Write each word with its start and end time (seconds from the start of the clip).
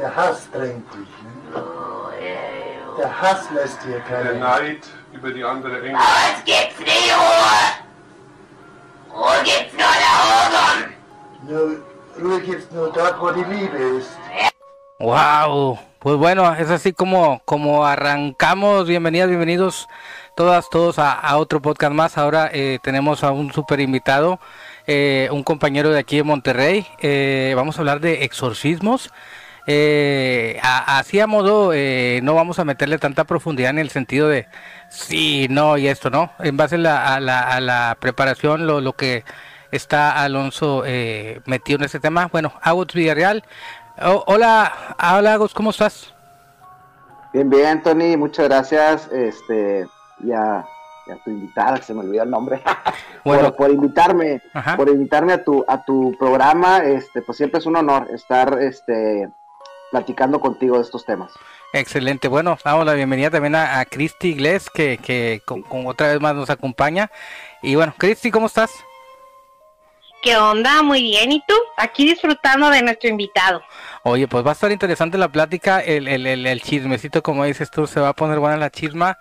Der 0.00 0.16
Hass 0.16 0.48
drängt 0.50 0.86
dich. 0.94 1.10
Ne? 1.22 1.62
Der 2.98 3.20
Hass 3.20 3.50
lässt 3.50 3.84
dir 3.84 4.00
keine. 4.00 4.30
Der 4.30 4.38
Neid 4.40 4.78
über 5.12 5.30
die 5.30 5.44
andere 5.44 5.76
Engel. 5.82 6.00
Es 6.00 6.42
gibt's 6.42 6.78
nie 6.78 7.10
Ruhe! 7.12 7.60
Ruhe 9.14 9.42
gibt's 9.44 9.74
nur 9.74 9.94
da 10.04 10.12
oben! 10.48 10.94
Nur, 11.46 11.82
Ruhe 12.18 12.40
gibt's 12.40 12.70
nur 12.72 12.90
dort, 12.90 13.20
wo 13.20 13.30
die 13.30 13.44
Liebe 13.44 13.76
ist. 13.98 14.16
Wow, 15.00 15.78
pues 15.98 16.16
bueno, 16.16 16.50
es 16.54 16.70
así 16.70 16.94
como, 16.94 17.42
como 17.44 17.84
arrancamos. 17.84 18.86
Bienvenidas, 18.86 19.28
bienvenidos 19.28 19.86
todas, 20.34 20.70
todos 20.70 20.98
a, 20.98 21.12
a 21.12 21.36
otro 21.36 21.60
podcast 21.60 21.92
más. 21.92 22.16
Ahora 22.16 22.48
eh, 22.54 22.78
tenemos 22.82 23.22
a 23.22 23.32
un 23.32 23.52
super 23.52 23.80
invitado, 23.80 24.40
eh, 24.86 25.28
un 25.30 25.42
compañero 25.42 25.90
de 25.90 25.98
aquí 25.98 26.16
de 26.16 26.22
Monterrey. 26.22 26.86
Eh, 27.00 27.52
vamos 27.54 27.76
a 27.76 27.82
hablar 27.82 28.00
de 28.00 28.24
exorcismos. 28.24 29.10
Eh, 29.66 30.58
a- 30.62 30.98
así 30.98 31.20
a 31.20 31.26
modo, 31.26 31.72
eh, 31.74 32.20
no 32.22 32.34
vamos 32.34 32.58
a 32.58 32.64
meterle 32.64 32.98
tanta 32.98 33.24
profundidad 33.24 33.70
en 33.70 33.78
el 33.78 33.90
sentido 33.90 34.28
de 34.28 34.46
sí, 34.88 35.46
no 35.50 35.76
y 35.78 35.86
esto, 35.88 36.10
¿no? 36.10 36.30
En 36.40 36.56
base 36.56 36.76
a 36.76 36.78
la, 36.78 37.14
a 37.14 37.20
la, 37.20 37.40
a 37.40 37.60
la 37.60 37.96
preparación, 38.00 38.66
lo, 38.66 38.80
lo 38.80 38.94
que 38.94 39.24
está 39.70 40.22
Alonso 40.22 40.82
eh, 40.86 41.40
metido 41.46 41.78
en 41.78 41.84
este 41.84 42.00
tema. 42.00 42.28
Bueno, 42.32 42.52
Agus 42.62 42.88
Villarreal. 42.94 43.44
Oh, 44.02 44.24
hola, 44.26 44.72
hola 45.16 45.34
Agus, 45.34 45.52
¿cómo 45.54 45.70
estás? 45.70 46.12
Bien, 47.32 47.48
bien, 47.48 47.82
Tony, 47.82 48.16
muchas 48.16 48.48
gracias. 48.48 49.08
Este, 49.12 49.86
ya, 50.24 50.64
ya 51.06 51.16
tu 51.24 51.30
invitada, 51.30 51.76
se 51.82 51.94
me 51.94 52.00
olvidó 52.00 52.22
el 52.24 52.30
nombre. 52.30 52.62
Bueno. 53.22 53.54
por, 53.54 53.56
por 53.66 53.70
invitarme, 53.70 54.40
Ajá. 54.54 54.78
por 54.78 54.88
invitarme 54.88 55.34
a 55.34 55.44
tu, 55.44 55.62
a 55.68 55.84
tu 55.84 56.16
programa. 56.18 56.78
Este, 56.78 57.20
pues 57.20 57.36
siempre 57.36 57.58
es 57.60 57.66
un 57.66 57.76
honor 57.76 58.08
estar, 58.14 58.58
este, 58.62 59.28
platicando 59.90 60.40
contigo 60.40 60.76
de 60.76 60.82
estos 60.82 61.04
temas. 61.04 61.32
Excelente, 61.72 62.28
bueno, 62.28 62.58
damos 62.64 62.84
la 62.84 62.94
bienvenida 62.94 63.30
también 63.30 63.54
a, 63.54 63.78
a 63.78 63.84
Cristi 63.84 64.28
Iglesias, 64.30 64.70
que, 64.70 64.98
que 64.98 65.42
con, 65.44 65.62
con 65.62 65.86
otra 65.86 66.08
vez 66.08 66.20
más 66.20 66.34
nos 66.34 66.50
acompaña. 66.50 67.10
Y 67.62 67.74
bueno, 67.74 67.94
Cristi, 67.96 68.30
¿cómo 68.30 68.46
estás? 68.46 68.70
¿Qué 70.22 70.36
onda? 70.36 70.82
Muy 70.82 71.02
bien. 71.02 71.32
¿Y 71.32 71.42
tú? 71.46 71.54
Aquí 71.78 72.04
disfrutando 72.04 72.68
de 72.68 72.82
nuestro 72.82 73.08
invitado. 73.08 73.62
Oye, 74.02 74.28
pues 74.28 74.44
va 74.44 74.50
a 74.50 74.52
estar 74.52 74.70
interesante 74.70 75.16
la 75.16 75.28
plática, 75.28 75.80
el, 75.80 76.08
el, 76.08 76.26
el, 76.26 76.46
el 76.46 76.60
chismecito, 76.60 77.22
como 77.22 77.44
dices 77.44 77.70
tú, 77.70 77.86
se 77.86 78.00
va 78.00 78.10
a 78.10 78.12
poner 78.12 78.38
buena 78.38 78.58
la 78.58 78.68
chisma. 78.68 79.16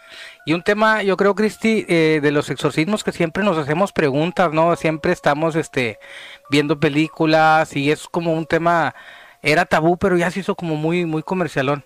Y 0.46 0.52
un 0.52 0.62
tema, 0.62 1.02
yo 1.02 1.16
creo, 1.16 1.36
Cristi, 1.36 1.86
eh, 1.88 2.20
de 2.22 2.32
los 2.32 2.50
exorcismos 2.50 3.06
que 3.06 3.14
siempre 3.14 3.46
nos 3.46 3.58
hacemos 3.58 3.94
preguntas, 3.94 4.52
¿no? 4.52 4.76
Siempre 4.76 5.14
estamos 5.14 5.56
este, 5.56 6.00
viendo 6.50 6.82
películas 6.82 7.78
y 7.78 7.92
es 7.92 8.08
como 8.10 8.34
un 8.34 8.46
tema, 8.46 8.94
era 9.42 9.66
tabú, 9.66 9.98
pero 9.98 10.18
ya 10.18 10.32
se 10.32 10.42
hizo 10.42 10.56
como 10.56 10.76
muy, 10.76 11.06
muy 11.06 11.24
comercialón. 11.24 11.86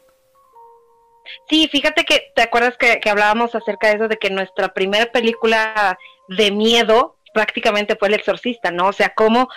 Sí, 1.50 1.70
fíjate 1.72 2.04
que, 2.04 2.32
¿te 2.36 2.42
acuerdas 2.42 2.76
que, 2.78 3.00
que 3.00 3.10
hablábamos 3.10 3.56
acerca 3.56 3.88
de 3.88 3.96
eso, 3.96 4.08
de 4.08 4.18
que 4.18 4.30
nuestra 4.30 4.74
primera 4.74 5.12
película 5.12 5.98
de 6.28 6.52
miedo 6.52 7.16
prácticamente 7.34 7.96
fue 7.96 8.10
El 8.10 8.16
Exorcista, 8.16 8.72
¿no? 8.72 8.88
O 8.88 8.94
sea, 8.94 9.14
cómo, 9.16 9.48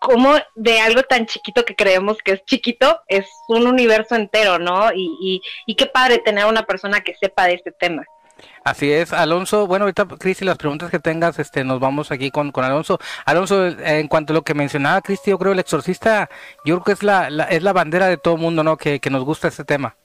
cómo 0.00 0.34
de 0.54 0.80
algo 0.80 1.02
tan 1.02 1.26
chiquito 1.26 1.64
que 1.64 1.76
creemos 1.76 2.18
que 2.18 2.32
es 2.32 2.44
chiquito, 2.44 3.00
es 3.08 3.26
un 3.48 3.66
universo 3.66 4.14
entero, 4.14 4.58
¿no? 4.58 4.92
Y, 4.92 5.16
y, 5.20 5.42
y 5.66 5.74
qué 5.74 5.86
padre 5.86 6.18
tener 6.18 6.44
a 6.44 6.48
una 6.48 6.64
persona 6.64 7.00
que 7.00 7.14
sepa 7.14 7.46
de 7.46 7.54
este 7.54 7.72
tema. 7.72 8.04
Así 8.64 8.90
es, 8.92 9.12
Alonso. 9.12 9.66
Bueno, 9.66 9.84
ahorita, 9.84 10.06
Cristi, 10.18 10.44
las 10.44 10.58
preguntas 10.58 10.90
que 10.90 10.98
tengas, 10.98 11.38
este, 11.38 11.64
nos 11.64 11.80
vamos 11.80 12.10
aquí 12.10 12.30
con, 12.30 12.52
con 12.52 12.64
Alonso. 12.64 12.98
Alonso, 13.24 13.66
en 13.66 14.08
cuanto 14.08 14.32
a 14.32 14.34
lo 14.34 14.42
que 14.42 14.54
mencionaba 14.54 15.00
Cristi, 15.00 15.30
yo 15.30 15.38
creo 15.38 15.52
el 15.52 15.58
exorcista, 15.58 16.28
yo 16.64 16.76
creo 16.76 16.84
que 16.84 16.92
es 16.92 17.02
la, 17.02 17.28
es 17.48 17.62
la 17.62 17.72
bandera 17.72 18.06
de 18.06 18.16
todo 18.16 18.36
mundo, 18.36 18.62
¿no? 18.62 18.76
Que, 18.76 19.00
que 19.00 19.10
nos 19.10 19.24
gusta 19.24 19.48
este 19.48 19.64
tema. 19.64 19.96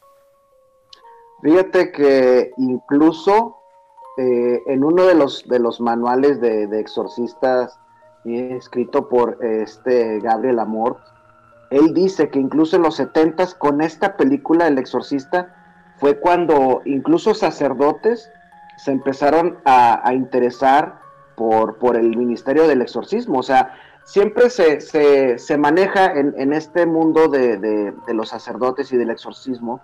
Fíjate 1.42 1.92
que 1.92 2.52
incluso 2.58 3.58
eh, 4.18 4.62
en 4.68 4.84
uno 4.84 5.06
de 5.06 5.16
los, 5.16 5.48
de 5.48 5.60
los 5.60 5.80
manuales 5.82 6.40
de, 6.42 6.64
exorcistas 6.80 7.80
escrito 8.26 9.10
por 9.10 9.44
este 9.44 10.20
Gabriel 10.20 10.60
Amor, 10.60 10.98
él 11.72 11.94
dice 11.94 12.30
que 12.30 12.38
incluso 12.38 12.76
en 12.76 12.84
los 12.84 12.98
setentas 12.98 13.56
con 13.56 13.82
esta 13.82 14.18
película 14.18 14.68
El 14.68 14.78
Exorcista 14.78 15.61
fue 16.02 16.20
cuando 16.20 16.82
incluso 16.84 17.36
sacerdotes 17.36 18.32
se 18.76 18.92
empezaron 18.92 19.60
a, 19.66 20.12
interesar 20.14 21.00
por, 21.36 21.78
por 21.78 21.96
el 21.96 22.18
ministerio 22.18 22.68
del 22.68 22.82
exorcismo. 22.82 23.38
O 23.38 23.44
sea, 23.44 23.76
siempre 24.04 24.50
se, 24.50 24.82
se, 24.82 25.38
se 25.38 25.58
maneja 25.60 26.08
en, 26.14 26.34
en 26.38 26.54
este 26.54 26.88
mundo 26.88 27.28
de, 27.28 27.58
de- 27.58 27.94
de 28.08 28.14
los 28.16 28.30
sacerdotes 28.30 28.92
y 28.92 28.98
del 28.98 29.12
exorcismo 29.12 29.80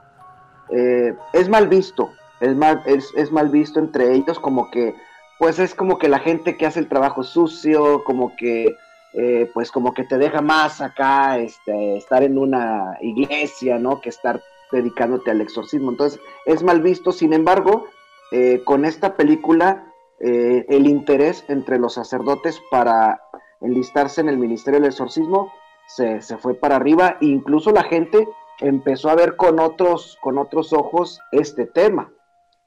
eh, 0.70 1.14
es 1.34 1.48
mal 1.50 1.68
visto, 1.68 2.10
es 2.40 2.56
mal, 2.56 2.82
es, 2.88 3.14
es 3.16 3.32
mal 3.32 3.50
visto 3.50 3.80
entre 3.80 4.14
ellos 4.16 4.40
como 4.40 4.72
que, 4.72 4.96
pues 5.38 5.60
es 5.60 5.76
como 5.76 6.00
que 6.00 6.10
la 6.10 6.20
gente 6.20 6.58
que 6.58 6.66
hace 6.66 6.80
el 6.80 6.90
trabajo 6.90 7.22
sucio, 7.24 8.04
como 8.04 8.36
que, 8.36 8.76
eh, 9.14 9.52
pues 9.54 9.72
como 9.72 9.94
que 9.94 10.04
te 10.04 10.18
deja 10.18 10.42
más 10.42 10.82
acá, 10.82 11.38
este, 11.38 11.96
estar 11.98 12.24
en 12.24 12.40
una 12.40 12.98
iglesia, 13.02 13.78
¿no? 13.78 14.02
Que 14.02 14.10
estar 14.10 14.42
dedicándote 14.72 15.32
al 15.32 15.42
exorcismo. 15.42 15.92
Entonces, 15.92 16.20
es 16.46 16.64
mal 16.64 16.82
visto, 16.82 17.12
sin 17.12 17.34
embargo, 17.34 17.86
eh, 18.32 18.62
con 18.66 18.86
esta 18.86 19.16
película, 19.16 19.92
eh, 20.20 20.66
el 20.70 20.88
interés 20.88 21.46
entre 21.48 21.78
los 21.80 21.94
sacerdotes 21.94 22.62
para 22.72 23.22
enlistarse 23.62 24.22
en 24.22 24.30
el 24.30 24.38
ministerio 24.38 24.80
del 24.80 24.90
exorcismo 24.90 25.52
se, 25.88 26.22
se 26.22 26.38
fue 26.38 26.54
para 26.54 26.76
arriba, 26.76 27.18
incluso 27.22 27.72
la 27.72 27.84
gente 27.84 28.28
empezó 28.60 29.10
a 29.10 29.16
ver 29.16 29.36
con 29.36 29.60
otros, 29.60 30.18
con 30.22 30.38
otros 30.38 30.74
ojos 30.74 31.20
este 31.32 31.66
tema. 31.66 32.12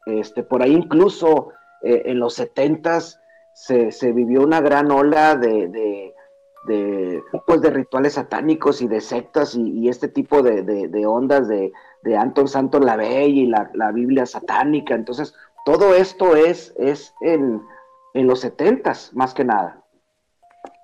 Este, 0.06 0.42
por 0.42 0.62
ahí 0.62 0.72
incluso 0.72 1.50
eh, 1.82 2.02
en 2.06 2.18
los 2.18 2.34
setentas 2.34 3.20
se, 3.52 3.92
se 3.92 4.12
vivió 4.12 4.42
una 4.42 4.60
gran 4.60 4.90
ola 4.90 5.36
de, 5.36 5.68
de, 5.68 7.22
pues, 7.46 7.60
de 7.60 7.70
rituales 7.70 8.14
satánicos 8.14 8.80
y 8.82 8.88
de 8.88 9.00
sectas 9.00 9.54
y, 9.54 9.80
y 9.80 9.88
este 9.88 10.08
tipo 10.08 10.42
de- 10.42 10.62
de 10.62 11.06
ondas 11.06 11.48
de, 11.48 11.72
de 12.02 12.16
Anton 12.16 12.48
Santo 12.48 12.80
Lavey 12.80 13.40
y 13.40 13.46
la, 13.46 13.70
la 13.74 13.92
Biblia 13.92 14.26
satánica. 14.26 14.94
Entonces, 14.94 15.34
todo 15.64 15.94
esto 15.94 16.36
es, 16.36 16.74
es 16.78 17.14
en, 17.20 17.62
en 18.14 18.26
los 18.26 18.40
setentas, 18.40 19.10
más 19.14 19.34
que 19.34 19.44
nada. 19.44 19.82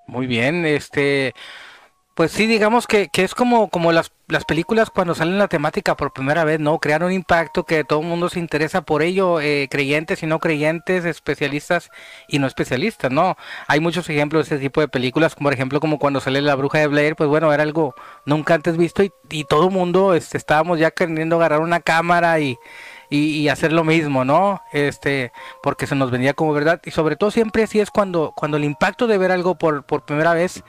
Muy 0.07 0.27
bien, 0.27 0.65
este, 0.65 1.33
pues 2.17 2.31
sí, 2.31 2.47
digamos 2.47 2.87
que, 2.87 3.09
que 3.09 3.23
es 3.23 3.35
como, 3.35 3.69
como 3.69 3.91
las, 3.91 4.11
las 4.27 4.43
películas 4.43 4.89
cuando 4.89 5.13
salen 5.13 5.37
la 5.37 5.47
temática 5.47 5.95
por 5.95 6.13
primera 6.13 6.43
vez, 6.45 6.59
¿no? 6.59 6.79
Crear 6.79 7.03
un 7.03 7.11
impacto 7.11 7.63
que 7.63 7.83
todo 7.83 7.99
el 8.01 8.07
mundo 8.07 8.27
se 8.29 8.39
interesa 8.39 8.81
por 8.81 9.03
ello, 9.03 9.39
eh, 9.39 9.67
creyentes 9.69 10.23
y 10.23 10.25
no 10.25 10.39
creyentes, 10.39 11.05
especialistas 11.05 11.91
y 12.27 12.39
no 12.39 12.47
especialistas, 12.47 13.11
¿no? 13.11 13.37
Hay 13.67 13.81
muchos 13.81 14.09
ejemplos 14.09 14.49
de 14.49 14.55
este 14.55 14.65
tipo 14.65 14.81
de 14.81 14.87
películas, 14.87 15.35
como 15.35 15.45
por 15.49 15.53
ejemplo 15.53 15.79
como 15.79 15.99
cuando 15.99 16.19
sale 16.19 16.41
La 16.41 16.55
Bruja 16.55 16.79
de 16.79 16.87
Blair, 16.87 17.15
pues 17.15 17.29
bueno, 17.29 17.53
era 17.53 17.61
algo 17.61 17.93
nunca 18.25 18.55
antes 18.55 18.77
visto 18.77 19.03
y, 19.03 19.11
y 19.29 19.43
todo 19.43 19.67
el 19.67 19.71
mundo 19.71 20.15
este, 20.15 20.39
estábamos 20.39 20.79
ya 20.79 20.89
queriendo 20.89 21.35
agarrar 21.35 21.59
una 21.59 21.81
cámara 21.81 22.39
y, 22.39 22.57
y, 23.11 23.41
y 23.41 23.49
hacer 23.49 23.73
lo 23.73 23.83
mismo, 23.83 24.25
¿no? 24.25 24.59
Este, 24.73 25.31
porque 25.61 25.85
se 25.85 25.93
nos 25.93 26.09
venía 26.09 26.33
como 26.33 26.51
verdad 26.53 26.81
y 26.83 26.89
sobre 26.89 27.15
todo 27.15 27.29
siempre 27.29 27.61
así 27.61 27.79
es 27.79 27.91
cuando, 27.91 28.33
cuando 28.35 28.57
el 28.57 28.63
impacto 28.63 29.05
de 29.05 29.19
ver 29.19 29.31
algo 29.31 29.55
por, 29.59 29.85
por 29.85 30.03
primera 30.03 30.33
vez 30.33 30.63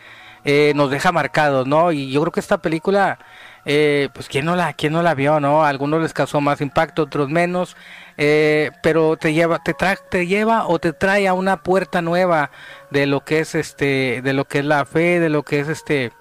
eh, 0.51 0.73
nos 0.75 0.91
deja 0.91 1.13
marcados, 1.13 1.67
¿no? 1.67 1.93
Y 1.93 2.11
yo 2.11 2.23
creo 2.23 2.33
que 2.33 2.41
esta 2.41 2.57
película, 2.57 3.19
eh, 3.67 4.09
pues 4.15 4.29
quién 4.29 4.47
no 4.47 4.57
la, 4.57 4.73
quién 4.73 4.95
no 4.95 5.03
la 5.03 5.13
vio, 5.15 5.41
¿no? 5.41 5.63
A 5.63 5.69
algunos 5.69 6.01
les 6.01 6.15
causó 6.15 6.41
más 6.41 6.63
impacto, 6.63 7.03
otros 7.03 7.29
menos, 7.29 7.77
eh, 8.17 8.71
pero 8.83 9.19
te 9.19 9.35
lleva, 9.35 9.59
te 9.59 9.75
trae, 9.75 9.99
te 10.11 10.27
lleva 10.27 10.67
o 10.67 10.79
te 10.79 10.95
trae 10.95 11.29
a 11.29 11.35
una 11.35 11.59
puerta 11.59 12.01
nueva 12.01 12.51
de 12.91 13.05
lo 13.05 13.27
que 13.27 13.41
es 13.41 13.55
este, 13.55 14.23
de 14.23 14.33
lo 14.33 14.47
que 14.47 14.61
es 14.61 14.65
la 14.65 14.87
fe, 14.87 15.21
de 15.21 15.29
lo 15.29 15.43
que 15.43 15.61
es 15.61 15.69
este, 15.69 16.13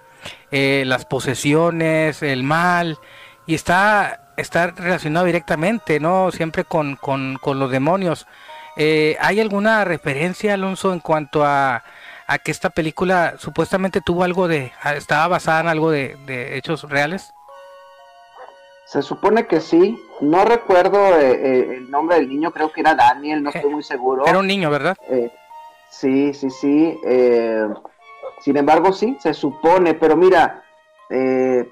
eh, 0.51 0.84
las 0.85 1.05
posesiones, 1.05 2.22
el 2.22 2.43
mal, 2.43 2.97
y 3.46 3.55
está, 3.55 4.34
está 4.35 4.72
relacionado 4.72 5.25
directamente, 5.25 6.02
¿no? 6.02 6.31
Siempre 6.34 6.66
con, 6.66 6.97
con, 6.97 7.37
con 7.37 7.59
los 7.59 7.72
demonios. 7.72 8.28
¿Hay 8.78 9.40
alguna 9.40 9.85
referencia, 9.85 10.53
Alonso, 10.53 10.93
en 10.93 10.99
cuanto 10.99 11.43
a, 11.43 11.84
a 12.28 12.38
que 12.40 12.52
esta 12.52 12.70
película 12.70 13.35
supuestamente 13.38 14.02
tuvo 14.02 14.24
algo 14.24 14.47
de, 14.47 14.72
estaba 14.96 15.28
basada 15.29 15.62
en 15.62 15.68
algo 15.68 15.90
de, 15.90 16.18
de 16.26 16.58
hechos 16.58 16.84
reales? 16.84 17.34
Se 18.85 19.02
supone 19.02 19.47
que 19.47 19.62
sí. 19.62 19.97
No 20.22 20.46
recuerdo 20.46 21.18
eh, 21.20 21.32
eh, 21.32 21.76
el 21.78 21.91
nombre 21.91 22.18
del 22.18 22.29
niño, 22.29 22.52
creo 22.52 22.72
que 22.72 22.82
era 22.82 22.96
Daniel, 22.96 23.44
no 23.44 23.50
estoy 23.50 23.70
muy 23.70 23.84
seguro. 23.84 24.26
Era 24.26 24.40
un 24.40 24.47
niño, 24.47 24.70
¿verdad? 24.70 24.97
Eh, 25.09 25.32
sí, 25.90 26.34
sí, 26.34 26.50
sí. 26.50 27.00
eh, 27.06 27.68
sin 28.41 28.58
embargo, 28.58 28.94
sí, 28.94 29.18
se 29.20 29.34
supone, 29.34 29.94
pero 29.94 30.16
mira, 30.16 30.64
eh, 31.09 31.70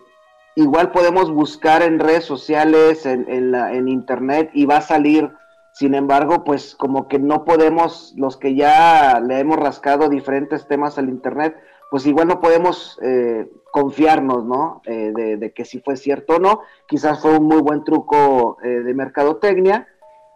igual 0.56 0.92
podemos 0.92 1.32
buscar 1.32 1.84
en 1.84 2.00
redes 2.00 2.26
sociales, 2.26 3.06
en, 3.06 3.26
en, 3.30 3.52
la, 3.52 3.74
en 3.74 3.88
internet, 3.88 4.50
y 4.54 4.66
va 4.66 4.78
a 4.78 4.82
salir. 4.82 5.32
Sin 5.76 5.94
embargo, 5.94 6.46
pues 6.46 6.74
como 6.74 7.10
que 7.10 7.20
no 7.20 7.44
podemos, 7.44 8.14
los 8.16 8.38
que 8.38 8.56
ya 8.56 9.20
le 9.20 9.40
hemos 9.40 9.58
rascado 9.58 10.08
diferentes 10.08 10.70
temas 10.70 10.98
al 10.98 11.10
internet, 11.10 11.62
pues 11.92 12.06
igual 12.06 12.30
no 12.30 12.40
podemos 12.40 12.98
eh, 13.04 13.46
confiarnos, 13.72 14.46
¿no? 14.46 14.82
Eh, 14.86 15.12
de, 15.14 15.52
que 15.52 15.66
si 15.66 15.82
fue 15.82 15.98
cierto 15.98 16.36
o 16.36 16.40
no. 16.40 16.62
Quizás 16.88 17.22
fue 17.22 17.38
un 17.38 17.50
muy 17.50 17.60
buen 17.60 17.84
truco 17.84 18.58
eh, 18.64 18.68
de 18.68 18.94
mercadotecnia. 18.94 19.86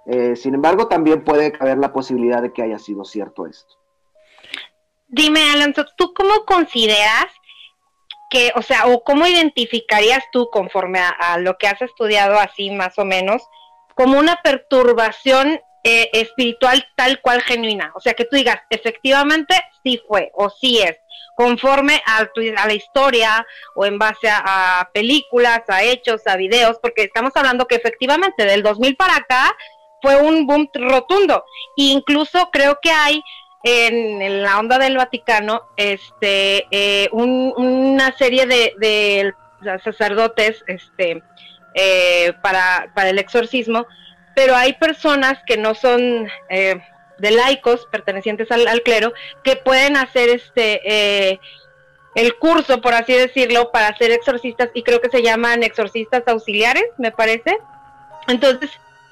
Eh, 0.06 0.36
sin 0.36 0.56
embargo, 0.56 0.90
también 0.90 1.24
puede 1.24 1.54
caber 1.54 1.78
la 1.78 1.94
posibilidad 1.94 2.42
de 2.42 2.52
que 2.52 2.64
haya 2.64 2.78
sido 2.78 3.06
cierto 3.06 3.46
esto. 3.46 3.76
Dime, 5.08 5.52
Alonso, 5.54 5.86
¿tú 5.96 6.14
cómo 6.14 6.44
consideras 6.46 7.28
que, 8.30 8.52
o 8.56 8.62
sea, 8.62 8.88
o 8.88 9.06
cómo 9.06 9.26
identificarías 9.26 10.26
tú 10.34 10.50
conforme 10.52 11.00
a 11.00 11.38
lo 11.38 11.58
que 11.58 11.68
has 11.68 11.82
estudiado 11.82 12.38
así 12.38 12.72
más 12.72 13.00
o 13.00 13.06
menos, 13.06 13.42
como 14.00 14.18
una 14.18 14.38
perturbación 14.42 15.60
eh, 15.84 16.10
espiritual 16.14 16.88
tal 16.96 17.20
cual 17.20 17.42
genuina. 17.42 17.92
O 17.96 18.00
sea, 18.00 18.14
que 18.14 18.24
tú 18.24 18.38
digas, 18.38 18.62
efectivamente, 18.70 19.54
sí 19.84 20.02
fue 20.08 20.32
o 20.36 20.50
sí 20.50 20.80
es, 20.82 20.96
conforme 21.36 22.02
a, 22.06 22.20
a 22.20 22.68
la 22.68 22.74
historia 22.74 23.46
o 23.76 23.86
en 23.86 24.00
base 24.00 24.30
a, 24.32 24.90
películas, 24.94 25.64
a 25.68 25.84
hechos, 25.84 26.26
a 26.28 26.38
videos, 26.38 26.78
porque 26.82 27.04
estamos 27.04 27.34
hablando 27.36 27.68
que 27.68 27.76
efectivamente 27.76 28.46
del 28.46 28.64
2000 28.64 28.96
para 28.96 29.18
acá 29.18 29.54
fue 30.02 30.16
un 30.16 30.48
boom 30.48 30.70
rotundo. 30.76 31.44
E 31.76 31.92
incluso 31.92 32.50
creo 32.54 32.80
que 32.82 32.92
hay 32.92 33.22
en, 33.66 34.44
la 34.44 34.60
onda 34.60 34.80
del 34.80 34.96
Vaticano 34.96 35.64
este 35.76 36.68
eh, 36.72 37.10
una 37.12 38.16
serie 38.18 38.46
de, 38.46 38.74
de 38.80 39.34
sacerdotes 39.84 40.64
este 40.68 41.22
eh, 41.80 42.34
para, 42.42 42.92
para 42.94 43.10
el 43.10 43.20
exorcismo 43.20 43.88
pero 44.40 44.56
hay 44.56 44.72
personas 44.72 45.38
que 45.46 45.58
no 45.58 45.76
son 45.76 46.30
eh, 46.48 46.82
de 47.18 47.32
laicos, 47.32 47.86
pertenecientes 47.92 48.50
al, 48.52 48.82
clero, 48.84 49.12
que 49.44 49.58
pueden 49.58 49.98
hacer 49.98 50.30
este 50.30 50.80
eh, 50.86 51.40
el 52.16 52.38
curso, 52.38 52.80
por 52.80 52.94
así 52.94 53.12
decirlo, 53.12 53.70
para 53.74 53.98
ser 53.98 54.12
exorcistas, 54.12 54.70
y 54.74 54.84
creo 54.84 55.02
que 55.02 55.10
se 55.10 55.22
llaman 55.22 55.62
exorcistas 55.62 56.24
auxiliares, 56.26 56.86
me 56.98 57.12
parece. 57.12 57.58
Entonces, 58.30 58.72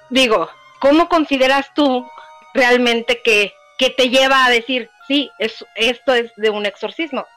digo, 0.10 0.50
¿cómo 0.80 1.10
consideras 1.10 1.74
tú 1.74 2.10
realmente 2.54 3.22
que, 3.22 3.54
que 3.78 3.90
te 3.90 4.10
lleva 4.10 4.46
a 4.46 4.50
decir, 4.50 4.90
sí, 5.10 5.30
es, 5.40 5.66
esto 5.76 6.14
es 6.14 6.32
de 6.38 6.52
un 6.52 6.66
exorcismo? 6.66 7.28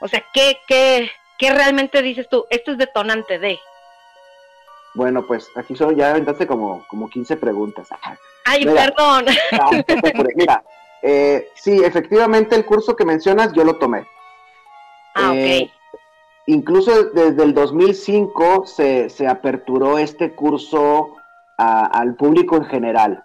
O 0.00 0.08
sea, 0.08 0.24
¿qué, 0.32 0.56
qué, 0.66 1.10
qué 1.38 1.52
realmente 1.52 2.00
dices 2.00 2.26
tú? 2.30 2.46
Esto 2.48 2.72
es 2.72 2.78
detonante 2.78 3.38
de... 3.38 3.58
Bueno, 4.94 5.26
pues 5.26 5.50
aquí 5.56 5.74
solo 5.74 5.92
ya 5.92 6.10
aventaste 6.10 6.46
como, 6.46 6.84
como 6.86 7.08
15 7.08 7.36
preguntas. 7.36 7.88
Ay, 8.44 8.64
perdón. 8.64 9.26
mira, 10.36 10.62
eh, 11.02 11.48
sí, 11.54 11.82
efectivamente 11.84 12.54
el 12.54 12.64
curso 12.64 12.94
que 12.94 13.04
mencionas 13.04 13.52
yo 13.52 13.64
lo 13.64 13.76
tomé. 13.76 14.06
Ah, 15.14 15.30
ok. 15.32 15.36
Eh, 15.36 15.70
incluso 16.46 17.04
desde 17.10 17.42
el 17.42 17.54
2005 17.54 18.66
se, 18.66 19.10
se 19.10 19.26
aperturó 19.26 19.98
este 19.98 20.34
curso 20.34 21.16
al 21.56 22.14
público 22.16 22.56
en 22.56 22.64
general. 22.64 23.24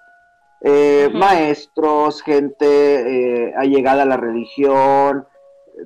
Eh, 0.62 1.10
maestros, 1.14 2.22
gente 2.22 3.54
allegada 3.56 4.04
a 4.04 4.08
la 4.08 4.18
religión, 4.18 5.26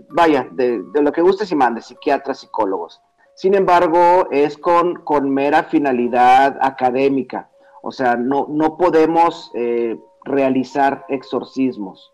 vaya, 0.10 0.48
de, 0.52 0.82
de, 0.94 1.02
lo 1.02 1.12
que 1.12 1.22
gustes 1.22 1.52
y 1.52 1.56
mandes, 1.56 1.86
psiquiatras, 1.86 2.40
psicólogos. 2.40 3.02
Sin 3.36 3.56
embargo, 3.56 4.28
es 4.32 4.58
con, 4.58 4.96
con 5.04 5.30
mera 5.30 5.64
finalidad 5.64 6.58
académica. 6.62 7.50
O 7.82 7.92
sea, 7.92 8.16
no, 8.16 8.48
no 8.50 8.78
podemos 8.78 9.52
eh, 9.56 9.98
realizar 10.24 11.06
exorcismos. 11.10 12.12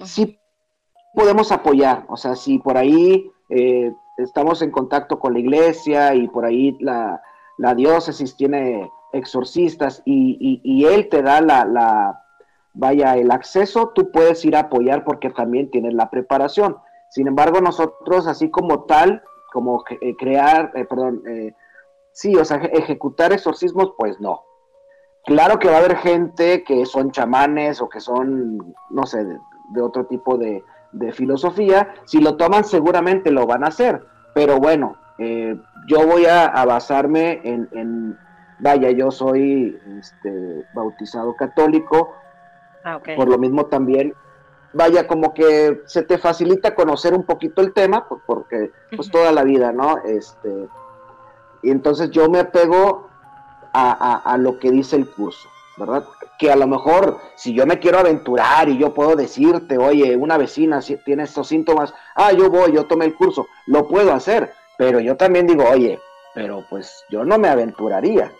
Sí 0.00 0.38
podemos 1.14 1.52
apoyar, 1.52 2.04
o 2.08 2.16
sea, 2.16 2.34
si 2.36 2.58
por 2.58 2.76
ahí 2.76 3.30
eh, 3.50 3.92
estamos 4.16 4.62
en 4.62 4.70
contacto 4.70 5.18
con 5.18 5.34
la 5.34 5.40
iglesia 5.40 6.14
y 6.14 6.28
por 6.28 6.44
ahí 6.44 6.76
la, 6.80 7.20
diócesis 7.76 8.36
tiene 8.36 8.90
exorcistas 9.12 10.02
y, 10.04 10.60
y, 10.64 10.84
él 10.86 11.08
te 11.08 11.22
da 11.22 11.40
la, 11.40 11.64
la, 11.64 12.24
vaya, 12.72 13.16
el 13.16 13.30
acceso, 13.30 13.92
tú 13.94 14.10
puedes 14.10 14.44
ir 14.44 14.56
a 14.56 14.60
apoyar 14.60 15.04
porque 15.04 15.30
también 15.30 15.70
tienes 15.70 15.94
la 15.94 16.10
preparación. 16.10 16.78
Sin 17.10 17.28
embargo, 17.28 17.60
nosotros, 17.60 18.26
así 18.26 18.50
como 18.50 18.84
tal, 18.84 19.22
como 19.52 19.84
eh, 20.00 20.16
crear, 20.16 20.72
eh, 20.74 20.84
perdón, 20.84 21.22
eh, 21.26 21.54
sí, 22.10 22.34
o 22.36 22.44
sea, 22.44 22.56
ejecutar 22.56 23.32
exorcismos, 23.32 23.92
pues 23.96 24.18
no. 24.18 24.42
Claro 25.24 25.58
que 25.58 25.68
va 25.68 25.76
a 25.76 25.78
haber 25.78 25.96
gente 25.98 26.64
que 26.64 26.84
son 26.86 27.12
chamanes 27.12 27.80
o 27.80 27.88
que 27.88 28.00
son, 28.00 28.74
no 28.90 29.06
sé, 29.06 29.24
de, 29.24 29.80
otro 29.80 30.06
tipo 30.06 30.36
de, 30.36 30.64
filosofía. 31.12 31.94
Si 32.04 32.20
lo 32.20 32.36
toman, 32.36 32.64
seguramente 32.64 33.30
lo 33.30 33.46
van 33.46 33.64
a 33.64 33.68
hacer. 33.68 34.04
Pero 34.34 34.58
bueno, 34.58 34.96
yo 35.86 36.06
voy 36.06 36.26
a, 36.26 36.48
basarme 36.66 37.40
en, 37.44 38.18
vaya, 38.58 38.90
yo 38.90 39.10
soy 39.10 39.80
este, 39.98 40.66
bautizado 40.74 41.34
católico. 41.34 42.12
Ah, 42.84 43.00
Por 43.16 43.28
lo 43.28 43.38
mismo 43.38 43.66
también 43.66 44.12
vaya, 44.72 45.06
como 45.06 45.34
que 45.34 45.82
se 45.86 46.02
te 46.02 46.18
facilita 46.18 46.74
conocer 46.74 47.14
un 47.14 47.24
poquito 47.24 47.60
el 47.60 47.72
tema, 47.72 48.08
pues, 48.08 48.20
porque 48.26 48.70
pues 48.94 49.10
toda 49.10 49.32
la 49.32 49.44
vida, 49.44 49.72
¿no? 49.72 49.98
Este, 50.04 50.68
y 51.62 51.70
entonces 51.70 52.10
yo 52.10 52.28
me 52.28 52.40
apego 52.40 53.08
a, 53.72 54.36
lo 54.38 54.58
que 54.58 54.70
dice 54.70 54.96
el 54.96 55.08
curso, 55.08 55.48
¿verdad? 55.78 56.04
Que 56.38 56.50
a 56.50 56.56
lo 56.56 56.66
mejor 56.66 57.18
si 57.36 57.54
yo 57.54 57.66
me 57.66 57.78
quiero 57.78 57.98
aventurar 57.98 58.68
y 58.68 58.76
yo 58.78 58.92
puedo 58.92 59.16
decirte, 59.16 59.78
oye, 59.78 60.16
una 60.16 60.36
vecina 60.36 60.80
tiene 61.04 61.22
estos 61.22 61.48
síntomas, 61.48 61.94
ah, 62.14 62.32
yo 62.32 62.50
voy, 62.50 62.72
yo 62.72 62.84
tomé 62.84 63.06
el 63.06 63.14
curso, 63.14 63.46
lo 63.66 63.88
puedo 63.88 64.12
hacer, 64.12 64.52
pero 64.76 65.00
yo 65.00 65.16
también 65.16 65.46
digo, 65.46 65.64
oye, 65.64 65.98
pero 66.34 66.64
pues 66.68 67.04
yo 67.08 67.24
no 67.24 67.38
me 67.38 67.48
aventuraría, 67.48 68.30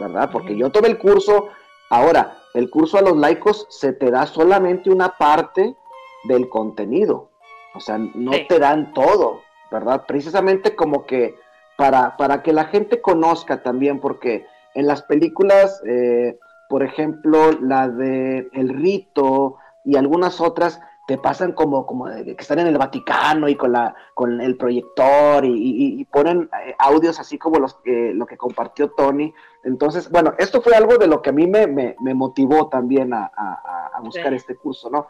¿verdad? 0.00 0.30
Porque 0.32 0.56
yo 0.56 0.70
tomé 0.70 0.88
el 0.88 0.98
curso, 0.98 1.48
ahora, 1.90 2.37
el 2.54 2.70
curso 2.70 2.98
a 2.98 3.02
los 3.02 3.16
laicos 3.16 3.66
se 3.70 3.92
te 3.92 4.10
da 4.10 4.26
solamente 4.26 4.90
una 4.90 5.16
parte 5.16 5.76
del 6.24 6.48
contenido. 6.48 7.30
O 7.74 7.80
sea, 7.80 7.98
no 7.98 8.32
te 8.48 8.58
dan 8.58 8.92
todo, 8.92 9.42
¿verdad? 9.70 10.04
Precisamente 10.06 10.74
como 10.74 11.06
que 11.06 11.36
para, 11.76 12.16
para 12.16 12.42
que 12.42 12.52
la 12.52 12.64
gente 12.64 13.00
conozca 13.00 13.62
también, 13.62 14.00
porque 14.00 14.46
en 14.74 14.86
las 14.86 15.02
películas, 15.02 15.80
eh, 15.86 16.38
por 16.68 16.82
ejemplo, 16.82 17.52
la 17.60 17.88
de 17.88 18.48
El 18.52 18.70
Rito 18.70 19.56
y 19.84 19.96
algunas 19.96 20.40
otras, 20.40 20.80
te 21.08 21.16
pasan 21.16 21.52
como, 21.52 21.86
como 21.86 22.04
que 22.04 22.36
están 22.38 22.58
en 22.58 22.66
el 22.66 22.76
Vaticano 22.76 23.48
y 23.48 23.54
con, 23.54 23.72
la, 23.72 23.94
con 24.12 24.42
el 24.42 24.58
proyector 24.58 25.42
y, 25.42 26.04
ponen 26.12 26.50
eh, 26.66 26.74
audios 26.78 27.18
así 27.18 27.38
como 27.38 27.58
los, 27.58 27.78
lo 27.86 28.26
que 28.26 28.36
compartió 28.36 28.90
Tony. 28.90 29.32
Entonces, 29.64 30.10
bueno, 30.10 30.34
esto 30.36 30.60
fue 30.60 30.74
algo 30.74 30.98
de 30.98 31.06
lo 31.06 31.22
que 31.22 31.30
a 31.30 31.32
mí 31.32 31.46
me, 31.46 31.66
me, 31.66 32.14
motivó 32.14 32.68
también 32.68 33.14
a, 33.14 33.24
a, 33.24 34.00
buscar 34.02 34.34
este 34.34 34.54
curso, 34.54 34.90
¿no? 34.90 35.06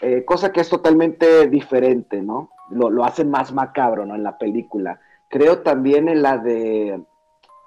Eh, 0.00 0.24
cosa 0.24 0.50
que 0.50 0.60
es 0.60 0.68
totalmente 0.68 1.46
diferente, 1.46 2.22
¿no? 2.22 2.50
Lo, 2.70 2.90
lo 2.90 3.04
hacen 3.04 3.30
más 3.30 3.52
macabro, 3.52 4.04
¿no? 4.04 4.16
En 4.16 4.24
la 4.24 4.38
película. 4.38 4.98
Creo 5.28 5.62
también 5.62 6.08
en 6.08 6.22
la 6.22 6.38
de... 6.38 7.00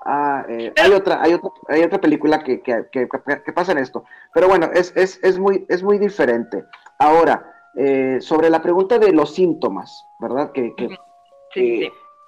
Ah, 0.03 0.43
eh, 0.50 0.74
hay 0.83 0.91
otra, 0.91 1.21
hay 1.21 1.33
otra, 1.33 1.51
hay 1.69 1.83
otra 1.83 2.01
película 2.01 2.43
que, 2.43 2.62
que, 2.62 2.88
que, 2.91 3.07
que, 3.07 3.53
pasa 3.53 3.71
en 3.71 3.77
esto. 3.77 4.03
Pero 4.33 4.50
bueno, 4.50 4.69
es, 4.74 4.91
es, 4.98 5.17
es, 5.24 5.39
muy, 5.39 5.65
es 5.69 5.81
muy 5.81 5.98
diferente. 5.98 6.65
Ahora, 6.98 7.55
eh, 7.81 8.19
sobre 8.19 8.50
la 8.50 8.62
pregunta 8.62 9.00
de 9.00 9.13
los 9.13 9.33
síntomas, 9.33 10.05
¿verdad? 10.19 10.51
Que, 10.51 10.74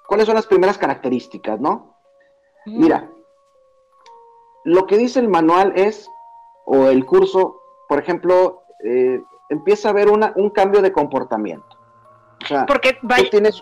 ¿Cuáles 0.06 0.24
son 0.24 0.34
las 0.34 0.46
primeras 0.46 0.78
características, 0.78 1.60
no? 1.60 1.98
Mira, 2.64 3.10
lo 4.64 4.86
que 4.86 4.96
dice 4.96 5.20
el 5.20 5.28
manual 5.28 5.74
es, 5.76 6.08
o 6.64 6.86
el 6.86 7.04
curso, 7.04 7.60
por 7.86 7.98
ejemplo, 7.98 8.62
eh, 8.82 9.20
empieza 9.50 9.88
a 9.88 9.90
haber 9.90 10.08
una, 10.08 10.32
un 10.36 10.48
cambio 10.48 10.80
de 10.80 10.90
comportamiento. 10.90 11.76
Porque, 12.66 12.98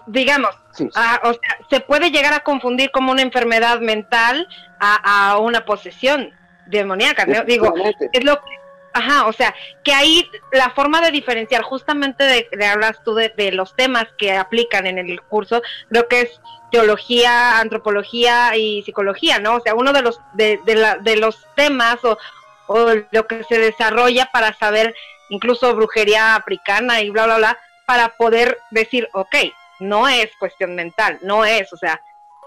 digamos, 0.07 0.51
ah, 0.95 1.21
o 1.25 1.33
sea, 1.33 1.59
se 1.71 1.81
puede 1.81 2.13
llegar 2.13 2.35
a 2.35 2.41
confundir 2.41 2.93
como 2.93 3.11
una 3.11 3.23
enfermedad 3.23 3.81
mental 3.81 4.47
a, 4.79 5.39
una 5.39 5.65
posesión 5.65 6.31
demoníaca. 6.67 7.25
Digo, 7.45 7.75
es 8.13 8.25
lo 8.25 8.37
que 8.37 8.60
Ajá, 8.93 9.27
o 9.27 9.33
sea, 9.33 9.55
que 9.85 9.93
ahí 9.93 10.29
la 10.53 10.71
forma 10.71 11.01
de 11.01 11.13
diferenciar, 11.13 11.63
justamente 11.63 12.25
de, 12.25 12.67
hablas 12.67 13.03
tú 13.05 13.15
de, 13.15 13.53
los 13.53 13.77
temas 13.77 14.07
que 14.19 14.37
aplican 14.37 14.87
en 14.87 14.99
el 14.99 15.23
curso, 15.23 15.63
creo 15.89 16.09
que 16.09 16.23
es 16.23 16.41
teología, 16.73 17.61
antropología 17.61 18.57
y 18.57 18.83
psicología, 18.83 19.39
¿no? 19.39 19.57
O 19.57 19.61
sea, 19.61 19.75
uno 19.75 19.93
de 19.93 20.03
los 20.03 20.21
de, 20.33 20.61
la, 20.67 20.97
de 20.97 21.17
los 21.17 21.47
temas 21.55 22.05
o, 22.05 22.19
o, 22.67 22.95
lo 23.11 23.27
que 23.27 23.45
se 23.45 23.59
desarrolla 23.59 24.29
para 24.33 24.55
saber 24.55 24.95
incluso 25.29 25.75
brujería 25.77 26.35
africana 26.35 27.01
y 27.01 27.11
bla, 27.11 27.27
bla, 27.27 27.37
bla, 27.37 27.59
para 27.87 28.17
poder 28.17 28.59
decir, 28.71 29.09
ok, 29.13 29.37
no 29.79 30.09
es 30.09 30.31
cuestión 30.39 30.75
mental, 30.75 31.19
no 31.23 31.45
es, 31.45 31.73
o 31.73 31.77
sea, 31.77 32.03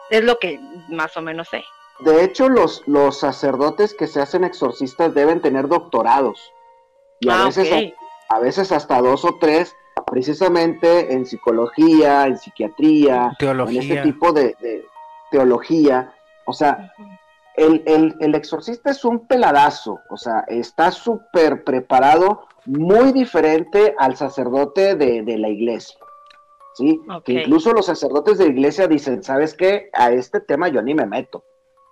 es 0.09 0.23
lo 0.23 0.39
que 0.39 0.59
más 0.89 1.15
o 1.15 1.21
menos 1.21 1.47
sé. 1.50 1.63
De 2.03 2.24
hecho, 2.24 2.50
los, 2.50 2.83
los 2.88 3.19
sacerdotes 3.19 3.93
que 3.93 4.07
se 4.07 4.22
hacen 4.22 4.43
exorcistas 4.43 5.13
deben 5.13 5.41
tener 5.41 5.67
doctorados. 5.67 6.51
Y 7.19 7.29
a, 7.29 7.41
ah, 7.41 7.45
veces, 7.45 7.93
a, 8.29 8.39
veces 8.39 8.72
hasta 8.72 9.01
dos 9.01 9.24
o 9.25 9.38
tres, 9.39 9.75
precisamente 10.05 11.13
en 11.13 11.25
psicología, 11.25 12.25
en 12.25 12.38
psiquiatría, 12.38 13.31
Teología. 13.39 13.81
en 13.81 13.91
este 13.91 14.03
tipo 14.03 14.31
de, 14.33 14.55
de 14.60 14.86
teología. 15.31 16.13
O 16.45 16.53
sea, 16.53 16.91
el, 17.55 17.83
el- 17.86 18.15
el 18.19 18.36
exorcista 18.36 18.91
es 18.91 19.05
un 19.05 19.27
peladazo, 19.27 20.00
o 20.10 20.17
sea, 20.17 20.43
está 20.48 20.91
súper 20.91 21.63
preparado, 21.63 22.48
muy 22.65 23.12
diferente 23.12 23.93
al 23.98 24.15
sacerdote 24.15 24.95
de, 24.95 25.22
de 25.24 25.38
la 25.38 25.50
iglesia. 25.50 25.98
¿Sí? 26.75 27.00
Que 27.24 27.33
incluso 27.43 27.72
los 27.72 27.86
sacerdotes 27.86 28.39
de 28.39 28.45
la 28.45 28.51
iglesia 28.51 28.88
dicen, 28.88 29.22
¿sabes 29.24 29.53
qué? 29.53 29.89
A 29.93 30.12
este 30.12 30.39
tema 30.39 30.69
yo 30.69 30.81
ni 30.81 30.95
me 30.95 31.05
meto. 31.05 31.43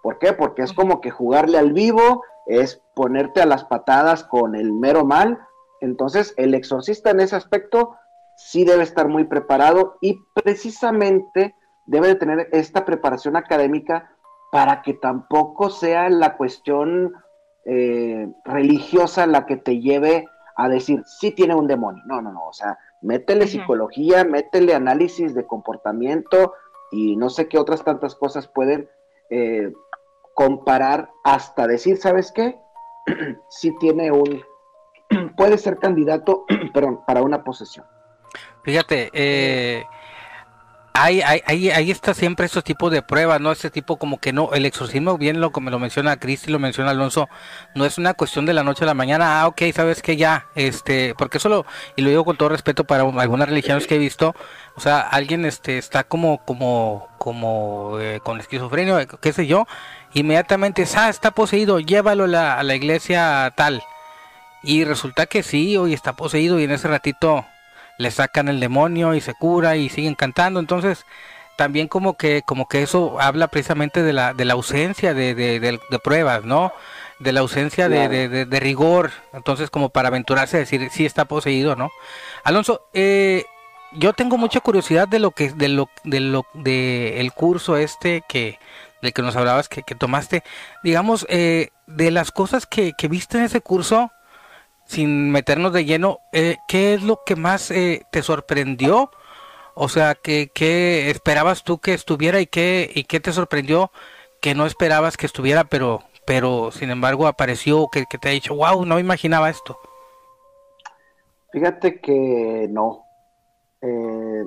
¿Por 0.01 0.17
qué? 0.19 0.33
Porque 0.33 0.63
es 0.63 0.73
como 0.73 1.01
que 1.01 1.11
jugarle 1.11 1.57
al 1.57 1.73
vivo, 1.73 2.23
es 2.47 2.81
ponerte 2.95 3.41
a 3.41 3.45
las 3.45 3.65
patadas 3.65 4.23
con 4.23 4.55
el 4.55 4.73
mero 4.73 5.05
mal. 5.05 5.39
Entonces, 5.79 6.33
el 6.37 6.53
exorcista 6.53 7.11
en 7.11 7.19
ese 7.19 7.35
aspecto 7.35 7.95
sí 8.35 8.65
debe 8.65 8.83
estar 8.83 9.07
muy 9.07 9.25
preparado 9.25 9.97
y 10.01 10.19
precisamente 10.33 11.55
debe 11.85 12.07
de 12.07 12.15
tener 12.15 12.49
esta 12.51 12.85
preparación 12.85 13.35
académica 13.35 14.11
para 14.51 14.81
que 14.81 14.93
tampoco 14.93 15.69
sea 15.69 16.09
la 16.09 16.35
cuestión 16.37 17.13
eh, 17.65 18.27
religiosa 18.43 19.27
la 19.27 19.45
que 19.45 19.57
te 19.57 19.79
lleve 19.79 20.27
a 20.55 20.67
decir, 20.67 21.03
sí 21.05 21.31
tiene 21.31 21.55
un 21.55 21.67
demonio. 21.67 22.03
No, 22.05 22.21
no, 22.21 22.31
no, 22.31 22.47
o 22.47 22.53
sea, 22.53 22.77
métele 23.01 23.47
psicología, 23.47 24.23
métele 24.23 24.73
análisis 24.73 25.33
de 25.33 25.45
comportamiento 25.45 26.53
y 26.91 27.15
no 27.15 27.29
sé 27.29 27.47
qué 27.47 27.57
otras 27.57 27.83
tantas 27.83 28.15
cosas 28.15 28.47
pueden 28.47 28.89
eh, 29.29 29.71
comparar 30.33 31.11
hasta 31.23 31.67
decir, 31.67 31.97
¿sabes 31.97 32.31
qué? 32.31 32.59
sí 33.49 33.73
tiene 33.79 34.11
un, 34.11 34.43
puede 35.37 35.57
ser 35.57 35.77
candidato, 35.77 36.45
perdón, 36.73 37.01
para 37.05 37.21
una 37.21 37.43
posesión. 37.43 37.85
Fíjate, 38.63 39.09
eh, 39.13 39.83
hay, 40.93 41.21
hay, 41.21 41.69
ahí 41.71 41.89
está 41.89 42.13
siempre 42.13 42.45
esos 42.45 42.63
tipos 42.63 42.91
de 42.91 43.01
pruebas, 43.01 43.41
¿no? 43.41 43.51
Ese 43.51 43.71
tipo 43.71 43.97
como 43.97 44.19
que 44.19 44.33
no, 44.33 44.51
el 44.53 44.65
exorcismo, 44.65 45.17
bien 45.17 45.41
lo 45.41 45.51
como 45.51 45.69
lo 45.69 45.79
menciona 45.79 46.17
Cristi, 46.17 46.51
lo 46.51 46.59
menciona 46.59 46.91
Alonso, 46.91 47.27
no 47.75 47.85
es 47.85 47.97
una 47.97 48.13
cuestión 48.13 48.45
de 48.45 48.53
la 48.53 48.63
noche 48.63 48.83
a 48.83 48.87
la 48.87 48.93
mañana, 48.93 49.41
ah, 49.41 49.47
ok, 49.47 49.61
sabes 49.73 50.01
que 50.01 50.17
ya, 50.17 50.47
este, 50.53 51.15
porque 51.15 51.37
eso 51.37 51.49
lo, 51.49 51.65
y 51.95 52.01
lo 52.01 52.09
digo 52.09 52.25
con 52.25 52.37
todo 52.37 52.49
respeto 52.49 52.83
para 52.83 53.03
algunas 53.03 53.49
religiones 53.49 53.87
que 53.87 53.95
he 53.95 53.99
visto, 53.99 54.35
o 54.75 54.79
sea, 54.79 54.99
alguien 55.01 55.45
este 55.45 55.77
está 55.77 56.03
como, 56.03 56.43
como, 56.45 57.07
como 57.17 57.97
eh, 57.99 58.19
con 58.23 58.39
esquizofrenia, 58.39 59.05
qué 59.05 59.33
sé 59.33 59.47
yo, 59.47 59.65
inmediatamente, 60.13 60.85
ah, 60.95 61.09
está 61.09 61.31
poseído, 61.31 61.79
llévalo 61.79 62.25
a 62.25 62.27
la, 62.27 62.59
a 62.59 62.63
la 62.63 62.75
iglesia 62.75 63.51
tal. 63.55 63.83
Y 64.63 64.83
resulta 64.83 65.25
que 65.25 65.43
sí, 65.43 65.75
hoy 65.77 65.93
está 65.93 66.13
poseído 66.13 66.59
y 66.59 66.65
en 66.65 66.71
ese 66.71 66.87
ratito 66.87 67.45
le 67.97 68.11
sacan 68.11 68.47
el 68.47 68.59
demonio 68.59 69.15
y 69.15 69.21
se 69.21 69.33
cura 69.33 69.75
y 69.75 69.89
siguen 69.89 70.15
cantando. 70.15 70.59
Entonces, 70.59 71.05
también 71.57 71.87
como 71.87 72.15
que, 72.15 72.41
como 72.43 72.67
que 72.67 72.81
eso 72.83 73.19
habla 73.19 73.47
precisamente 73.47 74.03
de 74.03 74.13
la, 74.13 74.33
de 74.33 74.45
la 74.45 74.53
ausencia 74.53 75.13
de, 75.13 75.35
de, 75.35 75.59
de- 75.59 75.99
pruebas, 75.99 76.43
¿no? 76.43 76.73
De 77.19 77.31
la 77.31 77.41
ausencia 77.41 77.89
de, 77.89 78.59
rigor. 78.59 79.11
Entonces, 79.33 79.69
como 79.69 79.89
para 79.89 80.07
aventurarse 80.07 80.57
a 80.57 80.61
decir 80.61 80.89
si 80.91 81.05
está 81.05 81.25
poseído, 81.25 81.75
¿no? 81.75 81.91
Alonso, 82.43 82.81
eh, 82.93 83.45
yo 83.93 84.13
tengo 84.13 84.37
mucha 84.37 84.59
curiosidad 84.61 85.07
de 85.07 85.19
lo 85.19 85.31
que, 85.31 85.51
de 85.51 85.67
lo, 85.67 85.89
de 86.03 86.19
lo, 86.19 86.45
de 86.53 87.19
el 87.19 87.31
curso 87.33 87.77
este 87.77 88.23
que, 88.27 88.57
del 89.01 89.13
que 89.13 89.21
nos 89.21 89.35
hablabas 89.35 89.69
que, 89.69 89.83
que 89.83 89.95
tomaste. 89.95 90.43
Digamos, 90.83 91.25
eh, 91.29 91.69
de 91.87 92.11
las 92.11 92.31
cosas 92.31 92.65
que, 92.65 92.93
que 92.97 93.07
viste 93.07 93.37
en 93.37 93.45
ese 93.45 93.61
curso, 93.61 94.11
sin 94.85 95.31
meternos 95.31 95.73
de 95.73 95.85
lleno, 95.85 96.19
eh, 96.33 96.57
¿qué 96.67 96.93
es 96.93 97.03
lo 97.03 97.21
que 97.25 97.35
más 97.35 97.71
eh, 97.71 98.05
te 98.11 98.21
sorprendió? 98.21 99.11
O 99.73 99.89
sea, 99.89 100.15
¿qué, 100.15 100.51
qué 100.53 101.09
esperabas 101.09 101.63
tú 101.63 101.79
que 101.79 101.93
estuviera 101.93 102.41
y 102.41 102.47
qué, 102.47 102.91
y 102.93 103.05
qué 103.05 103.19
te 103.19 103.31
sorprendió 103.31 103.91
que 104.41 104.55
no 104.55 104.65
esperabas 104.65 105.17
que 105.17 105.27
estuviera, 105.27 105.63
pero, 105.63 106.03
pero 106.25 106.71
sin 106.71 106.89
embargo 106.89 107.27
apareció, 107.27 107.87
que, 107.91 108.05
que 108.09 108.17
te 108.17 108.29
ha 108.29 108.31
dicho, 108.31 108.55
wow, 108.55 108.85
no 108.85 108.99
imaginaba 108.99 109.49
esto? 109.49 109.77
Fíjate 111.51 111.99
que 111.99 112.67
no. 112.69 113.05
Eh, 113.81 114.43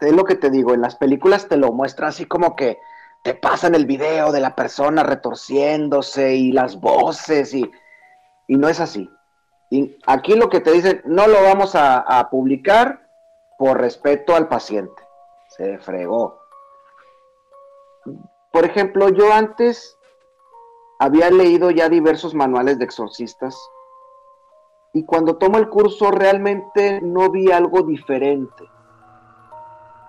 es 0.00 0.12
lo 0.12 0.24
que 0.24 0.36
te 0.36 0.50
digo, 0.50 0.74
en 0.74 0.80
las 0.80 0.96
películas 0.96 1.48
te 1.48 1.56
lo 1.56 1.72
muestran 1.72 2.10
así 2.10 2.26
como 2.26 2.56
que 2.56 2.78
te 3.28 3.34
pasan 3.34 3.74
el 3.74 3.84
video 3.84 4.32
de 4.32 4.40
la 4.40 4.54
persona 4.54 5.02
retorciéndose 5.02 6.34
y 6.34 6.50
las 6.50 6.80
voces 6.80 7.52
y, 7.52 7.70
y 8.46 8.56
no 8.56 8.70
es 8.70 8.80
así. 8.80 9.10
Y 9.68 9.98
aquí 10.06 10.34
lo 10.34 10.48
que 10.48 10.60
te 10.60 10.72
dicen, 10.72 11.02
no 11.04 11.26
lo 11.26 11.42
vamos 11.42 11.74
a, 11.74 11.98
a 11.98 12.30
publicar 12.30 13.06
por 13.58 13.78
respeto 13.78 14.34
al 14.34 14.48
paciente. 14.48 15.02
Se 15.48 15.76
fregó. 15.76 16.40
Por 18.50 18.64
ejemplo, 18.64 19.10
yo 19.10 19.30
antes 19.30 19.98
había 20.98 21.28
leído 21.28 21.70
ya 21.70 21.90
diversos 21.90 22.32
manuales 22.32 22.78
de 22.78 22.86
exorcistas 22.86 23.60
y 24.94 25.04
cuando 25.04 25.36
tomo 25.36 25.58
el 25.58 25.68
curso 25.68 26.10
realmente 26.10 27.02
no 27.02 27.30
vi 27.30 27.52
algo 27.52 27.82
diferente. 27.82 28.64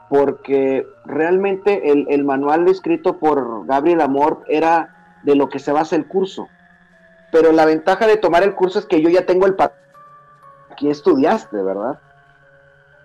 Porque 0.10 0.88
realmente 1.06 1.92
el, 1.92 2.08
el 2.10 2.24
manual 2.24 2.68
escrito 2.68 3.18
por 3.20 3.66
Gabriel 3.68 4.02
Amor 4.02 4.44
era 4.48 4.96
de 5.24 5.36
lo 5.36 5.50
que 5.50 5.60
se 5.60 5.72
basa 5.72 5.96
el 5.96 6.08
curso. 6.08 6.48
Pero 7.32 7.52
la 7.52 7.66
ventaja 7.66 8.08
de 8.08 8.18
tomar 8.18 8.42
el 8.44 8.56
curso 8.56 8.80
es 8.80 8.86
que 8.88 9.02
yo 9.02 9.10
ya 9.10 9.26
tengo 9.26 9.46
el 9.46 9.56
pa- 9.56 9.74
aquí 10.72 10.90
estudiaste, 10.90 11.62
¿verdad? 11.62 12.00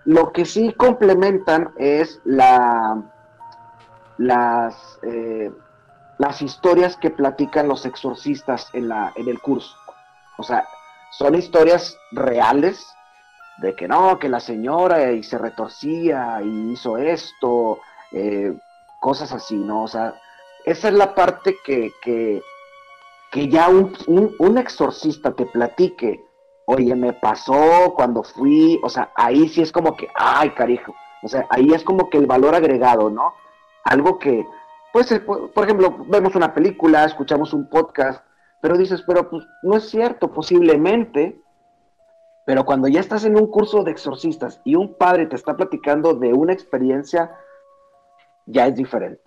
Lo 0.03 0.31
que 0.31 0.45
sí 0.45 0.73
complementan 0.73 1.71
es 1.77 2.19
la 2.25 3.03
las 4.17 4.99
eh, 5.03 5.51
las 6.17 6.41
historias 6.41 6.95
que 6.95 7.09
platican 7.09 7.67
los 7.67 7.85
exorcistas 7.85 8.69
en 8.73 8.87
la 8.89 9.11
en 9.15 9.27
el 9.27 9.39
curso. 9.41 9.75
O 10.37 10.43
sea, 10.43 10.65
son 11.11 11.35
historias 11.35 11.97
reales 12.11 12.87
de 13.57 13.75
que 13.75 13.87
no, 13.87 14.19
que 14.19 14.29
la 14.29 14.39
señora 14.39 15.11
y 15.11 15.23
se 15.23 15.37
retorcía 15.37 16.41
y 16.43 16.73
hizo 16.73 16.97
esto, 16.97 17.79
eh, 18.11 18.53
cosas 18.99 19.31
así, 19.31 19.55
¿no? 19.55 19.83
O 19.83 19.87
sea, 19.87 20.15
esa 20.65 20.87
es 20.89 20.93
la 20.93 21.13
parte 21.15 21.57
que, 21.63 21.91
que, 22.01 22.41
que 23.31 23.47
ya 23.47 23.69
un, 23.69 23.93
un, 24.07 24.35
un 24.39 24.57
exorcista 24.57 25.31
te 25.33 25.45
platique, 25.45 26.23
oye, 26.65 26.95
me 26.95 27.13
pasó 27.13 27.93
cuando 27.95 28.23
fui, 28.23 28.79
o 28.83 28.89
sea, 28.89 29.11
ahí 29.15 29.47
sí 29.47 29.61
es 29.61 29.71
como 29.71 29.95
que, 29.95 30.07
ay, 30.15 30.49
carijo, 30.51 30.95
o 31.23 31.27
sea, 31.27 31.45
ahí 31.49 31.71
es 31.73 31.83
como 31.83 32.09
que 32.09 32.17
el 32.17 32.25
valor 32.25 32.55
agregado, 32.55 33.09
¿no? 33.09 33.33
Algo 33.83 34.19
que, 34.19 34.45
pues, 34.91 35.11
eh, 35.11 35.19
por 35.19 35.63
ejemplo, 35.63 35.95
vemos 36.07 36.35
una 36.35 36.53
película, 36.53 37.05
escuchamos 37.05 37.53
un 37.53 37.69
podcast, 37.69 38.23
pero 38.61 38.77
dices, 38.77 39.03
pero 39.05 39.29
pues 39.29 39.45
no 39.61 39.77
es 39.77 39.89
cierto, 39.89 40.31
posiblemente, 40.31 41.39
pero 42.45 42.65
cuando 42.65 42.87
ya 42.87 42.99
estás 42.99 43.25
en 43.25 43.35
un 43.35 43.47
curso 43.49 43.83
de 43.83 43.91
exorcistas 43.91 44.61
y 44.63 44.75
un 44.75 44.95
padre 44.95 45.25
te 45.25 45.35
está 45.35 45.55
platicando 45.55 46.13
de 46.13 46.31
una 46.33 46.53
experiencia, 46.53 47.35
ya 48.45 48.67
es 48.67 48.75
diferente. 48.75 49.23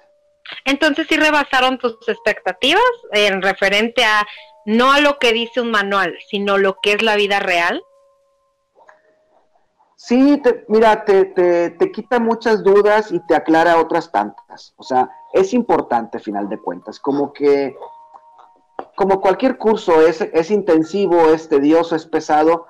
Entonces 0.64 1.06
sí 1.08 1.16
rebasaron 1.16 1.78
tus 1.78 1.96
expectativas 2.08 2.82
en 3.12 3.42
referente 3.42 4.04
a 4.04 4.26
no 4.64 4.92
a 4.92 5.00
lo 5.00 5.18
que 5.18 5.32
dice 5.32 5.60
un 5.60 5.70
manual, 5.70 6.16
sino 6.28 6.58
lo 6.58 6.78
que 6.80 6.92
es 6.92 7.02
la 7.02 7.16
vida 7.16 7.40
real. 7.40 7.82
Sí, 9.96 10.40
te- 10.42 10.64
mira, 10.68 11.04
te, 11.04 11.24
te, 11.24 11.70
te 11.70 11.90
quita 11.90 12.20
muchas 12.20 12.62
dudas 12.62 13.10
y 13.10 13.18
te 13.26 13.34
aclara 13.34 13.78
otras 13.78 14.12
tantas. 14.12 14.72
O 14.76 14.82
sea, 14.84 15.10
es 15.32 15.52
importante, 15.52 16.20
final 16.20 16.48
de 16.48 16.58
cuentas. 16.58 17.00
Como 17.00 17.32
que, 17.32 17.76
como 18.94 19.20
cualquier 19.20 19.58
curso, 19.58 20.00
es, 20.06 20.20
es 20.20 20.50
intensivo, 20.52 21.30
es 21.30 21.48
tedioso, 21.48 21.96
es 21.96 22.06
pesado. 22.06 22.66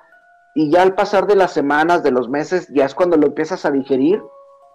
Y 0.55 0.71
ya 0.71 0.83
al 0.83 0.95
pasar 0.95 1.27
de 1.27 1.37
las 1.37 1.53
semanas, 1.53 2.03
de 2.03 2.11
los 2.11 2.29
meses, 2.29 2.69
ya 2.69 2.85
es 2.85 2.95
cuando 2.95 3.17
lo 3.17 3.27
empiezas 3.27 3.65
a 3.65 3.71
digerir 3.71 4.23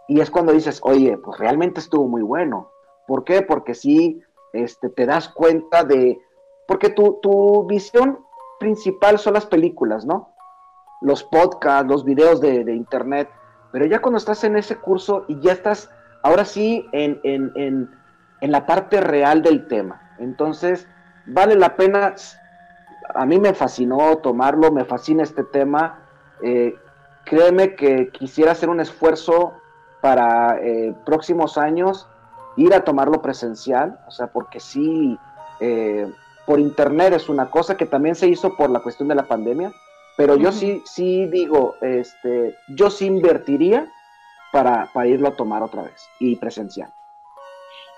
y 0.08 0.22
es 0.22 0.30
cuando 0.30 0.54
dices, 0.54 0.80
oye, 0.84 1.18
pues 1.18 1.40
realmente 1.40 1.80
estuvo 1.80 2.08
muy 2.08 2.22
bueno. 2.22 2.72
¿Por 3.08 3.24
qué? 3.24 3.42
Porque 3.42 3.74
sí, 3.74 4.22
este, 4.54 4.90
te 4.90 5.06
das 5.06 5.28
cuenta 5.30 5.84
de, 5.84 6.20
porque 6.68 6.90
tu, 6.90 7.20
tu 7.22 7.66
visión 7.66 8.20
principal 8.60 9.20
son 9.20 9.34
las 9.34 9.46
películas, 9.46 10.06
¿no? 10.06 10.30
Los 11.02 11.24
podcasts, 11.24 11.88
los 11.90 12.06
videos 12.06 12.40
de, 12.40 12.64
de 12.64 12.76
internet, 12.76 13.30
pero 13.74 13.86
ya 13.86 14.02
cuando 14.02 14.20
estás 14.20 14.44
en 14.44 14.56
ese 14.56 14.78
curso 14.78 15.26
y 15.28 15.40
ya 15.42 15.52
estás, 15.52 15.90
ahora 16.22 16.46
sí, 16.46 16.88
en, 16.94 17.20
en, 17.24 17.52
en, 17.56 17.90
en 18.40 18.52
la 18.52 18.66
parte 18.66 19.02
real 19.02 19.42
del 19.42 19.68
tema. 19.68 20.16
Entonces, 20.20 20.88
vale 21.26 21.56
la 21.56 21.76
pena, 21.76 22.14
a 23.14 23.26
mí 23.26 23.40
me 23.40 23.54
fascinó 23.54 24.18
tomarlo, 24.18 24.72
me 24.72 24.86
fascina 24.86 25.24
este 25.24 25.44
tema. 25.44 26.00
Eh, 26.42 26.76
créeme 27.26 27.76
que 27.76 28.10
quisiera 28.10 28.52
hacer 28.52 28.70
un 28.70 28.80
esfuerzo 28.80 29.54
para 30.02 30.60
eh, 30.62 30.94
próximos 31.06 31.58
años 31.58 32.08
ir 32.58 32.74
a 32.74 32.84
tomarlo 32.84 33.22
presencial, 33.22 34.00
o 34.08 34.12
sea, 34.12 34.28
porque 34.28 34.60
sí, 34.60 35.18
eh, 35.60 36.12
por 36.46 36.60
internet 36.60 37.14
es 37.14 37.30
una 37.30 37.50
cosa 37.50 37.78
que 37.78 37.86
también 37.86 38.16
se 38.16 38.28
hizo 38.28 38.56
por 38.56 38.70
la 38.70 38.82
cuestión 38.82 39.08
de 39.08 39.16
la 39.16 39.24
pandemia, 39.24 39.72
Pero 40.16 40.36
yo 40.36 40.52
sí, 40.52 40.84
sí 40.86 41.26
digo, 41.26 41.76
este, 41.82 42.56
yo 42.68 42.92
sí 42.92 43.08
invertiría 43.08 43.92
para, 44.52 44.88
para 44.94 45.08
irlo 45.08 45.30
a 45.30 45.36
tomar 45.36 45.64
otra 45.64 45.82
vez 45.82 46.08
y 46.20 46.36
presencial. 46.36 46.94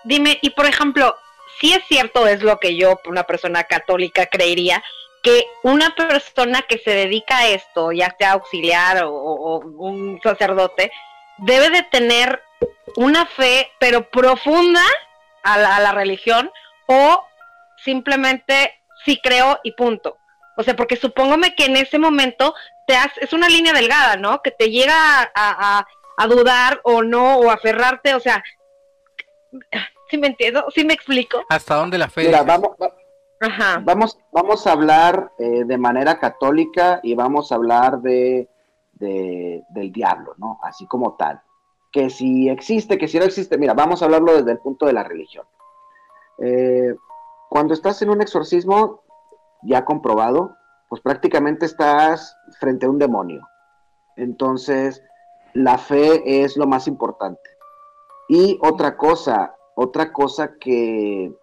Dime, 0.06 0.38
y 0.42 0.52
por 0.52 0.66
ejemplo, 0.66 1.14
si 1.60 1.74
es 1.74 1.84
cierto, 1.88 2.28
es 2.28 2.42
lo 2.42 2.60
que 2.60 2.76
yo, 2.76 3.00
una 3.06 3.24
persona 3.24 3.64
católica, 3.64 4.26
creería, 4.26 4.84
que 5.24 5.46
una 5.64 5.96
persona 5.96 6.62
que 6.64 6.78
se 6.78 6.92
dedica 6.92 7.40
a 7.40 7.48
esto, 7.48 7.92
ya 7.92 8.16
sea 8.18 8.34
auxiliar 8.34 9.04
o, 9.06 9.60
un 9.60 10.20
sacerdote, 10.22 10.92
debe 11.40 11.70
de 11.70 11.84
tener 11.84 12.42
una 12.96 13.26
fe, 13.26 13.72
pero 13.80 14.10
profunda 14.10 14.84
a 15.44 15.58
la, 15.58 15.78
a 15.78 15.80
la 15.80 15.92
religión, 15.92 16.52
o 16.88 17.26
simplemente 17.84 18.80
sí 19.04 19.20
creo 19.22 19.60
y 19.64 19.72
punto. 19.72 20.18
O 20.58 20.64
sea, 20.64 20.76
porque 20.76 20.96
supóngame 20.96 21.56
que 21.56 21.66
en 21.66 21.78
ese 21.78 22.00
momento 22.00 22.54
te 22.88 22.96
has, 22.96 23.18
es 23.18 23.34
una 23.34 23.50
línea 23.50 23.74
delgada, 23.74 24.16
¿no? 24.16 24.42
Que 24.42 24.52
te 24.52 24.70
llega 24.70 25.32
a 25.34 26.28
dudar 26.28 26.80
o 26.84 27.02
no, 27.02 27.38
o 27.38 27.50
aferrarte, 27.50 28.16
o 28.16 28.20
sea, 28.20 28.44
¿sí 30.10 30.18
me 30.18 30.28
entiendo? 30.28 30.66
¿Sí 30.74 30.84
me 30.86 30.94
explico? 30.94 31.44
¿Hasta 31.50 31.76
dónde 31.76 31.98
la 31.98 32.10
fe? 32.10 32.26
Mira, 32.26 32.44
vamos, 32.44 32.72
va- 32.82 32.94
Ajá. 33.42 33.82
vamos, 33.84 34.18
vamos 34.32 34.66
a 34.68 34.72
hablar 34.72 35.32
eh, 35.40 35.64
de 35.66 35.78
manera 35.78 36.20
católica 36.20 37.00
y 37.04 37.16
vamos 37.16 37.52
a 37.52 37.56
hablar 37.56 38.00
de, 38.02 38.50
de- 38.94 39.64
del 39.70 39.92
diablo, 39.92 40.34
¿no? 40.38 40.60
Así 40.64 40.86
como 40.88 41.16
tal. 41.16 41.42
Que 41.92 42.10
si 42.10 42.50
existe, 42.50 42.98
que 42.98 43.08
si 43.08 43.18
no 43.20 43.26
existe, 43.26 43.58
mira, 43.58 43.74
vamos 43.74 44.02
a 44.02 44.06
hablarlo 44.06 44.36
desde 44.36 44.52
el 44.52 44.60
punto 44.60 44.86
de 44.86 44.94
la 44.94 45.04
religión. 45.04 45.46
Eh, 46.40 46.96
cuando 47.50 47.74
estás 47.74 48.02
en 48.02 48.10
un 48.10 48.22
exorcismo, 48.22 49.02
ya 49.64 49.86
comprobado, 49.86 50.56
pues 50.90 51.02
prácticamente 51.02 51.66
estás 51.66 52.36
frente 52.60 52.86
a 52.86 52.90
un 52.90 53.00
demonio. 53.00 53.48
Entonces, 54.18 55.02
la 55.54 55.78
fe 55.78 56.44
es 56.44 56.58
lo 56.58 56.68
más 56.68 56.88
importante. 56.88 57.50
Y 58.28 58.60
otra 58.62 58.98
cosa, 58.98 59.55
otra 59.76 60.12
cosa 60.12 60.56
que 60.60 61.34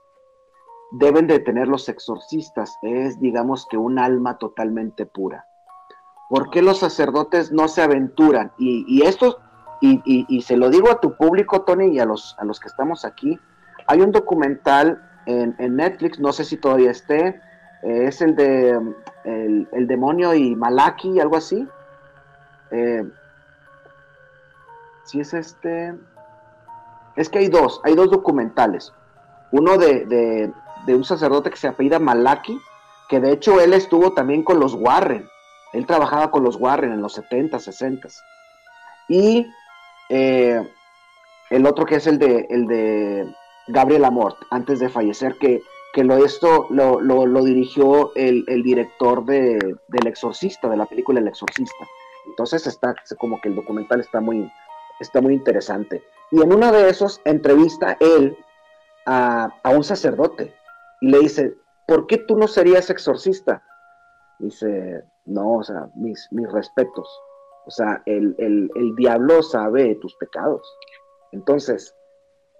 deben 0.92 1.26
de 1.26 1.38
tener 1.38 1.68
los 1.68 1.88
exorcistas 1.88 2.76
es, 2.82 3.20
digamos 3.20 3.66
que, 3.66 3.76
un 3.76 3.98
alma 3.98 4.38
totalmente 4.38 5.06
pura. 5.06 5.46
¿Por 6.28 6.50
qué 6.50 6.62
los 6.62 6.78
sacerdotes 6.78 7.52
no 7.52 7.68
se 7.68 7.82
aventuran? 7.82 8.52
Y, 8.58 9.02
esto, 9.02 9.38
y, 9.80 10.42
se 10.42 10.56
lo 10.56 10.70
digo 10.70 10.90
a 10.90 11.00
tu 11.00 11.16
público, 11.16 11.62
Tony, 11.62 11.94
y 11.94 11.98
a 11.98 12.06
los, 12.06 12.36
a 12.38 12.44
los 12.44 12.58
que 12.58 12.68
estamos 12.68 13.04
aquí, 13.04 13.38
hay 13.86 14.00
un 14.00 14.12
documental 14.12 15.02
en, 15.26 15.76
Netflix, 15.76 16.18
no 16.18 16.32
sé 16.32 16.44
si 16.44 16.56
todavía 16.56 16.90
esté, 16.90 17.40
eh, 17.82 18.06
es 18.06 18.20
el 18.22 18.34
de 18.34 18.70
el, 19.24 19.68
el 19.72 19.86
demonio 19.86 20.34
y 20.34 20.56
Malaki, 20.56 21.20
algo 21.20 21.36
así. 21.36 21.68
Eh, 22.70 23.04
si 25.04 25.20
es 25.20 25.34
este... 25.34 25.94
Es 27.16 27.28
que 27.28 27.38
hay 27.40 27.49
dos, 27.49 27.81
hay 27.85 27.95
dos 27.95 28.11
documentales. 28.11 28.92
Uno 29.50 29.76
de, 29.78 30.04
de- 30.07 30.52
un 30.95 31.04
sacerdote 31.04 31.50
que 31.50 31.57
se 31.57 31.69
apellida 31.69 31.99
Malaki, 31.99 32.59
que 33.09 33.21
de 33.21 33.33
hecho 33.33 33.61
él 33.61 33.73
estuvo 33.73 34.12
también 34.14 34.42
con 34.42 34.59
los 34.59 34.75
Warren. 34.75 35.28
Él 35.73 35.87
trabajaba 35.87 36.31
con 36.31 36.42
los 36.42 36.57
Warren 36.57 36.92
en 36.92 37.00
los 37.02 37.12
70, 37.14 37.59
60. 37.59 38.09
Y 39.09 39.47
eh, 40.09 40.66
el 41.50 41.66
otro 41.66 41.85
que 41.85 41.97
es 41.97 42.07
el 42.07 42.19
de, 42.19 42.47
el 42.50 42.66
de 42.66 43.33
Gabriel 43.69 44.04
Amort, 44.04 44.37
antes 44.50 44.81
de 44.81 44.88
fallecer, 44.88 45.37
que, 45.38 45.62
que 45.92 46.02
lo, 46.04 46.25
esto 46.25 46.66
lo- 46.71 47.00
lo 47.00 47.45
dirigió 47.45 48.12
el, 48.16 48.45
el 48.49 48.62
director 48.62 49.25
de, 49.25 49.59
del 49.88 50.07
Exorcista, 50.07 50.69
de 50.69 50.76
la 50.76 50.87
película 50.87 51.21
El 51.21 51.28
Exorcista. 51.28 51.87
Entonces 52.26 52.66
está 52.66 52.95
como 53.19 53.40
que 53.40 53.49
el 53.49 53.54
documental 53.54 54.00
está 54.00 54.21
muy, 54.21 54.50
está 55.00 55.21
muy 55.21 55.35
interesante. 55.35 56.02
Y 56.32 56.40
en 56.40 56.52
uno 56.52 56.72
de 56.72 56.88
esos 56.88 57.20
entrevista 57.26 57.96
él 58.00 58.36
a, 59.06 59.52
un 59.64 59.84
sacerdote 59.84 60.54
y 61.02 61.11
le 61.11 61.18
dice, 61.20 61.54
¿por 61.87 62.07
qué 62.07 62.18
tú 62.18 62.37
no 62.37 62.48
serías 62.48 62.88
exorcista? 62.88 63.62
Dice, 64.38 65.04
no, 65.26 65.59
o 65.59 65.62
sea, 65.62 65.90
mis, 65.94 66.26
mis 66.30 66.50
respetos. 66.50 67.09
O 67.66 67.70
sea, 67.70 68.02
el, 68.07 68.35
el, 68.38 68.70
el 68.74 68.96
diablo 68.96 69.42
sabe 69.42 69.94
tus 69.96 70.16
pecados. 70.16 70.66
Entonces, 71.33 71.94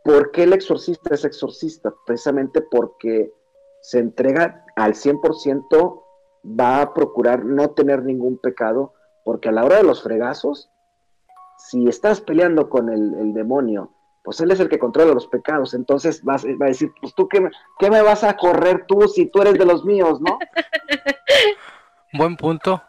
¿por 0.05 0.33
qué 0.33 0.42
el 0.42 0.53
exorcista 0.53 1.14
es 1.14 1.25
exorcista? 1.25 1.94
Precisamente 2.07 2.61
porque 2.61 3.33
se 3.81 4.01
entrega 4.01 4.66
al 4.77 4.92
100%, 4.92 6.03
va 6.44 6.83
a 6.83 6.92
procurar 6.94 7.44
no 7.44 7.70
tener 7.70 8.05
ningún 8.05 8.37
pecado, 8.37 8.92
porque 9.25 9.49
a 9.49 9.53
la 9.53 9.64
hora 9.64 9.77
de 9.79 9.83
los 9.85 10.03
fregazos, 10.03 10.72
si 11.68 11.88
estás 11.88 12.20
peleando 12.20 12.68
con 12.68 12.88
el, 12.88 13.14
el 13.14 13.33
demonio, 13.35 13.92
pues 14.22 14.40
él 14.40 14.51
es 14.51 14.61
el 14.61 14.68
que 14.68 14.79
controla 14.79 15.14
los 15.14 15.27
pecados, 15.27 15.75
entonces 15.75 16.22
vas, 16.22 16.44
va 16.44 16.66
a 16.66 16.68
decir, 16.68 16.92
pues 17.01 17.14
tú, 17.14 17.29
qué, 17.29 17.40
me- 17.40 17.51
¿qué 17.79 17.90
me 17.90 18.03
vas 18.03 18.22
a 18.25 18.37
correr 18.37 18.85
tú 18.87 19.09
si 19.09 19.27
tú 19.27 19.42
eres 19.42 19.55
de 19.55 19.64
los 19.64 19.85
míos, 19.85 20.20
no? 20.20 20.38
Buen 22.12 22.37
punto. 22.37 22.83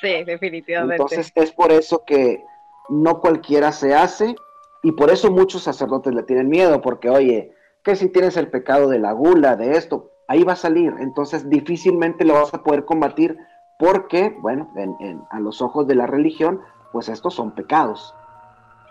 Sí, 0.00 0.24
definitivamente. 0.24 0.94
Entonces 1.02 1.32
es 1.34 1.52
por 1.52 1.72
eso 1.72 2.04
que 2.06 2.44
no 2.88 3.20
cualquiera 3.20 3.72
se 3.72 3.94
hace 3.94 4.34
y 4.82 4.92
por 4.92 5.10
eso 5.10 5.30
muchos 5.30 5.62
sacerdotes 5.62 6.14
le 6.14 6.22
tienen 6.22 6.48
miedo, 6.48 6.80
porque 6.80 7.10
oye, 7.10 7.54
que 7.82 7.96
si 7.96 8.08
tienes 8.08 8.36
el 8.36 8.48
pecado 8.50 8.88
de 8.88 8.98
la 8.98 9.12
gula, 9.12 9.56
de 9.56 9.76
esto, 9.76 10.10
ahí 10.28 10.42
va 10.44 10.52
a 10.52 10.56
salir, 10.56 10.94
entonces 11.00 11.48
difícilmente 11.50 12.24
lo 12.24 12.34
vas 12.34 12.52
a 12.54 12.62
poder 12.62 12.84
combatir 12.84 13.36
porque, 13.78 14.36
bueno, 14.40 14.70
en- 14.76 14.96
en- 15.00 15.22
a 15.30 15.40
los 15.40 15.60
ojos 15.62 15.86
de 15.86 15.94
la 15.94 16.06
religión, 16.06 16.60
pues 16.92 17.08
estos 17.08 17.34
son 17.34 17.52
pecados. 17.52 18.14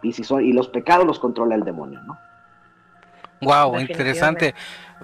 Y, 0.01 0.13
si 0.13 0.23
son, 0.23 0.43
y 0.43 0.53
los 0.53 0.67
pecados 0.67 1.05
los 1.05 1.19
controla 1.19 1.55
el 1.55 1.63
demonio, 1.63 2.01
¿no? 2.01 2.17
Wow, 3.41 3.79
interesante. 3.79 4.53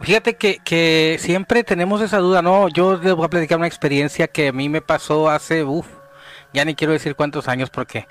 Fíjate 0.01 0.36
que, 0.36 0.60
que 0.60 1.17
siempre 1.19 1.63
tenemos 1.63 2.01
esa 2.01 2.17
duda, 2.17 2.41
¿no? 2.41 2.67
Yo 2.67 2.97
les 2.97 3.13
voy 3.13 3.25
a 3.25 3.29
platicar 3.29 3.58
una 3.58 3.67
experiencia 3.67 4.27
que 4.27 4.49
a 4.49 4.51
mí 4.51 4.67
me 4.67 4.81
pasó 4.81 5.29
hace, 5.29 5.63
uff, 5.63 5.88
ya 6.53 6.65
ni 6.65 6.75
quiero 6.75 6.93
decir 6.93 7.15
cuántos 7.15 7.47
años 7.47 7.69
porque, 7.69 8.08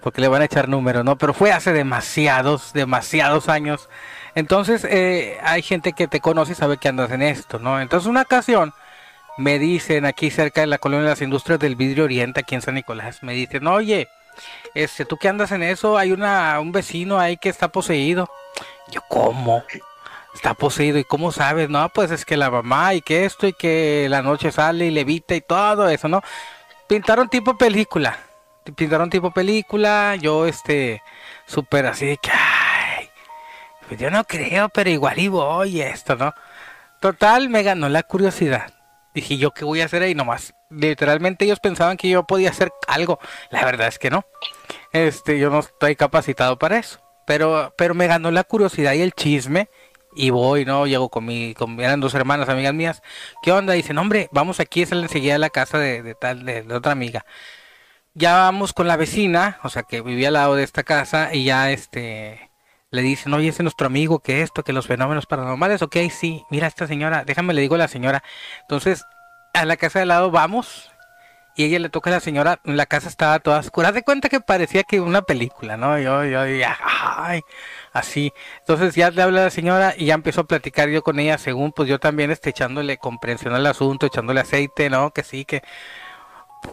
porque 0.00 0.20
le 0.20 0.28
van 0.28 0.42
a 0.42 0.44
echar 0.44 0.68
números, 0.68 1.04
¿no? 1.04 1.16
Pero 1.18 1.34
fue 1.34 1.52
hace 1.52 1.72
demasiados, 1.72 2.72
demasiados 2.72 3.48
años. 3.48 3.88
Entonces, 4.36 4.84
eh, 4.84 5.38
hay 5.42 5.62
gente 5.62 5.92
que 5.92 6.06
te 6.06 6.20
conoce 6.20 6.52
y 6.52 6.56
sabe 6.56 6.76
que 6.76 6.88
andas 6.88 7.10
en 7.10 7.22
esto, 7.22 7.58
¿no? 7.58 7.80
Entonces, 7.80 8.08
una 8.08 8.22
ocasión 8.22 8.72
me 9.36 9.58
dicen 9.58 10.06
aquí 10.06 10.30
cerca 10.30 10.60
de 10.60 10.68
la 10.68 10.78
colonia 10.78 11.04
de 11.04 11.10
las 11.10 11.22
industrias 11.22 11.58
del 11.58 11.74
vidrio 11.74 12.04
oriente, 12.04 12.40
aquí 12.40 12.54
en 12.54 12.62
San 12.62 12.74
Nicolás, 12.74 13.22
me 13.22 13.32
dicen, 13.32 13.66
oye, 13.66 14.08
este, 14.74 15.04
tú 15.04 15.16
que 15.16 15.28
andas 15.28 15.52
en 15.52 15.62
eso, 15.62 15.96
hay 15.98 16.12
una, 16.12 16.58
un 16.60 16.72
vecino 16.72 17.18
ahí 17.18 17.36
que 17.36 17.48
está 17.48 17.68
poseído. 17.68 18.28
Yo, 18.90 19.00
¿cómo? 19.08 19.62
Está 20.34 20.54
poseído. 20.54 20.98
¿Y 20.98 21.04
cómo 21.04 21.32
sabes? 21.32 21.68
No, 21.68 21.88
pues 21.90 22.10
es 22.10 22.24
que 22.24 22.36
la 22.36 22.50
mamá 22.50 22.94
y 22.94 23.00
que 23.00 23.24
esto 23.24 23.46
y 23.46 23.52
que 23.52 24.06
la 24.10 24.22
noche 24.22 24.52
sale 24.52 24.86
y 24.86 24.90
levita 24.90 25.34
y 25.34 25.40
todo 25.40 25.88
eso, 25.88 26.08
¿no? 26.08 26.22
Pintaron 26.88 27.28
tipo 27.28 27.56
película. 27.56 28.18
Pintaron 28.76 29.10
tipo 29.10 29.30
película. 29.30 30.16
Yo, 30.16 30.46
este, 30.46 31.02
súper 31.46 31.86
así 31.86 32.06
de 32.06 32.16
que, 32.16 32.30
ay, 32.32 33.08
pues 33.86 34.00
yo 34.00 34.10
no 34.10 34.24
creo, 34.24 34.68
pero 34.68 34.90
igual 34.90 35.18
y 35.18 35.28
voy 35.28 35.80
esto, 35.80 36.16
¿no? 36.16 36.34
Total, 37.00 37.48
me 37.48 37.62
ganó 37.62 37.88
la 37.88 38.02
curiosidad. 38.02 38.72
Dije, 39.14 39.36
¿yo 39.36 39.52
qué 39.52 39.64
voy 39.64 39.80
a 39.80 39.84
hacer 39.84 40.02
ahí 40.02 40.14
nomás? 40.14 40.54
Literalmente 40.74 41.44
ellos 41.44 41.60
pensaban 41.60 41.96
que 41.96 42.08
yo 42.08 42.24
podía 42.24 42.50
hacer 42.50 42.72
algo. 42.88 43.18
La 43.50 43.64
verdad 43.64 43.88
es 43.88 43.98
que 43.98 44.10
no. 44.10 44.24
Este, 44.92 45.38
yo 45.38 45.50
no 45.50 45.60
estoy 45.60 45.96
capacitado 45.96 46.58
para 46.58 46.78
eso. 46.78 47.00
Pero, 47.26 47.74
pero 47.76 47.94
me 47.94 48.06
ganó 48.06 48.30
la 48.30 48.44
curiosidad 48.44 48.92
y 48.94 49.02
el 49.02 49.12
chisme. 49.12 49.68
Y 50.16 50.30
voy, 50.30 50.64
¿no? 50.64 50.86
Llego 50.86 51.08
con 51.08 51.24
mi, 51.24 51.54
con, 51.54 51.80
eran 51.80 52.00
dos 52.00 52.14
hermanas, 52.14 52.48
amigas 52.48 52.74
mías. 52.74 53.02
¿Qué 53.42 53.50
onda? 53.52 53.72
Dicen, 53.72 53.98
hombre, 53.98 54.28
vamos 54.32 54.60
aquí, 54.60 54.82
es 54.82 54.92
enseguida 54.92 55.34
a 55.34 55.38
la 55.38 55.50
casa 55.50 55.78
de, 55.78 56.02
de 56.02 56.14
tal, 56.14 56.44
de, 56.44 56.64
otra 56.72 56.92
amiga. 56.92 57.26
Ya 58.14 58.34
vamos 58.34 58.72
con 58.72 58.86
la 58.86 58.96
vecina, 58.96 59.58
o 59.64 59.68
sea, 59.68 59.82
que 59.82 60.00
vivía 60.00 60.28
al 60.28 60.34
lado 60.34 60.54
de 60.54 60.62
esta 60.62 60.84
casa, 60.84 61.34
y 61.34 61.44
ya 61.44 61.72
este, 61.72 62.50
le 62.90 63.02
dicen, 63.02 63.34
oye, 63.34 63.48
ese 63.48 63.56
es 63.56 63.64
nuestro 63.64 63.88
amigo, 63.88 64.20
que 64.20 64.42
esto, 64.42 64.62
que 64.62 64.72
los 64.72 64.86
fenómenos 64.86 65.26
paranormales, 65.26 65.82
ok, 65.82 65.96
sí, 66.10 66.44
mira 66.48 66.68
esta 66.68 66.86
señora, 66.86 67.24
déjame 67.24 67.54
le 67.54 67.60
digo 67.62 67.74
a 67.74 67.78
la 67.78 67.88
señora. 67.88 68.22
Entonces, 68.62 69.04
a 69.54 69.64
la 69.64 69.76
casa 69.76 70.00
de 70.00 70.06
lado 70.06 70.30
vamos, 70.30 70.90
y 71.56 71.64
ella 71.64 71.78
le 71.78 71.88
toca 71.88 72.10
a 72.10 72.14
la 72.14 72.20
señora, 72.20 72.58
la 72.64 72.86
casa 72.86 73.08
estaba 73.08 73.38
toda 73.38 73.60
oscura, 73.60 73.92
de 73.92 74.02
cuenta 74.02 74.28
que 74.28 74.40
parecía 74.40 74.82
que 74.82 75.00
una 75.00 75.22
película, 75.22 75.76
¿no? 75.76 75.98
Yo, 75.98 76.24
yo, 76.24 76.46
ya, 76.46 76.76
ay, 76.82 77.42
así. 77.92 78.32
Entonces 78.58 78.94
ya 78.96 79.10
le 79.10 79.22
habla 79.22 79.42
a 79.42 79.44
la 79.44 79.50
señora 79.50 79.94
y 79.96 80.06
ya 80.06 80.14
empezó 80.14 80.42
a 80.42 80.44
platicar 80.44 80.88
yo 80.88 81.02
con 81.02 81.20
ella, 81.20 81.38
según 81.38 81.72
pues 81.72 81.88
yo 81.88 82.00
también 82.00 82.32
este, 82.32 82.50
echándole 82.50 82.98
comprensión 82.98 83.54
al 83.54 83.66
asunto, 83.66 84.06
echándole 84.06 84.40
aceite, 84.40 84.90
¿no? 84.90 85.12
Que 85.12 85.22
sí, 85.22 85.44
que 85.44 85.62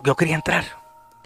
yo 0.04 0.16
quería 0.16 0.36
entrar. 0.36 0.64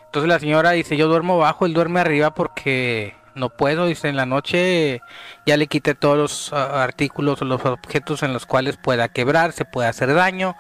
Entonces 0.06 0.28
la 0.30 0.40
señora 0.40 0.72
dice, 0.72 0.98
yo 0.98 1.08
duermo 1.08 1.36
abajo, 1.36 1.66
él 1.66 1.74
duerme 1.74 2.02
arriba 2.02 2.34
porque 2.34 3.16
no 3.36 3.50
puedo, 3.50 3.86
dice, 3.86 4.08
en 4.08 4.16
la 4.16 4.26
noche 4.26 5.02
ya 5.46 5.58
le 5.58 5.68
quité 5.68 5.94
todos 5.94 6.18
los 6.18 6.54
ah, 6.54 6.84
artículos 6.84 7.42
o 7.42 7.46
los 7.46 7.64
objetos 7.66 8.24
en 8.24 8.34
los 8.34 8.46
cuales 8.46 8.78
pueda 8.78 9.10
quebrar, 9.10 9.52
se 9.52 9.66
puede 9.66 9.90
hacer 9.90 10.14
daño, 10.14 10.56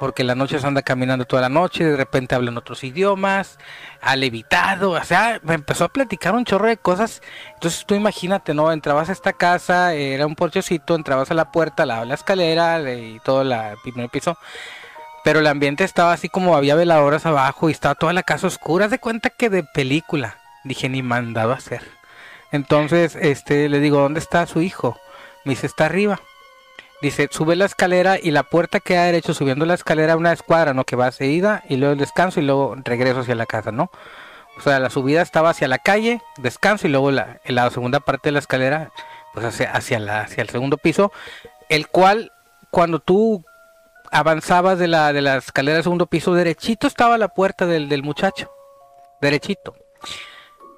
porque 0.00 0.24
la 0.24 0.34
noche 0.34 0.58
se 0.58 0.66
anda 0.66 0.80
caminando 0.80 1.26
toda 1.26 1.42
la 1.42 1.50
noche, 1.50 1.84
de 1.84 1.96
repente 1.96 2.34
hablan 2.34 2.56
otros 2.56 2.82
idiomas, 2.82 3.58
ha 4.00 4.16
levitado, 4.16 4.92
o 4.92 5.04
sea, 5.04 5.40
me 5.42 5.54
empezó 5.54 5.84
a 5.84 5.88
platicar 5.88 6.34
un 6.34 6.46
chorro 6.46 6.68
de 6.68 6.78
cosas, 6.78 7.20
entonces 7.52 7.84
tú 7.86 7.94
imagínate, 7.94 8.54
¿no? 8.54 8.72
Entrabas 8.72 9.10
a 9.10 9.12
esta 9.12 9.34
casa, 9.34 9.92
era 9.92 10.26
un 10.26 10.36
porchecito, 10.36 10.94
entrabas 10.94 11.30
a 11.30 11.34
la 11.34 11.52
puerta, 11.52 11.84
la, 11.84 12.06
la 12.06 12.14
escalera 12.14 12.80
y 12.90 13.20
todo 13.20 13.42
el 13.42 13.54
primer 13.82 14.08
piso, 14.08 14.38
pero 15.22 15.40
el 15.40 15.46
ambiente 15.46 15.84
estaba 15.84 16.14
así 16.14 16.30
como 16.30 16.56
había 16.56 16.76
veladoras 16.76 17.26
abajo 17.26 17.68
y 17.68 17.72
estaba 17.72 17.94
toda 17.94 18.14
la 18.14 18.22
casa 18.22 18.46
oscura, 18.46 18.88
de 18.88 18.98
cuenta 18.98 19.28
que 19.28 19.50
de 19.50 19.64
película, 19.64 20.38
dije, 20.64 20.88
ni 20.88 21.02
mandado 21.02 21.52
a 21.52 21.56
hacer. 21.56 21.82
Entonces, 22.52 23.16
este, 23.20 23.68
le 23.68 23.80
digo, 23.80 24.00
¿dónde 24.00 24.18
está 24.18 24.46
su 24.46 24.62
hijo? 24.62 24.98
Me 25.44 25.50
dice, 25.50 25.66
está 25.66 25.84
arriba. 25.84 26.20
Dice, 27.02 27.28
sube 27.30 27.56
la 27.56 27.64
escalera 27.64 28.18
y 28.22 28.30
la 28.30 28.42
puerta 28.42 28.78
que 28.78 28.98
ha 28.98 29.04
derecho 29.04 29.32
subiendo 29.32 29.64
la 29.64 29.74
escalera 29.74 30.16
una 30.16 30.32
escuadra, 30.32 30.74
¿no? 30.74 30.84
Que 30.84 30.96
va 30.96 31.10
seguida 31.12 31.64
y 31.68 31.76
luego 31.76 31.94
el 31.94 31.98
descanso 31.98 32.40
y 32.40 32.42
luego 32.42 32.76
regreso 32.84 33.20
hacia 33.20 33.34
la 33.34 33.46
casa, 33.46 33.72
¿no? 33.72 33.90
O 34.58 34.60
sea, 34.60 34.78
la 34.78 34.90
subida 34.90 35.22
estaba 35.22 35.50
hacia 35.50 35.68
la 35.68 35.78
calle, 35.78 36.20
descanso 36.36 36.86
y 36.86 36.90
luego 36.90 37.10
la, 37.10 37.40
la 37.46 37.70
segunda 37.70 38.00
parte 38.00 38.28
de 38.28 38.32
la 38.32 38.38
escalera, 38.40 38.92
pues 39.32 39.46
hacia, 39.46 39.72
hacia, 39.72 39.98
la, 39.98 40.20
hacia 40.20 40.42
el 40.42 40.50
segundo 40.50 40.76
piso, 40.76 41.10
el 41.70 41.88
cual 41.88 42.32
cuando 42.70 42.98
tú 42.98 43.42
avanzabas 44.10 44.78
de 44.78 44.88
la, 44.88 45.14
de 45.14 45.22
la 45.22 45.36
escalera 45.36 45.76
del 45.76 45.84
segundo 45.84 46.06
piso, 46.06 46.34
derechito 46.34 46.86
estaba 46.86 47.16
la 47.16 47.28
puerta 47.28 47.64
del, 47.64 47.88
del 47.88 48.02
muchacho, 48.02 48.52
derechito. 49.22 49.74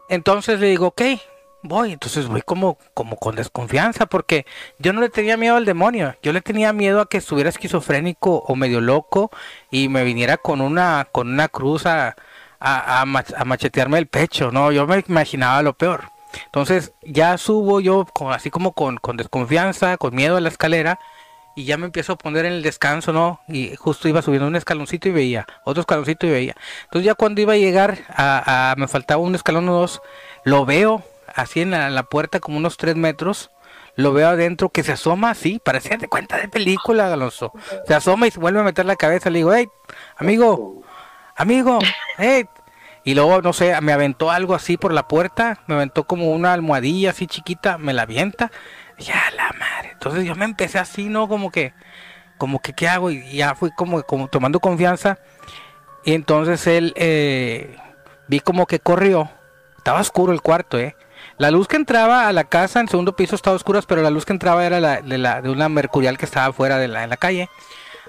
Entonces 0.09 0.61
le 0.61 0.69
digo, 0.69 0.89
ok, 0.89 1.03
voy, 1.63 1.93
entonces 1.93 2.27
voy 2.27 2.43
como, 2.43 2.79
como 2.95 3.17
con 3.17 3.37
desconfianza, 3.37 4.07
porque 4.07 4.47
yo 4.79 4.93
no 4.93 5.01
le 5.01 5.09
tenía 5.09 5.37
miedo 5.37 5.57
al 5.57 5.65
demonio, 5.65 6.17
yo 6.23 6.33
le 6.33 6.41
tenía 6.41 6.73
miedo 6.73 7.01
a 7.01 7.09
que 7.09 7.19
estuviera 7.19 7.49
esquizofrénico 7.51 8.39
o 8.47 8.57
medio 8.57 8.81
loco 8.81 9.31
y 9.71 9.89
me 9.89 10.05
viniera 10.05 10.37
con 10.37 10.61
una, 10.61 11.09
con 11.13 11.29
una 11.33 11.49
cruz 11.49 11.87
a, 11.87 12.17
a, 12.61 13.01
a 13.01 13.05
mach- 13.07 13.35
a 13.37 13.45
machetearme 13.45 13.99
el 13.99 14.07
pecho, 14.07 14.51
no, 14.51 14.73
yo 14.73 14.87
me 14.87 15.05
imaginaba 15.09 15.63
lo 15.63 15.75
peor. 15.75 16.11
Entonces 16.47 16.93
ya 17.03 17.37
subo 17.39 17.81
yo 17.81 18.07
así 18.31 18.51
como 18.51 18.73
con, 18.73 18.97
con 18.97 19.17
desconfianza, 19.17 19.99
con 19.99 20.15
miedo 20.15 20.37
a 20.37 20.41
la 20.41 20.49
escalera, 20.49 20.99
y 21.55 21.65
ya 21.65 21.77
me 21.77 21.85
empiezo 21.85 22.15
a 22.15 22.17
poner 22.17 22.47
en 22.47 22.55
el 22.55 22.63
descanso, 22.63 23.13
¿no? 23.13 23.41
Y 23.47 23.77
justo 23.77 24.09
iba 24.09 24.23
subiendo 24.23 24.49
un 24.49 24.57
escaloncito 24.57 25.09
y 25.09 25.13
veía, 25.13 25.47
otro 25.65 25.83
escaloncito 25.83 26.27
y 26.27 26.31
veía. 26.31 26.57
Entonces 26.85 27.05
ya 27.05 27.15
cuando 27.15 27.43
iba 27.43 27.53
a 27.53 27.57
llegar 27.59 27.99
a, 28.09 28.73
a- 28.73 28.77
me 28.77 28.89
faltaba 28.89 29.21
un 29.23 29.35
escalón 29.35 29.69
o 29.69 29.75
dos, 29.75 30.01
lo 30.45 30.65
veo 30.65 31.05
así 31.35 31.61
en 31.61 31.71
la, 31.71 31.91
la 31.91 32.03
puerta 32.05 32.41
como 32.41 32.57
unos 32.57 32.77
tres 32.77 32.97
metros, 32.97 33.51
lo 33.95 34.13
veo 34.13 34.29
adentro 34.29 34.71
que 34.71 34.83
se 34.83 34.93
asoma 34.93 35.31
así, 35.31 35.61
parecía 35.63 35.97
de 35.97 36.09
cuenta 36.09 36.39
de 36.39 36.49
película, 36.49 37.13
Alonso. 37.13 37.53
Se 37.87 37.95
asoma 37.95 38.27
y 38.27 38.31
se 38.31 38.41
vuelve 38.41 38.61
a 38.61 38.65
meter 38.65 38.87
la 38.87 38.97
cabeza, 38.97 39.31
le 39.31 39.39
digo, 39.39 39.53
hey, 39.53 39.69
amigo, 40.17 40.83
amigo, 41.37 41.79
hey. 42.19 42.47
Y 43.05 43.15
luego, 43.15 43.43
no 43.43 43.53
sé, 43.53 43.79
me 43.81 43.93
aventó 43.93 44.31
algo 44.31 44.55
así 44.55 44.77
por 44.77 44.93
la 44.93 45.09
puerta, 45.09 45.61
me 45.67 45.75
aventó 45.75 46.05
como 46.05 46.31
una 46.31 46.53
almohadilla 46.53 47.11
así 47.11 47.27
chiquita, 47.27 47.77
me 47.77 47.93
la 47.93 48.03
avienta. 48.03 48.51
Ya 48.99 49.21
la 49.37 49.51
madre. 49.59 49.91
Entonces 49.93 50.25
yo 50.25 50.37
me 50.37 50.45
empecé 50.45 50.79
así, 50.79 51.09
¿no? 51.09 51.27
Como 51.27 51.51
que, 51.51 51.75
como 52.39 52.61
que, 52.61 52.73
¿qué 52.75 52.89
hago? 52.89 53.11
Y 53.11 53.33
ya 53.33 53.57
fui 53.57 53.73
como, 53.73 54.03
como 54.05 54.29
tomando 54.29 54.61
confianza. 54.61 55.19
Y 56.05 56.15
entonces 56.15 56.67
él, 56.69 56.93
eh, 56.97 57.77
vi 58.29 58.39
como 58.39 58.67
que 58.67 58.79
corrió. 58.79 59.31
Estaba 59.79 60.01
oscuro 60.01 60.33
el 60.33 60.41
cuarto, 60.41 60.79
¿eh? 60.79 60.95
La 61.43 61.51
luz 61.51 61.67
que 61.67 61.75
entraba 61.75 62.29
a 62.29 62.33
la 62.33 62.45
casa 62.45 62.79
en 62.79 62.87
segundo 62.87 63.17
piso 63.17 63.35
estaba 63.35 63.57
oscura, 63.57 63.83
pero 63.83 64.01
la 64.01 64.11
luz 64.11 64.25
que 64.25 64.33
entraba 64.33 64.65
era 64.65 64.79
la, 64.79 65.03
de, 65.03 65.19
la, 65.19 65.43
de 65.43 65.51
una 65.51 65.69
mercurial 65.69 66.17
que 66.17 66.25
estaba 66.25 66.53
fuera 66.53 66.79
de 66.79 66.87
la, 66.87 67.03
en 67.03 67.11
la 67.11 67.17
calle. 67.17 67.51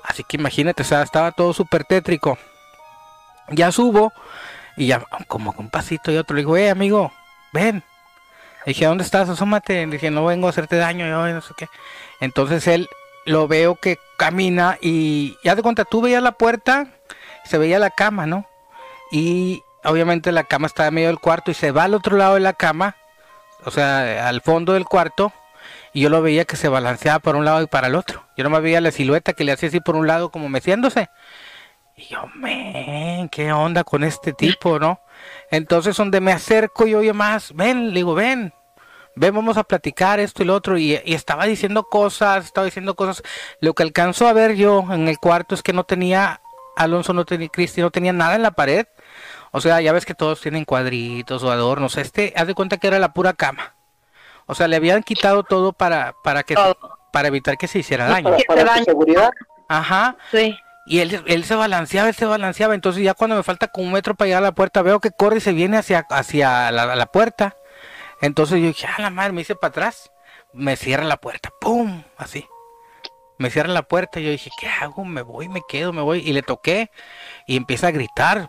Así 0.04 0.24
que 0.24 0.38
imagínate, 0.38 0.84
o 0.84 0.86
sea, 0.86 1.02
estaba 1.02 1.32
todo 1.32 1.52
súper 1.52 1.84
tétrico. 1.84 2.38
Ya 3.50 3.72
subo 3.72 4.14
y 4.78 4.86
ya 4.86 5.04
como 5.28 5.52
con 5.54 5.72
pasito 5.72 6.12
y 6.12 6.18
otro 6.18 6.36
le 6.36 6.44
digo, 6.44 6.58
eh, 6.58 6.70
amigo, 6.70 7.12
ven. 7.54 7.84
Le 8.68 8.74
dije, 8.74 8.86
¿dónde 8.86 9.04
estás? 9.04 9.28
Asómate. 9.30 9.84
Le 9.88 9.94
dije, 9.94 10.12
no 10.12 10.26
vengo 10.26 10.46
a 10.46 10.52
hacerte 10.52 10.76
daño, 10.76 11.08
yo 11.08 11.34
no 11.34 11.42
sé 11.42 11.56
qué. 11.58 11.68
Entonces 12.20 12.68
él 12.68 12.88
lo 13.26 13.48
veo 13.48 13.78
que 13.78 13.98
camina 14.16 14.78
y 14.80 15.40
ya 15.44 15.56
de 15.56 15.64
cuenta, 15.64 15.86
tú 15.86 16.04
veías 16.04 16.22
la 16.22 16.34
puerta, 16.34 16.86
se 17.46 17.58
veía 17.58 17.80
la 17.80 17.90
cama, 17.90 18.28
¿no? 18.28 18.46
Y 19.12 19.64
obviamente 19.84 20.32
la 20.32 20.44
cama 20.44 20.68
estaba 20.68 20.90
en 20.90 20.94
medio 20.94 21.08
del 21.08 21.18
cuarto 21.18 21.50
y 21.50 21.56
se 21.56 21.72
va 21.72 21.86
al 21.86 21.96
otro 21.96 22.16
lado 22.16 22.36
de 22.36 22.40
la 22.40 22.54
cama, 22.54 22.96
o 23.66 23.72
sea, 23.72 24.28
al 24.28 24.42
fondo 24.42 24.74
del 24.74 24.86
cuarto, 24.86 25.34
y 25.94 26.02
yo 26.02 26.10
lo 26.10 26.22
veía 26.22 26.46
que 26.46 26.56
se 26.56 26.68
balanceaba 26.68 27.20
para 27.20 27.38
un 27.38 27.46
lado 27.46 27.62
y 27.62 27.68
para 27.68 27.88
el 27.88 27.96
otro. 27.96 28.26
Yo 28.36 28.44
no 28.44 28.50
me 28.50 28.60
veía 28.60 28.82
la 28.82 28.92
silueta 28.92 29.34
que 29.34 29.44
le 29.44 29.52
hacía 29.52 29.70
así 29.70 29.80
por 29.80 29.96
un 29.96 30.08
lado 30.08 30.32
como 30.32 30.50
meciéndose. 30.50 31.10
Y 31.96 32.08
yo, 32.08 32.26
men, 32.36 33.30
¿qué 33.30 33.54
onda 33.54 33.84
con 33.84 34.04
este 34.04 34.34
tipo, 34.34 34.80
no? 34.80 35.00
Entonces, 35.52 35.96
donde 35.96 36.20
me 36.20 36.32
acerco 36.32 36.88
yo, 36.88 37.04
yo 37.04 37.14
más, 37.14 37.54
ven, 37.54 37.90
le 37.90 37.96
digo, 37.96 38.16
ven, 38.16 38.52
ven, 39.16 39.36
vamos 39.36 39.58
a 39.58 39.64
platicar 39.64 40.20
esto 40.20 40.42
y 40.42 40.46
lo 40.48 40.56
otro. 40.56 40.78
Y, 40.80 41.00
y 41.06 41.14
estaba 41.14 41.46
diciendo 41.46 41.84
cosas, 41.84 42.46
estaba 42.46 42.66
diciendo 42.66 42.96
cosas. 42.96 43.22
Lo 43.62 43.76
que 43.76 43.84
alcanzó 43.84 44.28
a 44.28 44.34
ver 44.34 44.56
yo 44.56 44.84
en 44.90 45.08
el 45.08 45.20
cuarto 45.20 45.54
es 45.54 45.62
que 45.62 45.74
no 45.74 45.84
tenía, 45.84 46.42
Alonso 46.76 47.14
no 47.14 47.26
tenía, 47.26 47.50
Cristi 47.50 47.82
no 47.82 47.92
tenía 47.92 48.14
nada 48.14 48.36
en 48.36 48.42
la 48.42 48.52
pared. 48.52 48.88
O 49.56 49.62
sea, 49.62 49.80
ya 49.82 49.94
ves 49.94 50.06
que 50.08 50.16
todos 50.16 50.42
tienen 50.42 50.66
cuadritos 50.66 51.44
o 51.44 51.52
adornos. 51.52 51.96
Este, 51.98 52.34
haz 52.36 52.48
de 52.48 52.56
cuenta 52.56 52.78
que 52.78 52.88
era 52.88 52.98
la 52.98 53.14
pura 53.14 53.34
cama. 53.34 53.76
O 54.48 54.56
sea, 54.56 54.68
le 54.68 54.76
habían 54.76 55.04
quitado 55.04 55.44
todo 55.44 55.74
para, 55.74 56.16
para 56.24 56.42
que, 56.42 56.56
Todo. 56.56 56.76
para 57.12 57.28
evitar 57.28 57.56
que 57.56 57.68
se 57.68 57.78
hiciera 57.78 58.08
daño. 58.08 58.36
Para, 58.48 58.84
seguridad. 58.84 59.30
Ajá. 59.68 60.18
Sí. 60.32 60.58
Y 60.88 61.00
él, 61.02 61.24
él 61.28 61.44
se 61.44 61.54
balanceaba, 61.54 62.10
él 62.10 62.16
se 62.16 62.26
balanceaba. 62.26 62.74
Entonces 62.74 63.04
ya 63.04 63.14
cuando 63.14 63.36
me 63.36 63.44
falta 63.44 63.68
como 63.68 63.86
un 63.86 63.94
metro 63.94 64.16
para 64.16 64.28
llegar 64.28 64.42
a 64.42 64.48
la 64.48 64.56
puerta, 64.56 64.82
veo 64.82 65.00
que 65.00 65.12
corre 65.12 65.38
y 65.38 65.42
se 65.42 65.54
viene 65.54 65.78
hacia, 65.78 66.00
hacia 66.10 66.72
la, 66.72 66.96
la 66.96 67.06
puerta. 67.06 67.56
Entonces 68.22 68.60
yo 68.60 68.66
dije, 68.66 68.88
ah, 68.88 69.04
la 69.04 69.12
madre, 69.12 69.34
me 69.34 69.42
hice 69.42 69.54
para 69.54 69.70
atrás. 69.70 70.12
Me 70.52 70.78
cierra 70.78 71.04
la 71.04 71.18
puerta, 71.18 71.52
¡pum! 71.62 72.04
Así. 72.18 72.48
Me 73.44 73.50
cierra 73.50 73.68
la 73.74 73.82
puerta 73.84 74.22
y 74.22 74.24
yo 74.24 74.32
dije, 74.32 74.50
¿qué 74.58 74.70
hago? 74.70 75.04
Me 75.04 75.22
voy, 75.22 75.50
me 75.50 75.60
quedo, 75.68 75.92
me 75.92 76.02
voy. 76.02 76.20
Y 76.20 76.32
le 76.32 76.44
toqué 76.44 76.90
y 77.46 77.58
empieza 77.58 77.88
a 77.88 77.92
gritar. 77.92 78.48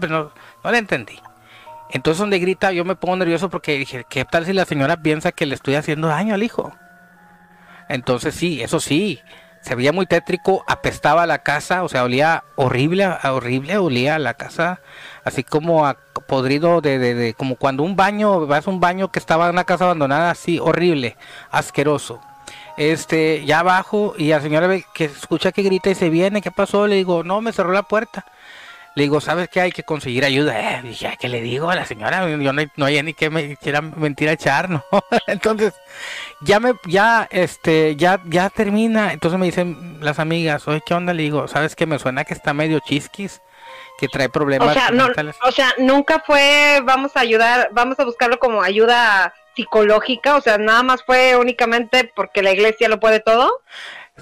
Pero 0.00 0.24
no, 0.24 0.32
no 0.64 0.72
le 0.72 0.78
entendí. 0.78 1.20
Entonces 1.90 2.18
donde 2.20 2.38
grita 2.38 2.72
yo 2.72 2.86
me 2.86 2.96
pongo 2.96 3.16
nervioso 3.16 3.50
porque 3.50 3.76
dije, 3.76 4.06
¿qué 4.08 4.24
tal 4.24 4.46
si 4.46 4.54
la 4.54 4.64
señora 4.64 4.96
piensa 5.02 5.30
que 5.30 5.44
le 5.44 5.54
estoy 5.56 5.74
haciendo 5.74 6.08
daño 6.08 6.32
al 6.32 6.42
hijo? 6.42 6.72
Entonces 7.90 8.34
sí, 8.34 8.62
eso 8.62 8.80
sí, 8.80 9.20
se 9.60 9.74
veía 9.74 9.92
muy 9.92 10.06
tétrico, 10.06 10.64
apestaba 10.66 11.26
la 11.26 11.40
casa, 11.42 11.82
o 11.82 11.88
sea, 11.90 12.04
olía 12.04 12.44
horrible, 12.56 13.06
horrible, 13.24 13.76
olía 13.76 14.18
la 14.18 14.32
casa, 14.34 14.80
así 15.22 15.44
como 15.44 15.94
podrido 16.26 16.80
de, 16.80 16.98
de, 16.98 17.14
de- 17.14 17.34
como 17.34 17.56
cuando 17.56 17.82
un 17.82 17.94
baño, 17.94 18.46
vas 18.46 18.66
a 18.66 18.70
un 18.70 18.80
baño 18.80 19.10
que 19.12 19.18
estaba 19.18 19.44
en 19.46 19.52
una 19.52 19.64
casa 19.64 19.84
abandonada, 19.84 20.30
así, 20.30 20.58
horrible, 20.58 21.18
asqueroso. 21.50 22.20
Este, 22.76 23.44
ya 23.44 23.60
abajo, 23.60 24.14
y 24.16 24.28
la 24.28 24.40
señora 24.40 24.66
ve 24.66 24.84
que 24.94 25.06
escucha 25.06 25.52
que 25.52 25.62
grita 25.62 25.90
y 25.90 25.94
se 25.94 26.08
viene, 26.10 26.40
¿qué 26.42 26.50
pasó? 26.50 26.86
Le 26.86 26.96
digo, 26.96 27.22
no, 27.24 27.40
me 27.40 27.52
cerró 27.52 27.72
la 27.72 27.82
puerta. 27.82 28.24
Le 28.96 29.04
digo, 29.04 29.20
¿sabes 29.20 29.48
qué? 29.48 29.60
Hay 29.60 29.72
que 29.72 29.84
conseguir 29.84 30.24
ayuda. 30.24 30.58
Eh, 30.58 30.82
dije, 30.82 31.06
"Ay, 31.06 31.16
¿qué 31.18 31.28
le 31.28 31.40
digo 31.40 31.70
a 31.70 31.76
la 31.76 31.84
señora? 31.86 32.28
Yo 32.28 32.52
no, 32.52 32.62
no 32.76 32.84
hay 32.86 33.00
ni 33.04 33.14
que 33.14 33.30
me 33.30 33.56
quiera 33.56 33.80
mentira 33.80 34.32
echar, 34.32 34.68
¿no? 34.68 34.84
Entonces, 35.28 35.74
ya 36.40 36.58
me, 36.58 36.72
ya, 36.86 37.28
este, 37.30 37.94
ya, 37.94 38.20
ya 38.24 38.50
termina. 38.50 39.12
Entonces 39.12 39.38
me 39.38 39.46
dicen 39.46 39.98
las 40.00 40.18
amigas, 40.18 40.66
oye, 40.66 40.82
¿qué 40.84 40.94
onda? 40.94 41.14
Le 41.14 41.22
digo, 41.22 41.46
¿sabes 41.46 41.76
qué? 41.76 41.86
Me 41.86 42.00
suena 42.00 42.24
que 42.24 42.34
está 42.34 42.52
medio 42.52 42.80
chisquis, 42.80 43.40
que 43.98 44.08
trae 44.08 44.28
problemas 44.28 44.70
O 44.70 44.72
sea, 44.72 44.90
no, 44.90 45.04
mentales". 45.06 45.36
o 45.46 45.52
sea, 45.52 45.72
nunca 45.78 46.20
fue, 46.26 46.80
vamos 46.82 47.12
a 47.16 47.20
ayudar, 47.20 47.68
vamos 47.72 48.00
a 48.00 48.04
buscarlo 48.04 48.40
como 48.40 48.60
ayuda 48.60 49.32
psicológica, 49.60 50.36
o 50.36 50.40
sea, 50.40 50.56
nada 50.58 50.82
más 50.82 51.02
fue 51.04 51.36
únicamente 51.36 52.10
porque 52.16 52.42
la 52.42 52.52
iglesia 52.52 52.88
lo 52.88 52.98
puede 52.98 53.20
todo. 53.20 53.50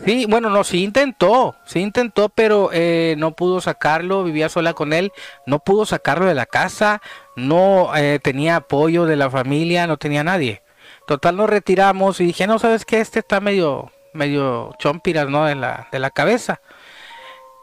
Sí, 0.04 0.26
bueno, 0.26 0.50
no, 0.50 0.62
sí 0.64 0.84
intentó, 0.84 1.56
sí 1.64 1.80
intentó, 1.80 2.28
pero 2.28 2.70
eh, 2.72 3.14
no 3.18 3.32
pudo 3.32 3.60
sacarlo, 3.60 4.22
vivía 4.22 4.48
sola 4.48 4.72
con 4.74 4.92
él, 4.92 5.12
no 5.46 5.58
pudo 5.60 5.86
sacarlo 5.86 6.26
de 6.26 6.34
la 6.34 6.46
casa, 6.46 7.00
no 7.36 7.94
eh, 7.96 8.20
tenía 8.22 8.56
apoyo 8.56 9.06
de 9.06 9.16
la 9.16 9.28
familia, 9.30 9.86
no 9.86 9.96
tenía 9.96 10.22
nadie. 10.22 10.62
Total, 11.06 11.36
nos 11.36 11.50
retiramos 11.50 12.20
y 12.20 12.26
dije, 12.26 12.46
no, 12.46 12.58
¿sabes 12.58 12.84
qué? 12.84 13.00
Este 13.00 13.20
está 13.20 13.40
medio, 13.40 13.90
medio 14.12 14.72
chompiras, 14.78 15.28
¿no? 15.28 15.46
De 15.46 15.54
la, 15.54 15.88
de 15.90 15.98
la 15.98 16.10
cabeza. 16.10 16.60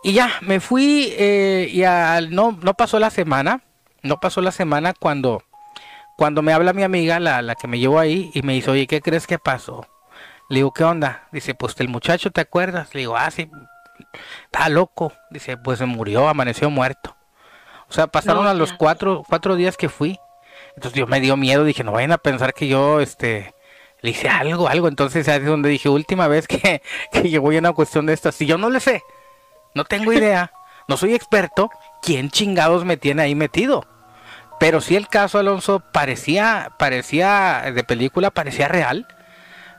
Y 0.03 0.13
ya, 0.13 0.31
me 0.41 0.59
fui 0.59 1.13
eh, 1.17 1.69
y 1.71 1.83
al- 1.83 2.33
no, 2.33 2.57
no 2.61 2.73
pasó 2.73 2.99
la 2.99 3.09
semana, 3.11 3.61
no 4.01 4.19
pasó 4.19 4.41
la 4.41 4.51
semana 4.51 4.93
cuando, 4.99 5.41
cuando 6.15 6.41
me 6.41 6.53
habla 6.53 6.73
mi 6.73 6.83
amiga, 6.83 7.19
la, 7.19 7.41
la 7.41 7.55
que 7.55 7.67
me 7.67 7.79
llevó 7.79 7.99
ahí, 7.99 8.31
y 8.33 8.41
me 8.41 8.53
dice, 8.53 8.71
oye, 8.71 8.87
¿qué 8.87 9.01
crees 9.01 9.27
que 9.27 9.39
pasó? 9.39 9.85
Le 10.49 10.57
digo, 10.57 10.71
¿qué 10.73 10.83
onda? 10.83 11.27
Dice, 11.31 11.55
pues 11.55 11.75
el 11.79 11.89
muchacho, 11.89 12.31
¿te 12.31 12.41
acuerdas? 12.41 12.93
Le 12.93 13.01
digo, 13.01 13.17
ah, 13.17 13.29
sí, 13.31 13.49
está 14.45 14.69
loco. 14.69 15.11
Dice, 15.29 15.57
pues 15.57 15.79
se 15.79 15.85
murió, 15.85 16.27
amaneció 16.27 16.69
muerto. 16.69 17.15
O 17.89 17.93
sea, 17.93 18.07
pasaron 18.07 18.43
No, 18.43 18.49
a 18.49 18.53
los 18.53 18.73
cuatro, 18.73 19.23
cuatro 19.27 19.55
días 19.55 19.77
que 19.77 19.89
fui. 19.89 20.19
Entonces 20.75 20.97
yo 20.97 21.07
me 21.07 21.19
dio 21.19 21.37
miedo, 21.37 21.63
dije, 21.63 21.83
no 21.83 21.91
vayan 21.91 22.11
a 22.11 22.17
pensar 22.17 22.53
que 22.53 22.67
yo, 22.67 22.99
este, 22.99 23.53
le 24.01 24.11
hice 24.11 24.29
algo, 24.29 24.67
algo. 24.67 24.87
Entonces 24.87 25.27
ahí 25.27 25.39
es 25.39 25.45
donde 25.45 25.69
dije, 25.69 25.89
última 25.89 26.27
vez 26.27 26.47
que, 26.47 26.81
que 27.11 27.29
llegó 27.29 27.51
a 27.51 27.57
una 27.57 27.73
cuestión 27.73 28.05
de 28.05 28.13
estas, 28.13 28.35
si 28.35 28.45
yo 28.45 28.57
no 28.57 28.69
le 28.69 28.79
sé, 28.79 29.03
no 29.73 29.83
tengo 29.85 30.13
idea, 30.13 30.51
no 30.87 30.97
soy 30.97 31.13
experto, 31.13 31.69
¿quién 32.01 32.29
chingados 32.29 32.85
me 32.85 32.97
tiene 32.97 33.23
ahí 33.23 33.35
metido? 33.35 33.85
Pero 34.59 34.81
sí 34.81 34.95
el 34.95 35.07
caso 35.07 35.37
Alonso 35.37 35.79
parecía, 35.79 36.71
parecía 36.77 37.71
de 37.73 37.83
película, 37.83 38.31
parecía 38.31 38.67
real, 38.67 39.05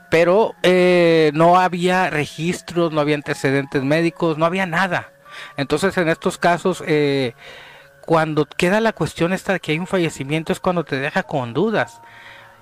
pero 0.09 0.53
eh, 0.63 1.31
no 1.33 1.59
había 1.59 2.09
registros, 2.09 2.91
no 2.91 3.01
había 3.01 3.15
antecedentes 3.15 3.83
médicos, 3.83 4.37
no 4.37 4.45
había 4.45 4.65
nada. 4.65 5.09
Entonces 5.57 5.97
en 5.97 6.09
estos 6.09 6.37
casos, 6.37 6.83
eh, 6.85 7.33
cuando 8.01 8.45
queda 8.45 8.79
la 8.79 8.93
cuestión 8.93 9.33
esta 9.33 9.53
de 9.53 9.59
que 9.59 9.73
hay 9.73 9.79
un 9.79 9.87
fallecimiento 9.87 10.53
es 10.53 10.59
cuando 10.59 10.85
te 10.85 10.97
deja 10.97 11.23
con 11.23 11.53
dudas. 11.53 12.01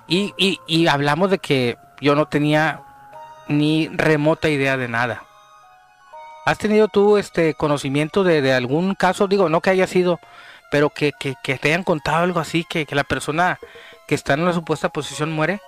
Y, 0.08 0.34
y, 0.36 0.60
y 0.66 0.86
hablamos 0.86 1.30
de 1.30 1.38
que 1.38 1.76
yo 2.00 2.14
no 2.14 2.26
tenía 2.26 2.80
ni 3.48 3.88
remota 3.88 4.48
idea 4.48 4.76
de 4.76 4.88
nada. 4.88 5.22
¿Has 6.46 6.58
tenido 6.58 6.88
tú 6.88 7.16
este 7.16 7.54
conocimiento 7.54 8.24
de, 8.24 8.40
de 8.40 8.52
algún 8.52 8.94
caso? 8.94 9.26
Digo, 9.26 9.48
no 9.48 9.60
que 9.60 9.70
haya 9.70 9.86
sido 9.86 10.20
pero 10.70 10.90
que, 10.90 11.12
que, 11.12 11.34
que 11.42 11.58
te 11.58 11.68
hayan 11.68 11.84
contado 11.84 12.24
algo 12.24 12.40
así, 12.40 12.64
que, 12.64 12.86
que, 12.86 12.94
la 12.94 13.04
persona 13.04 13.58
que 14.06 14.14
está 14.14 14.34
en 14.34 14.42
una 14.42 14.52
supuesta 14.52 14.88
posición 14.88 15.32
muere. 15.32 15.60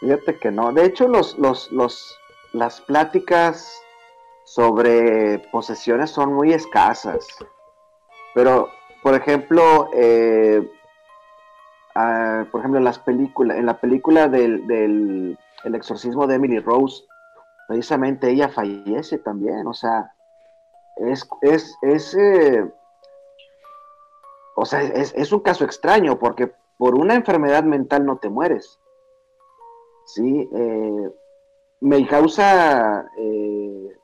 Fíjate 0.00 0.38
que 0.38 0.50
no. 0.50 0.72
De 0.72 0.84
hecho, 0.84 1.08
los, 1.08 1.38
los, 1.38 1.70
los, 1.70 2.18
las 2.52 2.80
pláticas 2.80 3.72
sobre 4.44 5.38
posesiones 5.50 6.10
son 6.10 6.34
muy 6.34 6.52
escasas. 6.52 7.26
Pero, 8.34 8.70
por 9.02 9.14
ejemplo, 9.14 9.88
eh, 9.94 10.60
uh, 11.94 12.44
por 12.50 12.60
ejemplo, 12.60 12.78
en 12.78 12.84
las 12.84 12.98
películas, 12.98 13.56
en 13.56 13.66
la 13.66 13.78
película 13.78 14.28
del, 14.28 14.66
del 14.66 15.38
el 15.64 15.74
exorcismo 15.74 16.26
de 16.26 16.34
Emily 16.34 16.58
Rose, 16.58 17.04
precisamente 17.68 18.30
ella 18.30 18.48
fallece 18.48 19.18
también. 19.18 19.66
O 19.66 19.74
sea, 19.74 20.12
es, 20.96 21.26
es, 21.42 21.76
es 21.82 22.14
eh, 22.14 22.70
o 24.54 24.64
sea, 24.64 24.82
es, 24.82 25.14
es, 25.16 25.32
un 25.32 25.40
caso 25.40 25.64
extraño 25.64 26.18
porque 26.18 26.52
por 26.76 26.94
una 26.94 27.14
enfermedad 27.14 27.64
mental 27.64 28.04
no 28.04 28.18
te 28.18 28.28
mueres. 28.28 28.78
Sí, 30.04 30.48
eh, 30.52 31.10
me 31.80 32.06
causa 32.06 33.06
eh, 33.16 33.96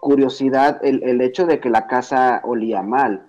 curiosidad 0.00 0.80
el, 0.82 1.02
el, 1.02 1.20
hecho 1.20 1.46
de 1.46 1.60
que 1.60 1.70
la 1.70 1.86
casa 1.86 2.40
olía 2.44 2.82
mal. 2.82 3.28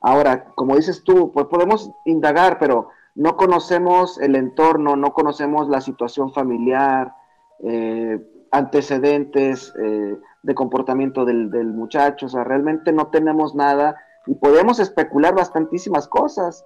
Ahora, 0.00 0.52
como 0.54 0.76
dices 0.76 1.02
tú, 1.02 1.32
pues 1.32 1.46
podemos 1.46 1.90
indagar, 2.04 2.58
pero 2.58 2.88
no 3.14 3.36
conocemos 3.36 4.20
el 4.20 4.36
entorno, 4.36 4.96
no 4.96 5.12
conocemos 5.12 5.68
la 5.68 5.80
situación 5.80 6.32
familiar, 6.32 7.14
eh, 7.60 8.20
antecedentes 8.50 9.72
de 9.74 10.54
comportamiento 10.54 11.24
del, 11.24 11.50
del 11.50 11.72
muchacho, 11.72 12.26
o 12.26 12.28
sea, 12.28 12.44
realmente 12.44 12.92
no 12.92 13.08
tenemos 13.08 13.54
nada 13.54 13.96
y 14.26 14.34
podemos 14.34 14.80
especular 14.80 15.34
bastantísimas 15.34 16.08
cosas. 16.08 16.64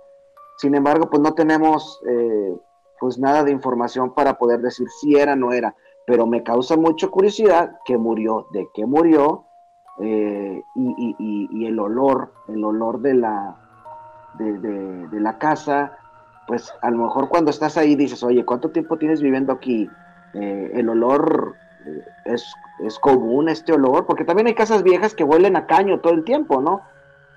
Sin 0.59 0.75
embargo, 0.75 1.09
pues 1.11 1.23
no 1.23 1.35
tenemos 1.35 2.01
eh, 2.09 2.57
pues 3.01 3.18
nada 3.18 3.44
de 3.44 3.53
información 3.53 4.14
para 4.14 4.38
poder 4.38 4.61
decir 4.61 4.88
si 5.01 5.16
era 5.16 5.33
o 5.33 5.37
no 5.37 5.53
era. 5.53 5.75
Pero 6.07 6.27
me 6.27 6.42
causa 6.42 6.77
mucha 6.77 7.09
curiosidad 7.09 7.79
que 7.85 7.99
murió, 7.99 8.47
de 8.53 8.68
qué 8.75 8.87
murió 8.87 9.44
eh, 10.01 10.62
y, 10.75 11.16
y, 11.18 11.49
y, 11.51 11.66
el 11.66 11.79
olor, 11.79 12.33
el 12.49 12.64
olor 12.64 13.01
de 13.01 13.14
la, 13.14 13.57
de, 14.38 15.21
la 15.21 15.38
casa. 15.38 15.99
Pues 16.47 16.73
a 16.81 16.90
lo 16.90 16.99
mejor 16.99 17.29
cuando 17.29 17.51
estás 17.51 17.77
ahí 17.77 17.94
dices, 17.94 18.23
oye, 18.23 18.44
¿cuánto 18.44 18.71
tiempo 18.71 18.97
tienes 18.97 19.21
viviendo 19.21 19.53
aquí? 19.53 19.90
Eh, 20.35 20.71
el 20.75 20.88
olor 20.88 21.57
eh, 21.85 22.05
es, 22.25 22.55
es 22.81 22.99
común, 22.99 23.49
este 23.49 23.73
olor, 23.73 24.07
porque 24.07 24.25
también 24.25 24.47
hay 24.47 24.55
casas 24.55 24.83
viejas 24.83 25.14
que 25.14 25.25
huelen 25.25 25.57
a 25.57 25.66
caño 25.66 26.01
todo 26.01 26.14
el 26.14 26.25
tiempo, 26.25 26.62
¿no? 26.62 26.83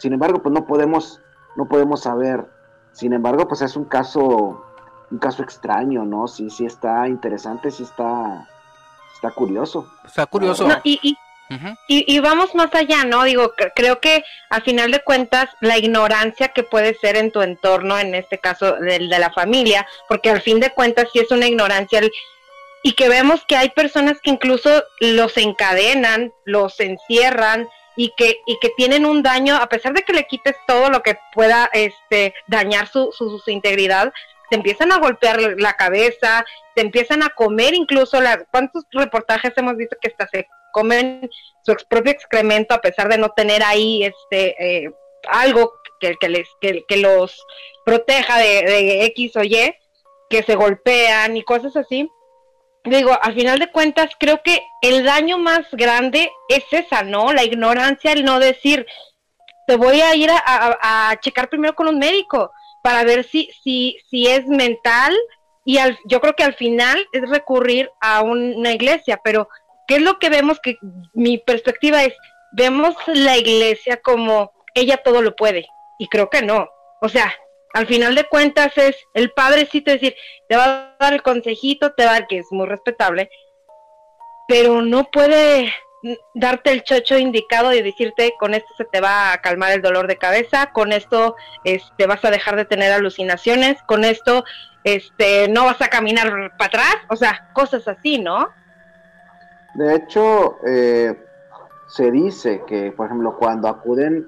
Sin 0.02 0.14
embargo, 0.14 0.42
pues 0.42 0.52
no 0.52 0.66
podemos, 0.66 1.22
no 1.56 1.68
podemos 1.68 2.02
saber. 2.02 2.44
Sin 2.92 3.14
embargo, 3.14 3.48
pues 3.48 3.62
es 3.62 3.76
un 3.76 3.86
caso, 3.86 4.66
un 5.12 5.20
caso 5.20 5.44
extraño, 5.44 6.06
¿no? 6.06 6.28
Sí, 6.28 6.50
sí 6.50 6.66
está 6.66 7.08
interesante, 7.08 7.70
sí 7.70 7.84
está, 7.84 8.48
está 9.14 9.30
curioso. 9.30 9.88
Está 10.04 10.26
curioso. 10.26 10.68
No, 10.68 10.76
y, 10.84 11.00
y, 11.04 11.18
uh 11.54 11.58
-huh. 11.58 11.78
y, 11.88 12.16
y, 12.16 12.20
vamos 12.20 12.56
más 12.56 12.74
allá, 12.74 13.04
¿no? 13.04 13.24
Digo, 13.26 13.52
creo 13.76 14.00
que 14.00 14.24
a 14.50 14.62
final 14.62 14.90
de 14.92 15.04
cuentas 15.04 15.50
la 15.60 15.78
ignorancia 15.78 16.48
que 16.48 16.64
puede 16.64 16.96
ser 16.96 17.16
en 17.16 17.32
tu 17.32 17.44
entorno, 17.44 18.00
en 18.00 18.16
este 18.16 18.40
caso 18.40 18.78
del 18.78 19.08
de 19.08 19.20
la 19.20 19.32
familia, 19.32 19.86
porque 20.10 20.32
al 20.32 20.42
fin 20.42 20.60
de 20.60 20.72
cuentas 20.72 21.10
sí 21.14 21.20
es 21.20 21.30
una 21.30 21.46
ignorancia 21.46 22.00
el, 22.00 22.12
y 22.82 22.94
que 22.94 23.08
vemos 23.08 23.46
que 23.46 23.56
hay 23.56 23.70
personas 23.70 24.18
que 24.24 24.32
incluso 24.32 24.84
los 25.00 25.38
encadenan, 25.38 26.34
los 26.46 26.80
encierran, 26.80 27.68
y 27.96 28.14
que, 28.16 28.42
y 28.46 28.58
que 28.60 28.70
tienen 28.78 29.06
un 29.06 29.24
daño, 29.24 29.56
a 29.56 29.68
pesar 29.68 29.94
de 29.94 30.04
que 30.04 30.14
le 30.14 30.26
quites 30.26 30.56
todo 30.68 30.90
lo 30.90 31.04
que 31.04 31.18
pueda 31.34 31.70
este, 31.74 32.34
dañar 32.48 32.88
su, 32.88 33.12
su, 33.12 33.40
su 33.40 33.52
integridad, 33.52 34.14
te 34.50 34.58
empiezan 34.58 34.92
a 34.92 35.00
golpear 35.00 35.40
la 35.58 35.74
cabeza, 35.74 36.46
te 36.76 36.82
empiezan 36.82 37.24
a 37.24 37.30
comer 37.30 37.74
incluso, 37.74 38.20
la, 38.22 38.44
¿cuántos 38.52 38.86
reportajes 38.92 39.54
hemos 39.56 39.78
visto 39.78 39.98
que 40.02 40.10
hasta 40.10 40.28
se 40.28 40.48
comen 40.74 41.30
su 41.66 41.76
propio 41.88 42.12
excremento 42.12 42.74
a 42.74 42.82
pesar 42.82 43.10
de 43.10 43.18
no 43.18 43.30
tener 43.30 43.64
ahí 43.64 44.04
este 44.04 44.56
eh, 44.84 44.92
algo 45.30 45.74
que, 46.00 46.18
les, 46.28 46.48
que, 46.60 46.98
los 46.98 47.46
proteja 47.86 48.40
de 48.40 49.06
X 49.06 49.36
o 49.36 49.44
Y, 49.44 49.74
que 50.30 50.44
se 50.44 50.56
golpean 50.56 51.38
y 51.38 51.44
cosas 51.44 51.76
así? 51.78 52.10
Digo, 52.84 53.18
al 53.22 53.34
final 53.34 53.60
de 53.60 53.72
cuentas, 53.72 54.12
creo 54.20 54.42
que 54.44 54.64
el 54.82 55.04
daño 55.04 55.38
más 55.38 55.62
grande 55.72 56.32
es 56.50 56.64
esa, 56.72 57.04
¿no? 57.04 57.34
La 57.34 57.44
ignorancia, 57.44 58.12
el 58.12 58.26
no 58.26 58.40
decir, 58.40 58.86
te 59.68 59.76
voy 59.76 60.02
a 60.02 60.16
ir 60.16 60.30
a, 60.32 61.16
checar 61.22 61.50
primero 61.50 61.76
con 61.76 61.88
un 61.88 62.00
médico 62.00 62.52
para 62.84 63.04
ver 63.04 63.24
si, 63.24 63.50
si, 63.64 63.98
si 64.10 64.28
es 64.28 64.48
mental 64.48 65.16
y 65.64 65.78
al, 65.78 65.98
yo 66.06 66.20
creo 66.20 66.34
que 66.34 66.44
al 66.44 66.56
final 66.56 67.08
es 67.14 67.30
recurrir 67.30 67.92
a 68.02 68.22
una 68.22 68.72
iglesia, 68.72 69.20
pero 69.24 69.48
¿qué 69.88 69.96
es 69.96 70.02
lo 70.02 70.18
que 70.18 70.30
vemos? 70.30 70.60
Que 70.60 70.78
mi 71.14 71.38
perspectiva 71.38 72.04
es, 72.04 72.14
vemos 72.52 72.96
la 73.08 73.38
iglesia 73.38 74.02
como 74.02 74.52
ella 74.74 74.98
todo 74.98 75.22
lo 75.22 75.36
puede 75.36 75.68
y 76.00 76.08
creo 76.08 76.30
que 76.30 76.42
no. 76.42 76.68
O 77.02 77.10
sea, 77.10 77.34
al 77.74 77.88
final 77.88 78.16
de 78.16 78.26
cuentas 78.26 78.78
es 78.78 78.96
el 79.14 79.32
padrecito 79.32 79.92
decir, 79.92 80.16
te 80.48 80.56
va 80.56 80.66
a 80.66 80.96
dar 81.00 81.14
el 81.14 81.22
consejito, 81.22 81.94
te 81.94 82.06
va 82.06 82.26
que 82.28 82.40
es 82.40 82.48
muy 82.52 82.68
respetable, 82.68 83.30
pero 84.48 84.82
no 84.82 85.06
puede 85.06 85.74
darte 86.34 86.72
el 86.72 86.84
chocho 86.84 87.18
indicado 87.18 87.74
y 87.74 87.82
decirte 87.82 88.34
con 88.40 88.54
esto 88.54 88.74
se 88.76 88.86
te 88.86 89.02
va 89.02 89.34
a 89.34 89.42
calmar 89.42 89.72
el 89.72 89.82
dolor 89.82 90.08
de 90.08 90.18
cabeza, 90.18 90.72
con 90.74 90.92
esto 90.94 91.36
este 91.64 92.08
vas 92.08 92.26
a 92.26 92.32
dejar 92.32 92.56
de 92.56 92.66
tener 92.66 92.92
alucinaciones, 92.92 93.82
con 93.84 94.04
esto 94.04 94.44
este 94.84 95.48
no 95.48 95.66
vas 95.66 95.82
a 95.82 95.90
caminar 95.90 96.52
para 96.58 96.68
atrás, 96.68 96.96
o 97.10 97.16
sea, 97.16 97.52
cosas 97.54 97.88
así, 97.88 98.18
¿no? 98.18 98.50
De 99.76 99.96
hecho, 99.96 100.58
eh, 100.68 101.16
se 101.88 102.12
dice 102.12 102.64
que, 102.68 102.92
por 102.92 103.06
ejemplo, 103.06 103.38
cuando 103.38 103.68
acuden 103.68 104.28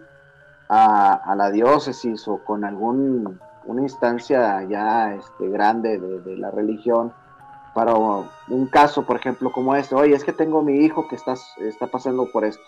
a, 0.76 1.36
la 1.36 1.52
diócesis 1.52 2.28
o 2.28 2.44
con 2.44 2.64
algún 2.64 3.40
una 3.66 3.82
instancia 3.82 4.64
ya 4.64 5.14
este, 5.14 5.48
grande 5.48 6.00
de, 6.00 6.20
de, 6.22 6.36
la 6.36 6.52
religión 6.52 7.14
para 7.74 7.96
un 7.96 8.68
caso, 8.68 9.04
por 9.06 9.16
ejemplo, 9.16 9.52
como 9.52 9.76
este, 9.76 9.96
oye, 9.96 10.14
es 10.14 10.24
que 10.24 10.34
tengo 10.34 10.62
mi 10.62 10.78
hijo 10.78 11.08
que 11.08 11.16
está, 11.16 11.34
está 11.58 11.88
pasando 11.88 12.30
por 12.32 12.46
esto. 12.46 12.62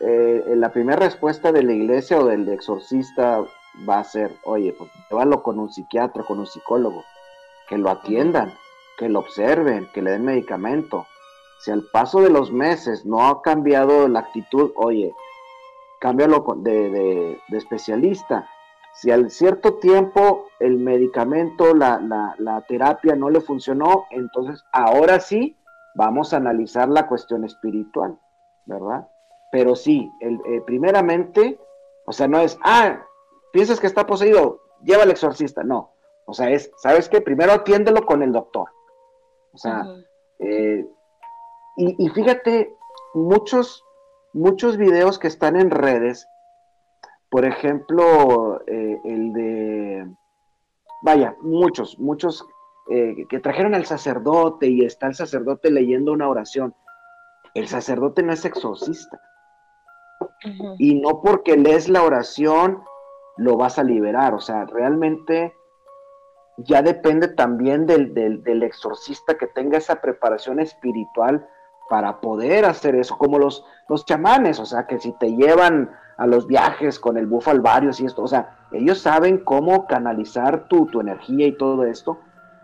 Eh, 0.00 0.54
la 0.54 0.70
primera 0.72 0.98
respuesta 0.98 1.50
de 1.50 1.64
la 1.64 1.72
iglesia 1.72 2.18
o 2.18 2.26
del 2.26 2.48
exorcista 2.48 3.42
va 3.88 3.98
a 3.98 4.04
ser, 4.04 4.36
oye, 4.44 4.72
pues 4.78 4.90
llévalo 5.10 5.42
con 5.42 5.58
un 5.58 5.72
psiquiatra, 5.72 6.22
con 6.22 6.38
un 6.38 6.46
psicólogo, 6.46 7.02
que 7.68 7.76
lo 7.76 7.90
atiendan, 7.90 8.52
que 8.98 9.08
lo 9.08 9.18
observen, 9.18 9.88
que 9.92 10.02
le 10.02 10.12
den 10.12 10.24
medicamento. 10.24 11.06
Si 11.60 11.72
al 11.72 11.82
paso 11.92 12.20
de 12.20 12.30
los 12.30 12.52
meses 12.52 13.04
no 13.04 13.26
ha 13.26 13.42
cambiado 13.42 14.06
la 14.06 14.20
actitud, 14.20 14.70
oye, 14.76 15.12
cámbialo 16.00 16.44
de, 16.58 16.90
de, 16.90 17.40
de, 17.48 17.58
especialista. 17.58 18.48
Si 18.94 19.10
al 19.10 19.30
cierto 19.30 19.74
tiempo 19.74 20.46
el 20.58 20.78
medicamento, 20.78 21.74
la, 21.74 22.00
la, 22.00 22.34
la, 22.38 22.60
terapia 22.62 23.14
no 23.14 23.30
le 23.30 23.40
funcionó, 23.40 24.06
entonces 24.10 24.64
ahora 24.72 25.20
sí 25.20 25.56
vamos 25.94 26.32
a 26.32 26.38
analizar 26.38 26.88
la 26.88 27.06
cuestión 27.06 27.44
espiritual, 27.44 28.18
¿verdad? 28.66 29.08
Pero 29.52 29.76
sí, 29.76 30.10
el, 30.20 30.40
eh, 30.46 30.62
primeramente, 30.66 31.58
o 32.06 32.12
sea, 32.12 32.28
no 32.28 32.40
es, 32.40 32.58
ah, 32.64 33.02
piensas 33.52 33.80
que 33.80 33.86
está 33.86 34.06
poseído, 34.06 34.60
lleva 34.82 35.04
al 35.04 35.10
exorcista, 35.10 35.62
no. 35.62 35.92
O 36.26 36.34
sea, 36.34 36.50
es, 36.50 36.70
¿sabes 36.76 37.08
qué? 37.08 37.20
Primero 37.20 37.52
atiéndelo 37.52 38.04
con 38.04 38.22
el 38.22 38.32
doctor. 38.32 38.68
O 39.52 39.58
sea, 39.58 39.82
uh 39.82 39.86
-huh. 39.86 40.06
eh, 40.40 40.86
y, 41.76 42.04
y 42.04 42.08
fíjate, 42.10 42.76
muchos 43.14 43.84
muchos 44.32 44.76
videos 44.76 45.18
que 45.18 45.28
están 45.28 45.56
en 45.56 45.70
redes 45.70 46.28
por 47.30 47.44
ejemplo, 47.44 48.62
eh, 48.66 49.00
el 49.04 49.32
de, 49.32 50.08
vaya, 51.02 51.36
muchos, 51.42 51.98
muchos 51.98 52.46
eh, 52.90 53.26
que 53.28 53.38
trajeron 53.38 53.74
al 53.74 53.84
sacerdote 53.84 54.66
y 54.66 54.84
está 54.84 55.08
el 55.08 55.14
sacerdote 55.14 55.70
leyendo 55.70 56.12
una 56.12 56.28
oración. 56.28 56.74
El 57.54 57.68
sacerdote 57.68 58.22
no 58.22 58.32
es 58.32 58.44
exorcista. 58.44 59.20
Y 60.78 61.00
no 61.00 61.20
porque 61.20 61.56
lees 61.56 61.88
la 61.88 62.02
oración 62.02 62.82
lo 63.36 63.56
vas 63.56 63.78
a 63.78 63.84
liberar. 63.84 64.34
O 64.34 64.40
sea, 64.40 64.64
realmente 64.64 65.54
ya 66.56 66.80
depende 66.80 67.28
también 67.28 67.86
del, 67.86 68.14
del, 68.14 68.62
exorcista 68.62 69.36
que 69.36 69.48
tenga 69.48 69.78
esa 69.78 70.00
preparación 70.00 70.60
espiritual 70.60 71.46
para 71.88 72.20
poder 72.20 72.64
hacer 72.64 72.94
eso, 72.94 73.16
como 73.16 73.38
los, 73.38 73.64
los 73.88 74.04
chamanes, 74.04 74.60
o 74.60 74.66
sea, 74.66 74.86
que 74.86 74.98
si 74.98 75.12
te 75.12 75.34
llevan 75.34 75.90
a 76.16 76.26
los 76.26 76.46
viajes 76.46 76.98
con 76.98 77.16
el 77.16 77.26
bufo 77.26 77.50
alvarios 77.50 78.00
y 78.00 78.06
esto, 78.06 78.22
o 78.22 78.28
sea, 78.28 78.56
ellos 78.72 79.00
saben 79.00 79.38
cómo 79.38 79.86
canalizar 79.86 80.68
tu, 80.68 80.86
tu 80.86 81.00
energía 81.00 81.46
y 81.46 81.56
todo 81.56 81.84
esto, 81.84 82.18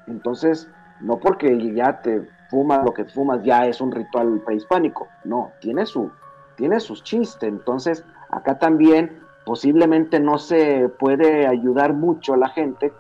entonces, 0.07 0.69
no 1.01 1.19
porque 1.19 1.73
ya 1.73 2.03
te 2.03 2.29
fumas 2.51 2.85
lo 2.85 2.93
que 2.93 3.05
fumas 3.07 3.43
ya 3.43 3.67
es 3.67 3.81
un 3.81 3.93
ritual 3.93 4.43
prehispánico, 4.45 5.09
no, 5.25 5.53
tiene 5.61 5.87
su, 5.87 6.11
tiene 6.57 6.81
sus 6.81 7.03
chistes, 7.03 7.49
entonces 7.49 8.05
acá 8.31 8.59
también 8.59 9.21
posiblemente 9.45 10.21
no 10.21 10.39
se 10.39 10.89
puede 10.89 11.47
ayudar 11.47 11.95
mucho 11.95 12.35
a 12.35 12.39
la 12.39 12.49
gente 12.49 12.93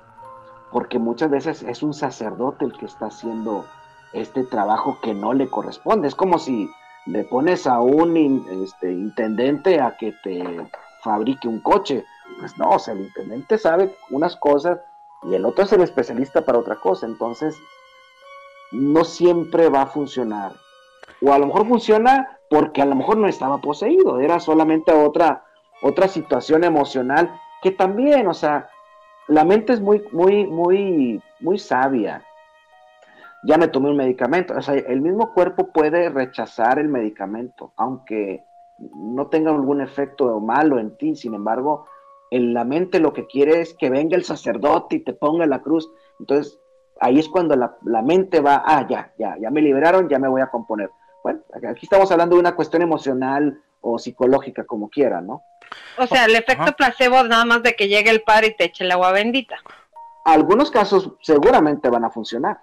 porque 0.71 0.99
muchas 0.99 1.31
veces 1.31 1.63
es 1.63 1.83
un 1.83 1.95
sacerdote 1.95 2.65
el 2.65 2.73
que 2.73 2.87
está 2.87 3.07
haciendo 3.07 3.65
este 4.15 4.45
trabajo 4.45 4.99
que 5.03 5.13
no 5.13 5.35
le 5.35 5.49
corresponde. 5.49 6.09
Es 6.09 6.15
como 6.15 6.39
si 6.39 6.71
le 7.07 7.25
pones 7.25 7.67
a 7.67 7.81
un 7.81 8.17
este, 8.63 8.91
intendente 8.91 9.81
a 9.81 9.97
que 9.97 10.13
te 10.23 10.43
fabrique 11.03 11.49
un 11.49 11.61
coche. 11.61 12.05
Pues 12.39 12.57
no, 12.57 12.71
o 12.71 12.79
sea, 12.79 12.95
el 12.95 13.01
intendente 13.01 13.59
sabe 13.59 13.95
unas 14.11 14.37
cosas 14.37 14.81
y 15.25 15.35
el 15.35 15.45
otro 15.45 15.65
es 15.65 15.73
el 15.73 15.83
especialista 15.83 16.45
para 16.45 16.59
otra 16.59 16.77
cosa. 16.77 17.07
Entonces, 17.07 17.57
no 18.73 19.05
siempre 19.05 19.69
va 19.69 19.83
a 19.83 19.87
funcionar. 19.87 20.53
O 21.21 21.33
a 21.33 21.39
lo 21.39 21.47
mejor 21.47 21.67
funciona 21.67 22.39
porque 22.49 22.83
a 22.83 22.87
lo 22.87 22.95
mejor 22.95 23.17
no 23.17 23.27
estaba 23.27 23.59
poseído, 23.59 24.21
era 24.21 24.39
solamente 24.39 24.93
otra, 24.93 25.45
otra 25.83 26.09
situación 26.09 26.63
emocional 26.63 27.41
que 27.63 27.73
también, 27.73 28.29
o 28.29 28.35
sea, 28.35 28.69
la 29.27 29.45
mente 29.45 29.73
es 29.73 29.81
muy, 29.81 30.05
muy, 30.13 30.47
muy, 30.47 31.23
muy 31.41 31.59
sabia 31.59 32.23
ya 33.45 33.59
me 33.59 33.69
tomé 33.69 33.91
un 33.91 33.97
medicamento. 33.97 34.55
O 34.57 34.63
sea, 34.63 34.75
el 34.75 35.01
mismo 35.01 35.33
cuerpo 35.33 35.73
puede 35.73 36.09
rechazar 36.09 36.79
el 36.79 36.89
medicamento, 36.89 37.73
aunque 37.77 38.45
no 38.79 39.29
tenga 39.29 39.51
algún 39.51 39.81
efecto 39.81 40.41
malo 40.41 40.79
en 40.79 40.97
ti. 40.97 41.15
Sin 41.15 41.35
embargo, 41.35 41.87
en 42.31 42.55
la 42.55 42.65
mente 42.65 42.99
lo 42.99 43.13
que 43.13 43.27
quiere 43.27 43.61
es 43.61 43.75
que 43.75 43.91
venga 43.91 44.17
el 44.17 44.25
sacerdote 44.25 44.97
y 44.97 45.05
te 45.05 45.13
ponga 45.13 45.47
la 45.47 45.61
cruz. 45.61 45.91
Entonces, 46.19 46.59
ahí 47.01 47.19
es 47.19 47.29
cuando 47.29 47.55
la, 47.57 48.03
mente 48.03 48.41
va, 48.41 48.63
ah, 48.65 48.87
ya, 48.89 49.13
ya, 49.19 49.37
ya 49.41 49.51
me 49.51 49.61
liberaron, 49.61 50.09
ya 50.09 50.19
me 50.19 50.29
voy 50.29 50.41
a 50.41 50.51
componer. 50.51 50.91
Bueno, 51.23 51.41
aquí 51.69 51.87
estamos 51.87 52.11
hablando 52.11 52.37
de 52.37 52.41
una 52.41 52.57
cuestión 52.57 52.83
emocional 52.83 53.61
o 53.81 53.99
psicológica, 53.99 54.65
como 54.65 54.89
quiera, 54.89 55.21
¿no? 55.21 55.43
O 55.99 56.07
sea, 56.07 56.25
el 56.27 56.37
efecto 56.37 56.73
placebo 56.73 57.23
nada 57.25 57.45
más 57.45 57.63
de 57.63 57.75
que 57.75 57.89
llegue 57.89 58.11
el 58.11 58.23
padre 58.23 58.49
y 58.49 58.57
te 58.57 58.65
eche 58.65 58.85
el 58.85 58.93
agua 58.93 59.13
bendita. 59.13 59.57
Algunos 60.25 60.71
casos 60.71 61.13
seguramente 61.21 61.91
van 61.91 62.05
a 62.05 62.11
funcionar. 62.11 62.59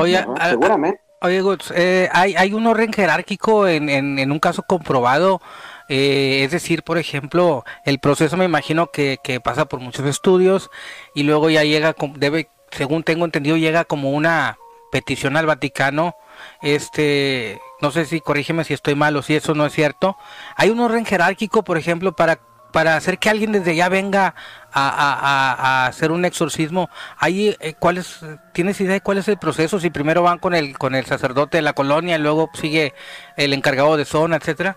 Oye, 0.00 0.24
seguramente. 0.48 1.00
Oye, 1.22 1.42
eh, 1.74 2.08
hay, 2.12 2.34
hay 2.34 2.54
un 2.54 2.66
orden 2.66 2.92
jerárquico 2.92 3.68
en, 3.68 3.90
en, 3.90 4.32
un 4.32 4.38
caso 4.38 4.62
comprobado. 4.62 5.42
Eh, 5.88 6.42
es 6.44 6.50
decir, 6.50 6.82
por 6.82 6.96
ejemplo, 6.96 7.64
el 7.84 7.98
proceso 7.98 8.36
me 8.36 8.46
imagino 8.46 8.90
que, 8.90 9.18
que 9.22 9.40
pasa 9.40 9.66
por 9.66 9.80
muchos 9.80 10.06
estudios 10.06 10.70
y 11.14 11.24
luego 11.24 11.50
ya 11.50 11.62
llega, 11.64 11.94
debe, 12.14 12.48
según 12.70 13.02
tengo 13.02 13.26
entendido, 13.26 13.56
llega 13.58 13.84
como 13.84 14.12
una 14.12 14.56
petición 14.90 15.36
al 15.36 15.46
Vaticano. 15.46 16.16
Este, 16.62 17.60
no 17.82 17.90
sé 17.90 18.06
si 18.06 18.20
corrígeme 18.20 18.64
si 18.64 18.72
estoy 18.72 18.94
mal 18.94 19.14
o 19.16 19.22
si 19.22 19.34
eso 19.34 19.54
no 19.54 19.66
es 19.66 19.74
cierto. 19.74 20.16
Hay 20.56 20.70
un 20.70 20.80
orden 20.80 21.04
jerárquico, 21.04 21.64
por 21.64 21.76
ejemplo, 21.76 22.12
para 22.12 22.40
para 22.70 22.96
hacer 22.96 23.18
que 23.18 23.30
alguien 23.30 23.52
desde 23.52 23.72
allá 23.72 23.88
venga 23.88 24.34
a, 24.72 25.86
hacer 25.86 26.12
un 26.12 26.24
exorcismo, 26.24 26.90
ahí 27.18 27.56
eh, 27.60 27.74
¿cuál 27.78 27.98
es, 27.98 28.20
¿tienes 28.52 28.80
idea 28.80 28.94
de 28.94 29.00
cuál 29.00 29.18
es 29.18 29.28
el 29.28 29.38
proceso? 29.38 29.80
Si 29.80 29.90
primero 29.90 30.22
van 30.22 30.38
con 30.38 30.54
el, 30.54 30.78
con 30.78 30.94
el 30.94 31.06
sacerdote 31.06 31.58
de 31.58 31.62
la 31.62 31.72
colonia, 31.72 32.16
y 32.16 32.20
luego 32.20 32.50
sigue 32.54 32.94
el 33.36 33.52
encargado 33.52 33.96
de 33.96 34.04
zona, 34.04 34.36
etcétera. 34.36 34.76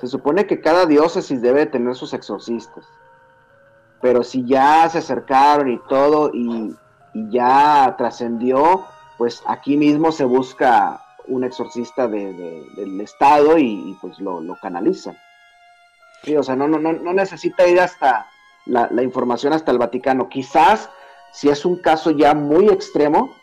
Se 0.00 0.08
supone 0.08 0.46
que 0.46 0.60
cada 0.60 0.86
diócesis 0.86 1.40
debe 1.40 1.66
tener 1.66 1.94
sus 1.94 2.12
exorcistas, 2.12 2.84
pero 4.00 4.24
si 4.24 4.44
ya 4.44 4.88
se 4.88 4.98
acercaron 4.98 5.70
y 5.70 5.78
todo 5.88 6.30
y, 6.34 6.74
ya 7.14 7.94
trascendió, 7.98 8.86
pues 9.18 9.42
aquí 9.46 9.76
mismo 9.76 10.12
se 10.12 10.24
busca 10.24 10.98
un 11.26 11.44
exorcista 11.44 12.08
del 12.08 13.00
Estado 13.02 13.58
y, 13.58 13.96
pues 14.00 14.18
lo, 14.18 14.40
lo 14.40 14.56
canalizan. 14.56 15.16
Sí, 16.24 16.34
o 16.36 16.42
sea, 16.42 16.56
no, 16.56 16.68
no, 16.68 16.78
no 16.78 17.12
necesita 17.12 17.66
ir 17.66 17.80
hasta 17.80 18.26
la, 18.66 19.02
información 19.02 19.52
hasta 19.52 19.72
el 19.72 19.78
Vaticano. 19.78 20.28
Quizás 20.28 20.90
si 21.32 21.48
es 21.48 21.64
un 21.64 21.76
caso 21.76 22.10
ya 22.10 22.34
muy 22.34 22.68
extremo, 22.68 23.34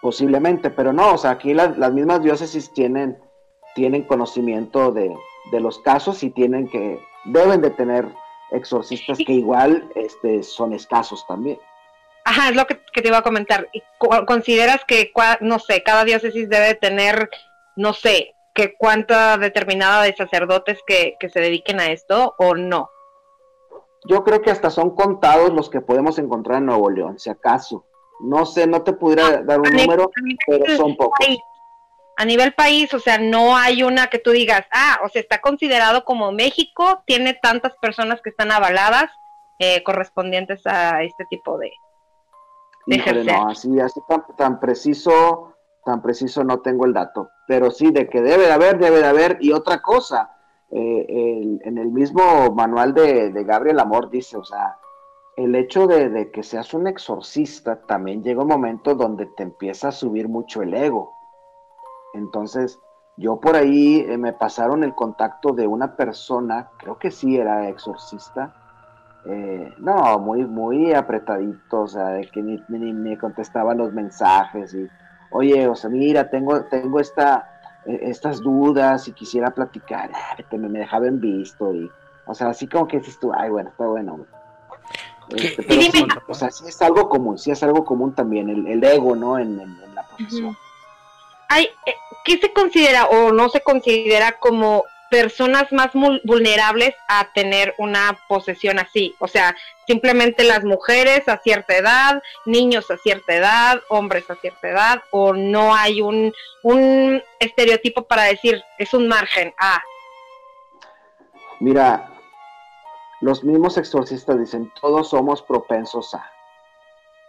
posiblemente, 0.00 0.70
pero 0.70 0.92
no, 0.92 1.14
o 1.14 1.18
sea, 1.18 1.30
aquí 1.30 1.54
las 1.54 1.92
mismas 1.92 2.22
diócesis 2.22 2.72
tienen, 2.72 3.18
tienen 3.74 4.02
conocimiento 4.02 4.92
de, 4.92 5.14
los 5.52 5.78
casos 5.78 6.22
y 6.22 6.30
tienen 6.30 6.68
que, 6.68 7.00
deben 7.24 7.62
de 7.62 7.70
tener 7.70 8.06
exorcistas 8.50 9.18
que 9.18 9.32
igual 9.32 9.88
este, 9.94 10.42
son 10.42 10.72
escasos 10.72 11.24
también. 11.26 11.58
Ajá, 12.24 12.48
es 12.48 12.56
lo 12.56 12.66
que, 12.66 12.76
te 12.76 13.08
iba 13.08 13.18
a 13.18 13.22
comentar. 13.22 13.68
¿Consideras 14.26 14.84
que, 14.86 15.12
no 15.40 15.58
sé, 15.58 15.82
cada 15.82 16.04
diócesis 16.04 16.48
debe 16.48 16.74
tener, 16.74 17.28
no 17.76 17.92
sé, 17.92 18.34
que 18.54 18.74
cuánta 18.76 19.36
determinada 19.36 20.02
de 20.02 20.14
sacerdotes 20.14 20.78
que, 20.86 21.16
se 21.20 21.40
dediquen 21.40 21.80
a 21.80 21.90
esto 21.92 22.34
o 22.38 22.54
no? 22.54 22.88
Yo 24.04 24.22
creo 24.24 24.42
que 24.42 24.50
hasta 24.50 24.70
son 24.70 24.94
contados 24.94 25.52
los 25.52 25.70
que 25.70 25.80
podemos 25.80 26.18
encontrar 26.18 26.58
en 26.58 26.66
Nuevo 26.66 26.90
León, 26.90 27.18
si 27.18 27.30
acaso. 27.30 27.86
No 28.20 28.46
sé, 28.46 28.66
no 28.66 28.82
te 28.82 28.92
pudiera 28.92 29.42
dar 29.42 29.60
un 29.60 29.70
número, 29.70 30.10
pero 30.46 30.76
son 30.76 30.96
pocos. 30.96 31.26
A 32.16 32.24
nivel 32.24 32.52
país, 32.54 32.94
o 32.94 33.00
sea, 33.00 33.18
no 33.18 33.56
hay 33.56 33.82
una 33.82 34.06
que 34.06 34.20
tú 34.20 34.30
digas, 34.30 34.64
ah, 34.70 35.00
o 35.04 35.08
sea, 35.08 35.20
está 35.20 35.40
considerado 35.40 36.04
como 36.04 36.30
México, 36.30 37.02
tiene 37.06 37.34
tantas 37.34 37.72
personas 37.82 38.20
que 38.22 38.30
están 38.30 38.52
avaladas 38.52 39.10
eh, 39.58 39.82
correspondientes 39.82 40.64
a 40.64 41.02
este 41.02 41.24
tipo 41.28 41.58
de, 41.58 41.72
de 42.86 43.24
No, 43.24 43.48
así, 43.48 43.80
así 43.80 44.00
tan 44.36 44.60
preciso 44.60 45.54
tan 45.84 46.02
preciso 46.02 46.42
no 46.44 46.60
tengo 46.60 46.86
el 46.86 46.92
dato, 46.92 47.30
pero 47.46 47.70
sí 47.70 47.90
de 47.90 48.08
que 48.08 48.22
debe 48.22 48.46
de 48.46 48.52
haber, 48.52 48.78
debe 48.78 48.98
de 48.98 49.06
haber. 49.06 49.38
Y 49.40 49.52
otra 49.52 49.82
cosa, 49.82 50.33
eh, 50.76 51.60
en 51.62 51.78
el 51.78 51.92
mismo 51.92 52.52
manual 52.52 52.94
de, 52.94 53.30
Gabriel 53.44 53.78
Amor 53.78 54.10
dice, 54.10 54.36
o 54.36 54.44
sea, 54.44 54.78
el 55.36 55.54
hecho 55.54 55.86
de, 55.86 56.32
que 56.32 56.42
seas 56.42 56.74
un 56.74 56.88
exorcista 56.88 57.80
también 57.86 58.24
llega 58.24 58.42
un 58.42 58.48
momento 58.48 58.96
donde 58.96 59.26
te 59.26 59.44
empieza 59.44 59.88
a 59.88 59.92
subir 59.92 60.28
mucho 60.28 60.62
el 60.62 60.74
ego. 60.74 61.12
Entonces, 62.12 62.80
yo 63.16 63.38
por 63.38 63.54
ahí 63.54 64.00
eh, 64.00 64.18
me 64.18 64.32
pasaron 64.32 64.82
el 64.82 64.96
contacto 64.96 65.52
de 65.52 65.68
una 65.68 65.94
persona, 65.94 66.70
creo 66.76 66.98
que 66.98 67.12
sí 67.12 67.36
era 67.36 67.68
exorcista, 67.68 68.52
eh, 69.26 69.72
no, 69.78 70.18
muy, 70.18 70.44
muy 70.44 70.92
apretadito, 70.92 71.82
o 71.82 71.86
sea, 71.86 72.08
de 72.08 72.28
que 72.32 72.42
ni, 72.42 72.60
ni 72.68 72.92
me 72.92 73.16
contestaban 73.16 73.78
los 73.78 73.92
mensajes 73.92 74.74
y 74.74 74.88
oye, 75.30 75.68
o 75.68 75.76
sea, 75.76 75.88
mira, 75.88 76.30
tengo, 76.30 76.64
tengo 76.64 76.98
esta, 76.98 77.53
estas 77.86 78.40
dudas 78.40 79.08
y 79.08 79.12
quisiera 79.12 79.50
platicar, 79.50 80.10
ah, 80.14 80.36
me, 80.52 80.68
me 80.68 80.78
dejaba 80.80 81.06
en 81.06 81.20
visto 81.20 81.74
y, 81.74 81.90
o 82.26 82.34
sea, 82.34 82.48
así 82.48 82.66
como 82.66 82.88
que 82.88 82.98
dices 82.98 83.18
tú, 83.18 83.32
ay, 83.34 83.50
bueno, 83.50 83.70
está 83.70 83.86
bueno, 83.86 84.26
este, 85.30 86.06
o 86.28 86.34
sea, 86.34 86.50
sí 86.50 86.64
es 86.68 86.80
algo 86.82 87.08
común, 87.08 87.38
sí 87.38 87.50
es 87.50 87.62
algo 87.62 87.84
común 87.84 88.14
también, 88.14 88.48
el, 88.48 88.84
ego, 88.84 89.16
¿no? 89.16 89.38
En, 89.38 89.58
la 89.94 90.06
profesión. 90.06 90.56
Hay, 91.48 91.64
eh, 91.86 91.94
¿Qué 92.24 92.38
se 92.38 92.52
considera 92.52 93.06
o 93.06 93.32
no 93.32 93.48
se 93.48 93.60
considera 93.60 94.32
como 94.38 94.84
personas 95.10 95.72
más 95.72 95.90
vulnerables 96.24 96.94
a 97.08 97.28
tener 97.32 97.74
una 97.78 98.18
posesión 98.28 98.78
así. 98.78 99.14
O 99.18 99.28
sea, 99.28 99.54
simplemente 99.86 100.44
las 100.44 100.64
mujeres 100.64 101.28
a 101.28 101.38
cierta 101.38 101.76
edad, 101.76 102.22
niños 102.46 102.90
a 102.90 102.96
cierta 102.96 103.34
edad, 103.34 103.80
hombres 103.88 104.28
a 104.30 104.36
cierta 104.36 104.68
edad, 104.68 105.02
o 105.10 105.32
no 105.32 105.74
hay 105.74 106.00
un, 106.00 106.32
un 106.62 107.22
estereotipo 107.38 108.02
para 108.02 108.24
decir, 108.24 108.62
es 108.78 108.92
un 108.94 109.08
margen 109.08 109.54
a. 109.58 109.82
Mira, 111.60 112.10
los 113.20 113.44
mismos 113.44 113.78
exorcistas 113.78 114.38
dicen, 114.38 114.72
todos 114.80 115.10
somos 115.10 115.42
propensos 115.42 116.14
a. 116.14 116.30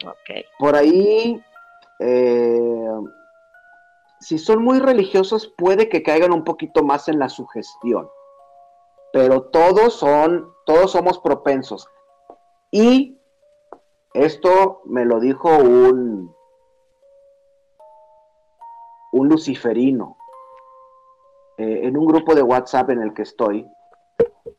Okay. 0.03 0.45
Por 0.59 0.75
ahí, 0.75 1.41
eh, 1.99 2.89
si 4.19 4.37
son 4.37 4.63
muy 4.63 4.79
religiosos, 4.79 5.53
puede 5.57 5.89
que 5.89 6.03
caigan 6.03 6.33
un 6.33 6.43
poquito 6.43 6.83
más 6.83 7.07
en 7.07 7.19
la 7.19 7.29
sugestión. 7.29 8.09
pero 9.13 9.43
todos 9.43 9.93
son, 9.93 10.53
todos 10.65 10.91
somos 10.91 11.19
propensos. 11.19 11.87
Y 12.69 13.17
esto 14.13 14.81
me 14.85 15.05
lo 15.05 15.21
dijo 15.21 15.49
un, 15.57 16.35
un 19.13 19.29
luciferino. 19.29 20.17
Eh, 21.57 21.87
en 21.87 21.95
un 21.95 22.05
grupo 22.05 22.35
de 22.35 22.43
WhatsApp 22.43 22.89
en 22.89 23.01
el 23.01 23.13
que 23.13 23.21
estoy, 23.21 23.65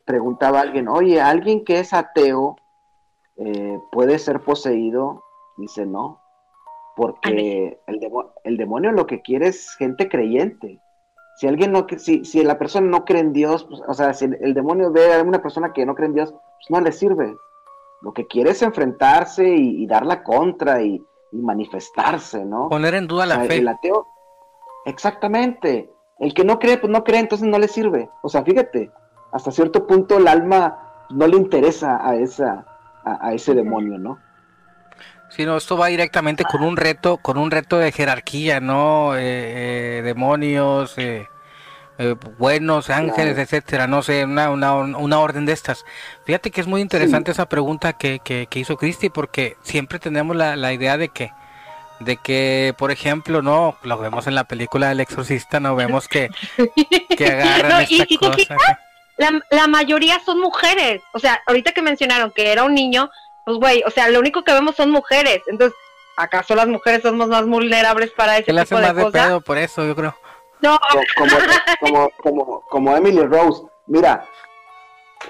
preguntaba 0.05 0.57
a 0.57 0.61
alguien, 0.63 0.87
oye, 0.87 1.21
¿alguien 1.21 1.63
que 1.63 1.79
es 1.79 1.93
ateo 1.93 2.55
eh, 3.35 3.79
puede 3.91 4.17
ser 4.17 4.41
poseído? 4.41 5.23
Dice, 5.57 5.85
no, 5.85 6.19
porque 6.97 7.79
el, 7.85 7.99
el, 8.43 8.57
demonio 8.57 8.91
lo 8.91 9.05
que 9.05 9.21
quiere 9.21 9.49
es 9.49 9.75
gente 9.75 10.09
creyente. 10.09 10.81
Si 11.35 11.47
alguien 11.47 11.71
no, 11.71 11.85
si, 11.97 12.25
si 12.25 12.43
la 12.43 12.57
persona 12.57 12.87
no 12.87 13.05
cree 13.05 13.21
en 13.21 13.33
Dios, 13.33 13.65
pues, 13.65 13.83
o 13.87 13.93
sea, 13.93 14.15
si 14.15 14.25
el, 14.25 14.55
demonio 14.55 14.91
ve 14.91 15.13
a 15.13 15.21
una 15.21 15.39
persona 15.39 15.73
que 15.73 15.85
no 15.85 15.93
cree 15.93 16.07
en 16.07 16.15
Dios, 16.15 16.31
pues 16.31 16.69
no 16.69 16.81
le 16.81 16.91
sirve. 16.91 17.35
Lo 18.01 18.13
que 18.13 18.25
quiere 18.25 18.49
es 18.49 18.63
enfrentarse 18.63 19.47
y, 19.47 19.85
dar 19.85 20.07
la 20.07 20.23
contra 20.23 20.81
y, 20.81 20.99
manifestarse, 21.31 22.43
¿no? 22.43 22.67
Poner 22.69 22.95
en 22.95 23.05
duda 23.05 23.27
la 23.27 23.41
fe. 23.41 23.57
El 23.57 23.67
ateo, 23.67 24.07
exactamente. 24.85 25.91
El 26.17 26.33
que 26.33 26.43
no 26.43 26.57
cree, 26.57 26.79
pues 26.79 26.91
no 26.91 27.03
cree, 27.03 27.19
entonces 27.19 27.47
no 27.47 27.59
le 27.59 27.67
sirve. 27.67 28.09
O 28.23 28.29
sea, 28.29 28.43
fíjate, 28.43 28.89
hasta 29.31 29.51
cierto 29.51 29.85
punto 29.85 30.17
el 30.17 30.27
alma 30.27 31.05
no 31.11 31.27
le 31.27 31.37
interesa 31.37 31.99
a 32.03 32.15
esa, 32.15 32.65
a, 33.03 33.33
ese 33.35 33.53
demonio, 33.53 33.99
¿no? 33.99 34.17
Sí, 35.37 35.45
no, 35.45 35.55
esto 35.55 35.77
va 35.77 35.85
directamente 35.85 36.43
con 36.45 36.63
un 36.63 36.75
reto, 36.75 37.17
con 37.17 37.37
un 37.37 37.51
reto 37.51 37.77
de 37.77 37.91
jerarquía, 37.91 38.59
¿no? 38.59 39.15
Eh, 39.15 39.99
eh, 39.99 40.01
demonios, 40.01 40.97
eh, 40.97 41.27
buenos 42.39 42.89
ángeles, 42.89 43.37
etcétera, 43.37 43.85
no 43.85 44.01
sé, 44.01 44.23
una, 44.23 44.49
una, 44.49 44.73
una, 44.73 45.19
orden 45.19 45.45
de 45.45 45.53
estas. 45.53 45.85
Fíjate 46.25 46.49
que 46.49 46.59
es 46.59 46.65
muy 46.65 46.81
interesante 46.81 47.29
esa 47.29 47.47
pregunta 47.47 47.93
que, 47.93 48.17
que, 48.17 48.47
hizo 48.55 48.77
Cristi, 48.77 49.11
porque 49.11 49.57
siempre 49.61 49.99
tenemos 49.99 50.35
la, 50.35 50.55
la 50.55 50.73
idea 50.73 50.97
de 50.97 51.09
que 51.09 51.31
de 51.99 52.17
que, 52.17 52.73
por 52.75 52.89
ejemplo, 52.89 53.43
no, 53.43 53.77
lo 53.83 53.99
vemos 53.99 54.25
en 54.25 54.33
la 54.33 54.45
película 54.45 54.89
del 54.89 55.01
exorcista, 55.01 55.59
no 55.59 55.75
vemos 55.75 56.07
que, 56.07 56.31
que 57.15 57.27
agarran 57.27 57.81
esta 57.89 58.05
cosa. 58.17 58.57
La, 59.19 59.31
la 59.49 59.65
mayoría 59.65 60.19
son 60.23 60.39
mujeres, 60.39 61.01
o 61.11 61.17
sea, 61.17 61.41
ahorita 61.47 61.71
que 61.71 61.81
mencionaron 61.81 62.29
que 62.29 62.51
era 62.51 62.63
un 62.63 62.75
niño, 62.75 63.09
pues 63.47 63.59
güey, 63.59 63.81
o 63.87 63.89
sea, 63.89 64.09
lo 64.09 64.19
único 64.19 64.43
que 64.43 64.51
vemos 64.51 64.75
son 64.75 64.91
mujeres, 64.91 65.41
entonces, 65.47 65.73
¿acaso 66.17 66.53
las 66.53 66.67
mujeres 66.67 67.01
somos 67.01 67.29
más 67.29 67.47
vulnerables 67.47 68.11
para 68.11 68.39
ese 68.39 68.51
tipo 68.51 68.77
de 68.77 68.93
cosas? 68.93 69.25
pedo 69.25 69.39
por 69.39 69.57
eso, 69.57 69.85
yo 69.85 69.95
creo. 69.95 70.13
No. 70.59 70.77
Como, 71.79 72.09
como, 72.21 72.61
como, 72.63 72.97
Emily 72.97 73.21
Rose, 73.21 73.63
mira, 73.85 74.25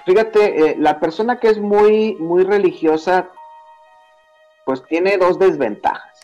fíjate, 0.07 0.71
eh, 0.71 0.75
la 0.79 0.99
persona 0.99 1.39
que 1.39 1.49
es 1.49 1.59
muy, 1.59 2.15
muy 2.15 2.43
religiosa, 2.43 3.29
pues 4.65 4.83
tiene 4.87 5.19
dos 5.19 5.37
desventajas. 5.37 6.19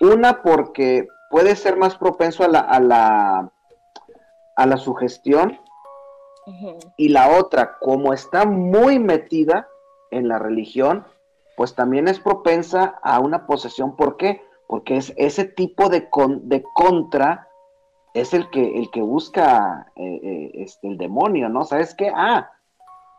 Una 0.00 0.42
porque 0.42 1.06
puede 1.30 1.54
ser 1.54 1.76
más 1.76 1.96
propenso 1.96 2.42
a 2.42 2.48
la, 2.48 2.58
a 2.58 2.80
la, 2.80 3.48
a 4.56 4.66
la 4.66 4.76
sugestión. 4.76 5.60
Y 6.96 7.10
la 7.10 7.28
otra, 7.38 7.78
como 7.78 8.12
está 8.12 8.44
muy 8.44 8.98
metida 8.98 9.68
en 10.10 10.26
la 10.26 10.40
religión, 10.40 11.06
pues 11.58 11.74
también 11.74 12.06
es 12.06 12.20
propensa 12.20 13.00
a 13.02 13.18
una 13.18 13.44
posesión. 13.44 13.96
¿Por 13.96 14.16
qué? 14.16 14.40
Porque 14.68 14.96
es 14.96 15.12
ese 15.16 15.44
tipo 15.44 15.88
de, 15.88 16.08
de 16.42 16.62
contra 16.72 17.48
es 18.14 18.32
el 18.32 18.48
que, 18.50 18.78
el 18.78 18.88
que 18.92 19.02
busca 19.02 19.90
eh, 19.96 20.20
eh, 20.22 20.50
este, 20.54 20.86
el 20.86 20.96
demonio, 20.96 21.48
¿no? 21.48 21.64
¿Sabes 21.64 21.96
qué? 21.96 22.12
Ah, 22.14 22.48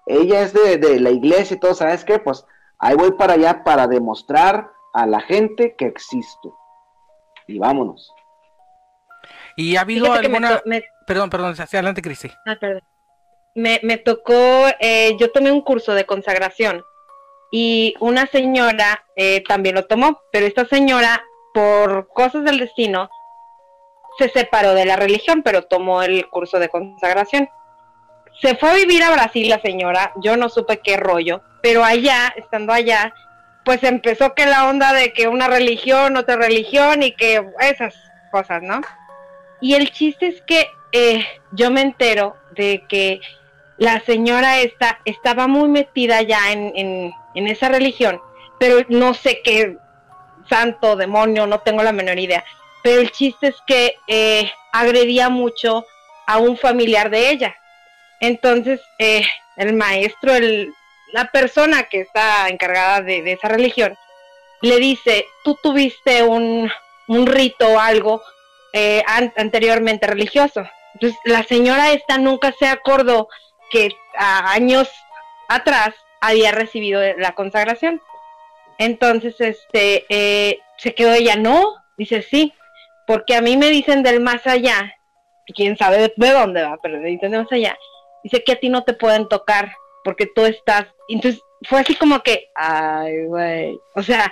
ella 0.06 0.42
es 0.42 0.54
de, 0.54 0.78
de, 0.78 1.02
la 1.02 1.10
iglesia 1.10 1.58
y 1.58 1.60
todo, 1.60 1.74
¿sabes 1.74 2.06
qué? 2.06 2.18
Pues 2.18 2.46
ahí 2.78 2.96
voy 2.96 3.12
para 3.12 3.34
allá 3.34 3.62
para 3.66 3.88
demostrar 3.88 4.72
a 4.94 5.06
la 5.06 5.20
gente 5.20 5.76
que 5.78 5.88
existo 5.88 6.58
y 7.46 7.60
vámonos. 7.60 8.10
¿Y 9.58 9.76
ha 9.76 9.82
habido 9.82 10.14
alguna... 10.14 10.62
Perdón, 11.06 11.30
perdón, 11.30 11.56
adelante, 11.60 12.02
Cristi. 12.02 12.32
Ah, 12.46 12.56
perdón. 12.58 12.84
Me, 13.54 13.82
me 13.84 13.98
tocó, 13.98 14.34
eh, 14.80 15.18
yo 15.20 15.30
tomé 15.34 15.52
un 15.52 15.60
curso 15.60 15.94
de 15.94 16.06
consagración 16.06 16.86
y 17.52 17.96
una 18.00 18.28
señora 18.28 19.06
eh, 19.16 19.44
también 19.48 19.76
lo 19.76 19.86
tomó, 19.86 20.22
pero 20.32 20.46
esta 20.46 20.66
señora, 20.66 21.24
por 21.54 22.08
cosas 22.10 22.44
del 22.44 22.60
destino, 22.60 23.10
se 24.18 24.30
separó 24.30 24.74
de 24.74 24.86
la 24.86 24.96
religión, 24.96 25.42
pero 25.44 25.64
tomó 25.64 26.04
el 26.04 26.28
curso 26.30 26.60
de 26.60 26.70
consagración. 26.70 27.50
Se 28.42 28.56
fue 28.56 28.70
a 28.72 28.76
vivir 28.76 29.04
a 29.04 29.12
Brasil 29.12 29.50
la 29.50 29.62
señora, 29.62 30.14
yo 30.22 30.38
no 30.38 30.50
supe 30.50 30.80
qué 30.80 30.98
rollo, 30.98 31.42
pero 31.62 31.84
allá, 31.84 32.34
estando 32.38 32.74
allá, 32.74 33.14
pues 33.66 33.84
empezó 33.84 34.34
que 34.34 34.46
la 34.46 34.70
onda 34.70 34.94
de 34.94 35.14
que 35.14 35.28
una 35.28 35.48
religión, 35.48 36.18
otra 36.18 36.36
religión 36.36 37.04
y 37.04 37.14
que 37.14 37.46
esas 37.62 37.96
cosas, 38.32 38.62
¿no? 38.62 38.82
Y 39.62 39.74
el 39.74 39.92
chiste 39.92 40.28
es 40.28 40.42
que 40.44 40.68
eh, 40.92 41.26
yo 41.52 41.70
me 41.70 41.82
entero 41.82 42.36
de 42.52 42.84
que 42.88 43.20
la 43.78 44.00
señora 44.02 44.60
esta 44.60 45.00
estaba 45.06 45.48
muy 45.48 45.70
metida 45.70 46.22
ya 46.22 46.52
en, 46.52 46.72
en, 46.76 47.14
esa 47.36 47.70
religión, 47.70 48.22
pero 48.60 48.86
no 48.90 49.14
sé 49.14 49.42
qué 49.44 49.78
santo, 50.50 50.96
demonio, 50.96 51.48
no 51.48 51.60
tengo 51.60 51.84
la 51.84 51.92
menor 51.92 52.20
idea. 52.20 52.44
Pero 52.84 53.02
el 53.02 53.12
chiste 53.12 53.48
es 53.48 53.56
que 53.68 53.96
eh, 54.08 54.52
agredía 54.72 55.30
mucho 55.30 55.86
a 56.28 56.38
un 56.38 56.58
familiar 56.58 57.10
de 57.10 57.30
ella. 57.30 57.56
Entonces, 58.20 58.82
eh, 58.98 59.26
el 59.58 59.74
maestro, 59.74 60.34
el, 60.34 60.74
la 61.12 61.32
persona 61.32 61.84
que 61.84 62.02
está 62.02 62.48
encargada 62.50 63.02
de, 63.02 63.32
esa 63.32 63.48
religión 63.48 63.98
le 64.62 64.78
dice, 64.78 65.26
tú 65.44 65.58
tuviste 65.62 66.24
un, 66.24 66.72
rito 67.08 67.68
o 67.68 67.80
algo 67.80 68.22
eh, 68.74 69.04
anteriormente 69.36 70.06
religioso. 70.06 70.64
Entonces 70.94 71.20
la 71.24 71.44
señora 71.44 71.92
esta 71.92 72.18
nunca 72.18 72.54
se 72.58 72.68
acordó 72.68 73.30
que 73.72 73.90
a 74.18 74.52
años 74.52 74.90
atrás 75.48 75.96
había 76.22 76.52
recibido 76.52 77.02
la 77.18 77.34
consagración. 77.34 78.02
Entonces, 78.78 79.36
este, 79.40 80.06
eh, 80.10 80.60
se 80.78 80.96
quedó 80.96 81.14
ella, 81.14 81.36
no, 81.36 81.76
dice 81.98 82.22
sí, 82.22 82.54
porque 83.06 83.36
a 83.36 83.42
mí 83.42 83.58
me 83.58 83.70
dicen 83.70 84.04
del 84.04 84.22
más 84.22 84.46
allá, 84.48 84.94
quién 85.56 85.78
sabe 85.78 86.14
de, 86.16 86.32
dónde 86.32 86.64
va, 86.64 86.78
pero 86.82 87.00
me 87.00 87.08
dicen 87.08 87.32
del 87.32 87.42
más 87.42 87.52
allá, 87.52 87.78
dice 88.24 88.44
que 88.44 88.54
a 88.54 88.60
ti 88.60 88.70
no 88.70 88.84
te 88.84 88.94
pueden 88.94 89.28
tocar 89.28 89.74
porque 90.04 90.28
tú 90.28 90.46
estás. 90.46 90.86
Entonces 91.08 91.42
fue 91.68 91.82
así 91.82 91.96
como 91.96 92.22
que, 92.22 92.50
ay, 92.56 93.26
güey. 93.26 93.80
O 93.96 94.04
sea, 94.04 94.32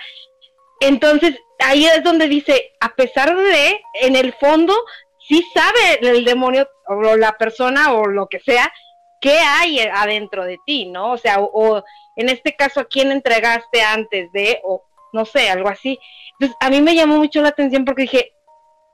entonces 0.79 1.35
ahí 1.59 1.85
es 1.85 2.03
donde 2.03 2.27
dice, 2.27 2.71
a 2.79 2.95
pesar 2.95 3.35
de, 3.35 3.81
en 4.01 4.15
el 4.15 4.33
fondo, 4.33 4.73
sí 5.27 5.43
sabe 5.53 5.99
el 6.01 6.23
demonio 6.23 6.69
o 6.87 7.15
la 7.17 7.37
persona 7.37 7.93
o 7.93 8.05
lo 8.07 8.27
que 8.27 8.39
sea, 8.39 8.71
qué 9.19 9.39
hay 9.39 9.79
adentro 9.79 10.45
de 10.45 10.57
ti, 10.65 10.85
¿no? 10.85 11.13
O 11.13 11.17
sea, 11.17 11.39
o, 11.39 11.83
en 12.15 12.29
este 12.29 12.55
caso, 12.55 12.79
a 12.79 12.85
quién 12.85 13.11
entregaste 13.11 13.81
antes 13.81 14.31
de, 14.31 14.59
o 14.63 14.83
no 15.13 15.25
sé, 15.25 15.49
algo 15.49 15.69
así. 15.69 15.99
Entonces, 16.33 16.57
a 16.59 16.69
mí 16.69 16.81
me 16.81 16.95
llamó 16.95 17.17
mucho 17.17 17.41
la 17.41 17.49
atención 17.49 17.85
porque 17.85 18.03
dije, 18.03 18.33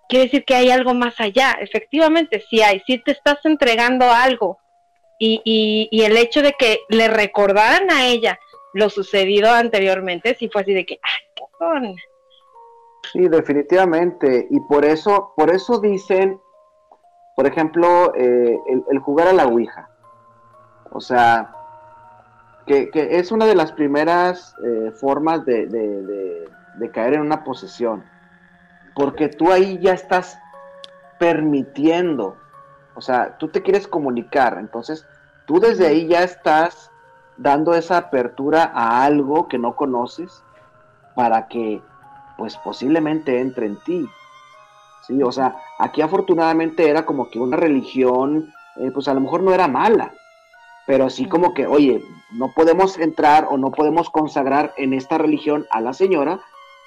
quiere 0.07 0.25
decir 0.25 0.45
que 0.45 0.55
hay 0.55 0.69
algo 0.69 0.93
más 0.93 1.19
allá. 1.19 1.57
Efectivamente, 1.59 2.43
sí 2.49 2.61
hay, 2.61 2.81
sí 2.85 2.97
te 2.99 3.11
estás 3.11 3.39
entregando 3.45 4.09
algo 4.09 4.59
y, 5.19 5.89
y, 5.91 6.03
el 6.03 6.17
hecho 6.17 6.41
de 6.41 6.53
que 6.53 6.79
le 6.89 7.07
recordaran 7.07 7.89
a 7.91 8.07
ella 8.07 8.39
lo 8.73 8.89
sucedido 8.89 9.51
anteriormente, 9.51 10.35
sí 10.35 10.49
fue 10.49 10.63
así 10.63 10.73
de 10.73 10.85
que, 10.85 10.99
¡ay, 11.01 11.21
qué 11.35 11.43
son! 11.57 11.95
Sí, 13.11 13.27
definitivamente. 13.29 14.47
Y 14.49 14.59
por 14.61 14.83
eso, 14.83 15.33
por 15.37 15.49
eso 15.49 15.79
dicen, 15.79 16.39
por 17.35 17.47
ejemplo, 17.47 18.13
eh, 18.15 18.57
el, 18.89 18.99
jugar 18.99 19.27
a 19.27 19.33
la 19.33 19.47
Ouija. 19.47 19.89
O 20.93 21.01
sea, 21.01 21.51
que, 22.65 22.89
es 22.93 23.31
una 23.31 23.45
de 23.45 23.55
las 23.55 23.71
primeras 23.73 24.55
eh, 24.63 24.91
formas 24.91 25.45
de, 25.45 25.67
de, 25.67 26.91
caer 26.91 27.15
en 27.15 27.21
una 27.21 27.43
posesión. 27.43 28.03
Porque 28.95 29.27
tú 29.27 29.51
ahí 29.51 29.79
ya 29.79 29.93
estás 29.93 30.37
permitiendo 31.17 32.37
o 32.95 33.01
sea, 33.01 33.37
tú 33.37 33.47
te 33.47 33.61
quieres 33.61 33.87
comunicar, 33.87 34.57
entonces 34.59 35.05
tú 35.45 35.59
desde 35.59 35.87
ahí 35.87 36.07
ya 36.07 36.23
estás 36.23 36.91
dando 37.37 37.73
esa 37.73 37.97
apertura 37.97 38.71
a 38.73 39.03
algo 39.03 39.47
que 39.47 39.57
no 39.57 39.75
conoces 39.75 40.43
para 41.15 41.47
que 41.47 41.81
pues 42.37 42.57
posiblemente 42.57 43.39
entre 43.39 43.65
en 43.67 43.77
ti. 43.83 44.07
Sí, 45.07 45.21
o 45.21 45.31
sea, 45.31 45.55
aquí 45.79 46.01
afortunadamente 46.01 46.89
era 46.89 47.05
como 47.05 47.29
que 47.29 47.39
una 47.39 47.57
religión, 47.57 48.53
eh, 48.77 48.91
pues 48.91 49.07
a 49.07 49.13
lo 49.13 49.19
mejor 49.19 49.43
no 49.43 49.53
era 49.53 49.67
mala, 49.67 50.13
pero 50.85 51.05
así 51.05 51.27
como 51.27 51.53
que, 51.53 51.65
oye, 51.67 52.03
no 52.31 52.51
podemos 52.53 52.97
entrar 52.97 53.47
o 53.49 53.57
no 53.57 53.71
podemos 53.71 54.09
consagrar 54.09 54.73
en 54.77 54.93
esta 54.93 55.17
religión 55.17 55.65
a 55.69 55.81
la 55.81 55.93
señora 55.93 56.39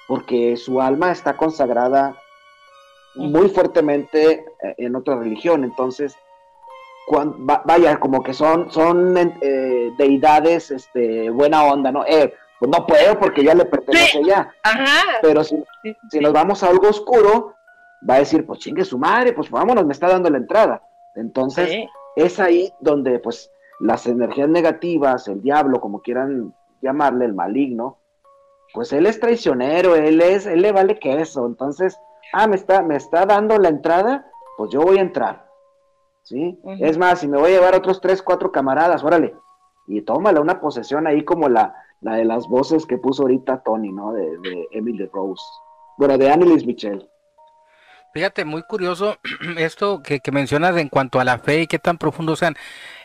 porque 0.07 0.55
su 0.57 0.81
alma 0.81 1.11
está 1.11 1.35
consagrada 1.35 2.15
muy 3.15 3.49
fuertemente 3.49 4.45
eh, 4.61 4.75
en 4.77 4.95
otra 4.95 5.15
religión. 5.15 5.63
Entonces, 5.63 6.15
vaya, 7.65 7.99
como 7.99 8.23
que 8.23 8.33
son, 8.33 8.71
son 8.71 9.17
eh, 9.41 9.91
deidades 9.97 10.71
este, 10.71 11.29
buena 11.29 11.63
onda, 11.63 11.91
¿no? 11.91 12.05
Eh, 12.05 12.33
pues 12.59 12.71
no 12.71 12.85
puedo 12.85 13.19
porque 13.19 13.43
ya 13.43 13.53
le 13.53 13.65
pertenece 13.65 14.23
ya. 14.23 14.53
Pero 15.21 15.43
si, 15.43 15.63
si 16.09 16.19
nos 16.19 16.33
vamos 16.33 16.63
a 16.63 16.69
algo 16.69 16.89
oscuro, 16.89 17.55
va 18.07 18.15
a 18.15 18.19
decir, 18.19 18.45
pues 18.45 18.59
chingue 18.59 18.85
su 18.85 18.97
madre, 18.97 19.33
pues 19.33 19.49
vámonos, 19.49 19.85
me 19.85 19.93
está 19.93 20.07
dando 20.07 20.29
la 20.29 20.37
entrada. 20.37 20.81
Entonces, 21.15 21.87
es 22.15 22.39
ahí 22.39 22.73
donde, 22.79 23.19
pues, 23.19 23.51
las 23.79 24.07
energías 24.07 24.49
negativas, 24.49 25.27
el 25.27 25.41
diablo, 25.41 25.79
como 25.79 26.01
quieran 26.01 26.53
llamarle, 26.81 27.25
el 27.25 27.33
maligno, 27.33 27.97
pues 28.73 28.91
él 28.93 29.05
es 29.05 29.19
traicionero, 29.19 29.95
él 29.95 30.21
es, 30.21 30.45
él 30.45 30.61
le 30.61 30.71
vale 30.71 30.99
que 30.99 31.21
eso. 31.21 31.45
Entonces, 31.45 31.97
ah, 32.33 32.47
me 32.47 32.55
está, 32.55 32.81
me 32.81 32.95
está 32.95 33.25
dando 33.25 33.57
la 33.57 33.69
entrada, 33.69 34.29
pues 34.57 34.71
yo 34.71 34.81
voy 34.81 34.97
a 34.97 35.01
entrar. 35.01 35.47
¿Sí? 36.23 36.59
Es 36.81 36.97
más, 36.97 37.21
si 37.21 37.27
me 37.27 37.37
voy 37.37 37.51
a 37.51 37.55
llevar 37.55 37.75
otros 37.75 38.01
tres, 38.01 38.21
cuatro 38.21 38.51
camaradas, 38.51 39.01
órale. 39.03 39.33
Y 39.87 40.01
tómala 40.01 40.41
una 40.41 40.59
posesión 40.59 41.07
ahí 41.07 41.23
como 41.23 41.47
la, 41.47 41.73
la 42.01 42.15
de 42.15 42.25
las 42.25 42.49
voces 42.49 42.85
que 42.85 42.97
puso 42.97 43.21
ahorita 43.23 43.63
Tony, 43.63 43.93
¿no? 43.93 44.11
De, 44.11 44.37
de 44.39 44.67
Emily 44.71 45.05
Rose. 45.05 45.43
Bueno, 45.97 46.17
de 46.17 46.29
Annelies 46.29 46.65
Michel. 46.65 47.09
Fíjate, 48.13 48.45
muy 48.45 48.63
curioso 48.63 49.17
esto 49.57 50.01
que, 50.01 50.19
que, 50.19 50.31
mencionas 50.31 50.75
en 50.77 50.89
cuanto 50.89 51.19
a 51.19 51.23
la 51.23 51.39
fe 51.39 51.61
y 51.61 51.67
qué 51.67 51.79
tan 51.79 51.97
profundo 51.97 52.35
sean. 52.35 52.55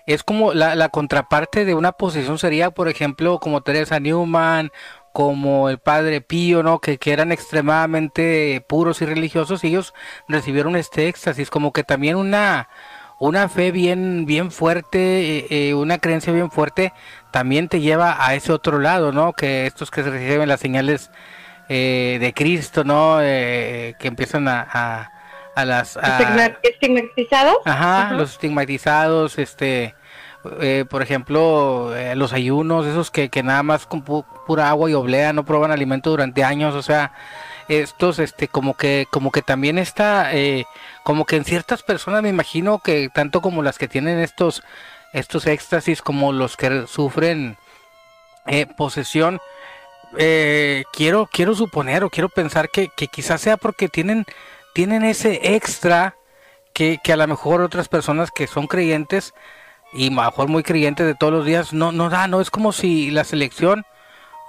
Es 0.07 0.23
como 0.23 0.53
la, 0.55 0.75
la 0.75 0.89
contraparte 0.89 1.65
de 1.65 1.75
una 1.75 1.93
posesión 1.93 2.39
sería, 2.39 2.71
por 2.71 2.89
ejemplo, 2.89 3.39
como 3.39 3.63
Teresa 3.63 4.01
Newman 4.01 4.71
como 5.13 5.69
el 5.69 5.79
padre 5.79 6.21
Pío, 6.21 6.63
¿no? 6.63 6.81
Que, 6.81 6.99
que, 6.99 7.13
eran 7.13 7.33
extremadamente 7.33 8.65
puros 8.69 9.03
y 9.03 9.07
religiosos, 9.07 9.63
y 9.65 9.69
ellos 9.69 9.95
recibieron 10.29 10.77
este 10.77 11.09
éxtasis, 11.09 11.51
como 11.51 11.73
que 11.73 11.85
también 11.85 12.17
una, 12.17 12.69
una 13.19 13.49
fe 13.49 13.73
bien, 13.73 14.27
bien 14.27 14.51
fuerte, 14.51 15.39
eh, 15.39 15.47
eh, 15.51 15.75
una 15.75 15.99
creencia 15.99 16.33
bien 16.33 16.51
fuerte, 16.51 16.93
también 17.31 17.69
te 17.69 17.81
lleva 17.81 18.27
a 18.27 18.35
ese 18.35 18.53
otro 18.53 18.79
lado, 18.79 19.13
¿no? 19.13 19.33
Que 19.33 19.67
estos 19.67 19.91
que 19.91 20.03
reciben 20.03 20.49
las 20.49 20.61
señales 20.61 21.11
eh, 21.69 22.19
de 22.21 22.35
Cristo, 22.35 22.85
¿no? 22.85 23.19
que 23.21 23.97
empiezan 24.03 24.49
a, 24.49 25.13
las... 25.57 25.99
¿Estigmatizados? 26.63 27.59
Ajá, 27.65 28.13
los 28.13 28.33
estigmatizados, 28.33 29.39
este 29.39 29.95
eh, 30.61 30.85
por 30.89 31.03
ejemplo, 31.03 31.95
eh, 31.97 32.17
los 32.17 32.33
ayunos, 32.33 32.87
esos 32.87 33.11
que, 33.13 33.29
que 33.29 33.45
nada 33.45 33.63
más 33.63 33.87
con 33.87 34.03
pura 34.03 34.69
agua 34.69 34.91
y 34.91 34.95
oblea, 34.95 35.33
no 35.33 35.45
prueban 35.45 35.71
alimento 35.71 36.11
durante 36.11 36.43
años, 36.43 36.75
o 36.75 36.83
sea, 36.83 37.13
estos, 37.69 38.19
este, 38.19 38.49
como 38.49 38.75
que, 38.77 39.07
como 39.11 39.31
que 39.31 39.43
también 39.43 39.79
está, 39.79 40.35
eh, 40.35 40.65
como 41.05 41.27
que 41.27 41.37
en 41.37 41.45
ciertas 41.45 41.85
personas 41.85 42.23
me 42.23 42.29
imagino 42.29 42.81
que 42.81 43.09
tanto 43.15 43.41
como 43.41 43.63
las 43.63 43.79
que 43.79 43.87
tienen 43.87 44.19
estos, 44.19 44.65
estos 45.13 45.47
éxtasis, 45.47 46.03
como 46.03 46.33
los 46.33 46.57
que 46.57 46.87
sufren 46.89 47.57
posesión, 48.77 49.41
quiero, 50.93 51.29
quiero 51.33 51.55
suponer 51.55 52.03
o 52.03 52.11
quiero 52.11 52.29
pensar 52.29 52.69
que, 52.69 52.89
que 52.89 53.07
quizás 53.07 53.41
sea 53.41 53.57
porque 53.57 53.89
tienen, 53.89 54.27
tienen 54.75 55.05
ese 55.05 55.55
extra 55.55 56.17
que, 56.73 57.01
a 57.13 57.17
lo 57.17 57.27
mejor 57.27 57.61
otras 57.61 57.89
personas 57.89 58.31
que 58.31 58.47
son 58.47 58.67
creyentes 58.67 59.35
y 59.93 60.11
mejor 60.11 60.49
muy 60.49 60.63
creyente 60.63 61.05
de 61.05 61.15
todos 61.15 61.33
los 61.33 61.45
días, 61.45 61.73
no, 61.73 61.93
no 61.93 62.09
da, 62.09 62.27
no 62.27 62.41
es 62.41 62.51
como 62.51 62.73
si 62.73 63.11
la 63.11 63.25
selección 63.25 63.85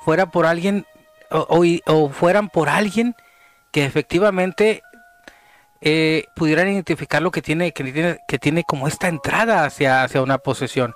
fuera 0.06 0.28
por 0.28 0.46
alguien 0.46 0.86
o, 1.30 1.66
o, 1.86 2.10
fueran 2.10 2.50
por 2.50 2.70
alguien 2.70 3.16
que 3.72 3.86
efectivamente 3.86 4.84
eh, 5.82 6.26
pudieran 6.36 6.70
identificar 6.70 7.22
lo 7.22 7.32
que 7.32 7.42
tiene, 7.42 7.74
que 7.74 7.84
tiene, 7.84 8.20
que 8.28 8.40
tiene 8.40 8.64
como 8.64 8.88
esta 8.88 9.08
entrada 9.08 9.66
hacia, 9.66 10.04
hacia 10.04 10.22
una 10.22 10.38
posesión. 10.38 10.94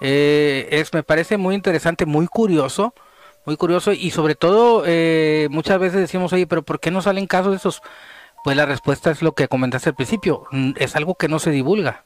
Eh, 0.00 0.68
es, 0.70 0.92
me 0.94 1.02
parece 1.02 1.36
muy 1.36 1.54
interesante, 1.54 2.06
muy 2.06 2.26
curioso, 2.26 2.94
muy 3.44 3.56
curioso 3.56 3.92
y 3.92 4.10
sobre 4.10 4.34
todo 4.34 4.84
eh, 4.86 5.48
muchas 5.50 5.78
veces 5.78 6.00
decimos, 6.00 6.32
oye, 6.32 6.46
pero 6.46 6.62
¿por 6.62 6.78
qué 6.78 6.90
no 6.90 7.02
salen 7.02 7.26
casos 7.26 7.52
de 7.52 7.56
esos? 7.56 7.82
Pues 8.42 8.56
la 8.56 8.64
respuesta 8.64 9.10
es 9.10 9.22
lo 9.22 9.32
que 9.32 9.48
comentaste 9.48 9.90
al 9.90 9.94
principio, 9.94 10.44
mm, 10.50 10.72
es 10.76 10.96
algo 10.96 11.14
que 11.14 11.28
no 11.28 11.38
se 11.38 11.50
divulga. 11.50 12.04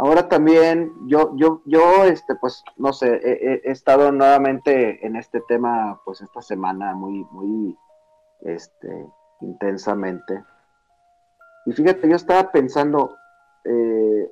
Ahora 0.00 0.28
también 0.28 0.92
yo, 1.06 1.32
yo, 1.34 1.60
yo, 1.64 2.04
este, 2.04 2.36
pues, 2.36 2.62
no 2.76 2.92
sé, 2.92 3.20
he, 3.24 3.68
estado 3.68 4.12
nuevamente 4.12 5.04
en 5.04 5.16
este 5.16 5.40
tema, 5.40 6.00
pues, 6.04 6.20
esta 6.20 6.40
semana 6.40 6.94
muy, 6.94 7.24
muy, 7.32 7.76
este, 8.42 9.06
intensamente. 9.40 10.44
Y 11.66 11.72
fíjate, 11.72 12.08
yo 12.08 12.14
estaba 12.14 12.52
pensando, 12.52 13.16
eh, 13.64 14.30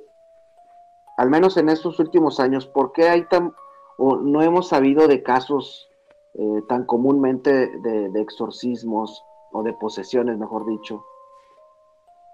al 1.16 1.30
menos 1.30 1.56
en 1.56 1.68
estos 1.68 1.98
últimos 1.98 2.38
años, 2.38 2.68
¿por 2.68 2.92
qué 2.92 3.08
hay 3.08 3.24
tan, 3.24 3.52
o 3.98 4.16
no 4.16 4.42
hemos 4.42 4.68
sabido 4.68 5.08
de 5.08 5.24
casos 5.24 5.88
eh, 6.34 6.62
tan 6.68 6.84
comúnmente 6.84 7.50
de, 7.80 8.10
de 8.10 8.20
exorcismos 8.20 9.25
o 9.56 9.62
de 9.62 9.72
posesiones, 9.72 10.38
mejor 10.38 10.66
dicho? 10.66 11.04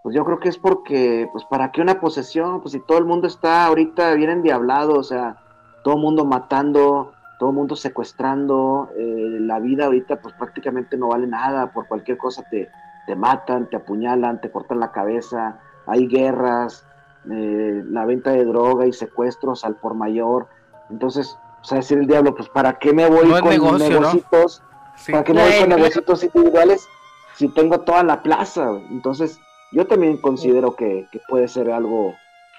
Pues 0.03 0.16
yo 0.16 0.25
creo 0.25 0.41
que 0.41 0.49
es 0.49 0.59
porque, 0.59 1.29
pues 1.31 1.45
para 1.45 1.70
qué 1.70 1.81
una 1.81 2.01
posesión, 2.01 2.61
pues 2.61 2.73
si 2.73 2.81
todo 2.81 2.99
el 2.99 3.05
mundo 3.05 3.29
está 3.29 3.66
ahorita 3.66 4.14
bien 4.14 4.31
endiablado, 4.31 4.95
o 4.95 5.03
sea, 5.05 5.37
todo 5.85 5.95
el 5.95 6.01
mundo 6.01 6.25
matando, 6.25 7.12
todo 7.39 7.51
el 7.51 7.55
mundo 7.57 7.77
secuestrando, 7.77 8.91
eh, 8.97 9.39
la 9.41 9.61
vida 9.61 9.85
ahorita 9.85 10.20
pues 10.20 10.35
prácticamente 10.35 10.97
no 10.97 11.09
vale 11.09 11.29
nada, 11.29 11.73
por 11.73 11.87
cualquier 11.87 12.18
cosa 12.18 12.43
te, 12.51 12.68
te 13.07 13.14
matan, 13.14 13.70
te 13.70 13.77
apuñalan, 13.77 14.41
te 14.41 14.51
cortan 14.51 14.81
la 14.81 14.91
cabeza, 14.91 15.61
hay 15.87 16.09
guerras, 16.09 16.85
eh, 17.31 17.85
la 17.87 18.05
venta 18.05 18.31
de 18.31 18.45
droga 18.45 18.87
y 18.87 18.93
secuestros 18.93 19.64
al 19.64 19.77
por 19.77 19.95
mayor, 19.95 20.49
entonces, 20.91 21.39
o 21.61 21.64
sea, 21.64 21.77
decir 21.77 21.99
el 21.99 22.09
diablo, 22.09 22.35
pues 22.35 22.49
para 22.49 22.73
qué 22.81 22.93
me 22.93 23.09
voy 23.09 23.31
con 23.61 23.79
negocios, 23.79 24.62
para 25.09 25.23
qué 25.23 25.33
me 25.33 25.43
voy 25.43 25.61
con 25.61 25.68
negocios 25.68 26.25
individuales 26.25 26.89
si 27.37 27.49
tengo 27.49 27.80
toda 27.80 28.03
la 28.03 28.22
plaza, 28.22 28.70
entonces 28.91 29.39
yo 29.72 29.87
también 29.87 30.18
considero 30.18 30.76
que, 30.76 31.07
puede 31.28 31.49
ser 31.49 31.70
algo, 31.70 32.14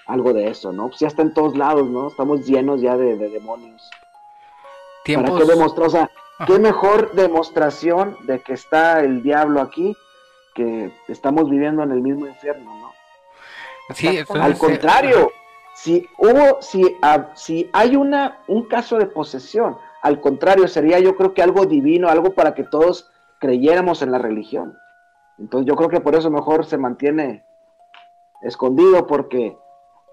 algo 0.07 0.33
de 0.33 0.49
eso, 0.49 0.71
¿no? 0.71 0.87
Pues 0.87 0.99
ya 0.99 1.07
está 1.07 1.21
en 1.21 1.33
todos 1.33 1.55
lados, 1.55 1.87
¿no? 1.87 2.07
Estamos 2.07 2.45
llenos 2.45 2.81
ya 2.81 2.97
de, 2.97 3.15
demonios. 3.15 3.89
¿Para 5.05 5.35
qué 5.35 5.45
demostrar? 5.45 5.87
O 5.87 5.91
sea, 5.91 6.11
qué 6.47 6.59
mejor 6.59 7.11
demostración 7.13 8.17
de 8.23 8.39
que 8.39 8.53
está 8.53 9.01
el 9.01 9.21
diablo 9.21 9.61
aquí 9.61 9.95
que 10.55 10.91
estamos 11.07 11.49
viviendo 11.49 11.83
en 11.83 11.91
el 11.91 12.01
mismo 12.01 12.27
infierno, 12.27 12.75
¿no? 12.79 12.93
Sí, 13.93 14.19
al 14.29 14.57
contrario, 14.57 15.31
si 15.75 16.07
hubo, 16.17 16.61
si, 16.61 16.95
si 17.35 17.69
hay 17.73 17.95
una, 17.95 18.39
un 18.47 18.67
caso 18.67 18.97
de 18.97 19.07
posesión, 19.07 19.77
al 20.01 20.21
contrario, 20.21 20.67
sería 20.67 20.99
yo 20.99 21.15
creo 21.15 21.33
que 21.33 21.41
algo 21.41 21.65
divino, 21.65 22.09
algo 22.09 22.33
para 22.33 22.53
que 22.53 22.63
todos 22.63 23.09
creyéramos 23.43 24.01
en 24.01 24.13
la 24.13 24.19
religión. 24.19 24.79
Entonces 25.37 25.67
yo 25.67 25.75
creo 25.75 25.89
que 25.89 25.99
por 25.99 26.15
eso 26.15 26.31
mejor 26.31 26.65
se 26.65 26.77
mantiene 26.77 27.43
escondido 28.41 29.05
porque 29.05 29.57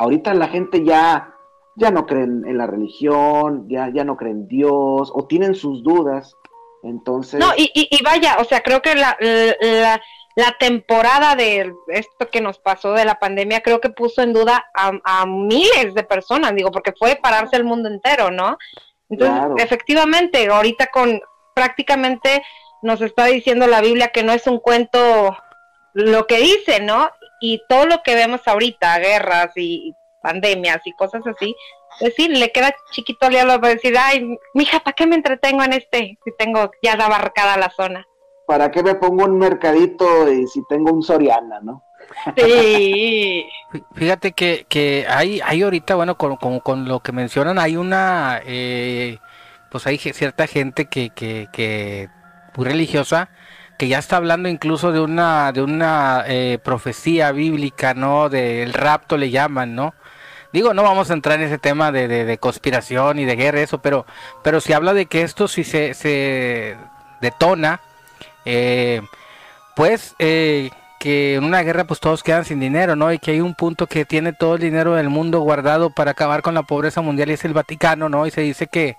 ahorita 0.00 0.34
la 0.34 0.48
gente 0.48 0.84
ya, 0.84 1.32
ya 1.76 1.92
no 1.92 2.06
cree 2.06 2.24
en, 2.24 2.58
la 2.58 2.66
religión, 2.66 3.68
ya, 3.68 3.88
ya 3.88 4.02
no 4.02 4.16
cree 4.16 4.32
en 4.32 4.48
Dios 4.48 5.12
o 5.14 5.26
tienen 5.28 5.54
sus 5.54 5.84
dudas. 5.84 6.34
Entonces... 6.82 7.38
No, 7.38 7.52
y, 7.56 7.70
y, 7.72 8.02
vaya, 8.02 8.38
o 8.40 8.44
sea, 8.44 8.62
creo 8.62 8.82
que 8.82 8.96
la, 8.96 9.16
la, 9.20 10.52
temporada 10.58 11.36
de 11.36 11.72
esto 11.86 12.28
que 12.32 12.40
nos 12.40 12.58
pasó 12.58 12.94
de 12.94 13.04
la 13.04 13.20
pandemia 13.20 13.60
creo 13.60 13.80
que 13.80 13.90
puso 13.90 14.22
en 14.22 14.32
duda 14.32 14.64
a, 14.74 15.24
miles 15.24 15.94
de 15.94 16.02
personas, 16.02 16.52
digo, 16.56 16.72
porque 16.72 16.94
fue 16.98 17.14
pararse 17.14 17.54
el 17.54 17.64
mundo 17.64 17.88
entero, 17.88 18.32
¿no? 18.32 18.58
Entonces, 19.08 19.64
efectivamente, 19.64 20.48
ahorita 20.48 20.88
con 20.88 21.20
prácticamente 21.54 22.42
nos 22.82 23.00
está 23.00 23.26
diciendo 23.26 23.66
la 23.66 23.80
Biblia 23.80 24.08
que 24.08 24.22
no 24.22 24.32
es 24.32 24.46
un 24.46 24.58
cuento 24.58 25.36
lo 25.92 26.26
que 26.26 26.38
dice, 26.38 26.80
¿no? 26.80 27.08
Y 27.40 27.62
todo 27.68 27.86
lo 27.86 28.02
que 28.02 28.14
vemos 28.14 28.40
ahorita, 28.46 28.98
guerras 28.98 29.50
y 29.56 29.94
pandemias 30.22 30.80
y 30.84 30.92
cosas 30.92 31.22
así, 31.26 31.56
pues 31.98 32.14
sí, 32.16 32.28
le 32.28 32.52
queda 32.52 32.74
chiquito 32.92 33.26
al 33.26 33.32
diablo 33.32 33.60
para 33.60 33.74
decir, 33.74 33.94
ay, 33.98 34.36
mija, 34.54 34.80
¿para 34.80 34.94
qué 34.94 35.06
me 35.06 35.16
entretengo 35.16 35.62
en 35.62 35.72
este 35.72 36.18
si 36.24 36.30
tengo 36.38 36.70
ya 36.82 36.92
abarcada 36.92 37.56
la 37.56 37.70
zona? 37.70 38.06
¿Para 38.46 38.70
qué 38.70 38.82
me 38.82 38.94
pongo 38.94 39.24
un 39.24 39.38
mercadito 39.38 40.30
y 40.30 40.46
si 40.46 40.60
tengo 40.68 40.92
un 40.92 41.02
Soriana, 41.02 41.60
no? 41.62 41.84
Sí. 42.36 43.46
Fíjate 43.94 44.32
que, 44.32 44.66
que 44.68 45.06
hay, 45.08 45.40
hay 45.44 45.62
ahorita, 45.62 45.94
bueno, 45.94 46.16
con, 46.16 46.36
con, 46.36 46.88
lo 46.88 47.00
que 47.00 47.12
mencionan, 47.12 47.58
hay 47.58 47.76
una, 47.76 48.40
eh, 48.44 49.18
pues 49.70 49.86
hay 49.86 49.98
cierta 49.98 50.46
gente 50.46 50.86
que, 50.86 51.10
que, 51.10 51.48
que 51.52 52.08
religiosa, 52.56 53.30
que 53.78 53.88
ya 53.88 53.98
está 53.98 54.16
hablando 54.16 54.48
incluso 54.48 54.92
de 54.92 55.00
una, 55.00 55.52
de 55.52 55.62
una 55.62 56.24
eh, 56.26 56.58
profecía 56.62 57.32
bíblica, 57.32 57.94
¿no? 57.94 58.28
Del 58.28 58.72
rapto 58.74 59.16
le 59.16 59.30
llaman, 59.30 59.74
¿no? 59.74 59.94
Digo, 60.52 60.74
no 60.74 60.82
vamos 60.82 61.10
a 61.10 61.14
entrar 61.14 61.38
en 61.38 61.46
ese 61.46 61.58
tema 61.58 61.92
de, 61.92 62.08
de, 62.08 62.38
conspiración 62.38 63.20
y 63.20 63.24
de 63.24 63.36
guerra, 63.36 63.60
eso, 63.60 63.80
pero, 63.80 64.04
pero 64.42 64.60
si 64.60 64.72
habla 64.72 64.92
de 64.94 65.06
que 65.06 65.22
esto 65.22 65.46
si 65.46 65.62
se, 65.62 65.94
se 65.94 66.76
detona, 67.20 67.80
eh, 68.44 69.00
pues 69.76 70.14
eh, 70.18 70.70
que 70.98 71.36
en 71.36 71.44
una 71.44 71.62
guerra 71.62 71.84
pues 71.84 72.00
todos 72.00 72.22
quedan 72.22 72.44
sin 72.44 72.60
dinero, 72.60 72.96
¿no? 72.96 73.12
Y 73.12 73.18
que 73.18 73.30
hay 73.30 73.40
un 73.40 73.54
punto 73.54 73.86
que 73.86 74.04
tiene 74.04 74.32
todo 74.32 74.56
el 74.56 74.60
dinero 74.60 74.94
del 74.94 75.08
mundo 75.08 75.40
guardado 75.40 75.90
para 75.90 76.10
acabar 76.10 76.42
con 76.42 76.54
la 76.54 76.64
pobreza 76.64 77.00
mundial 77.00 77.30
y 77.30 77.34
es 77.34 77.44
el 77.44 77.54
Vaticano, 77.54 78.08
¿no? 78.08 78.26
Y 78.26 78.30
se 78.30 78.42
dice 78.42 78.66
que, 78.66 78.96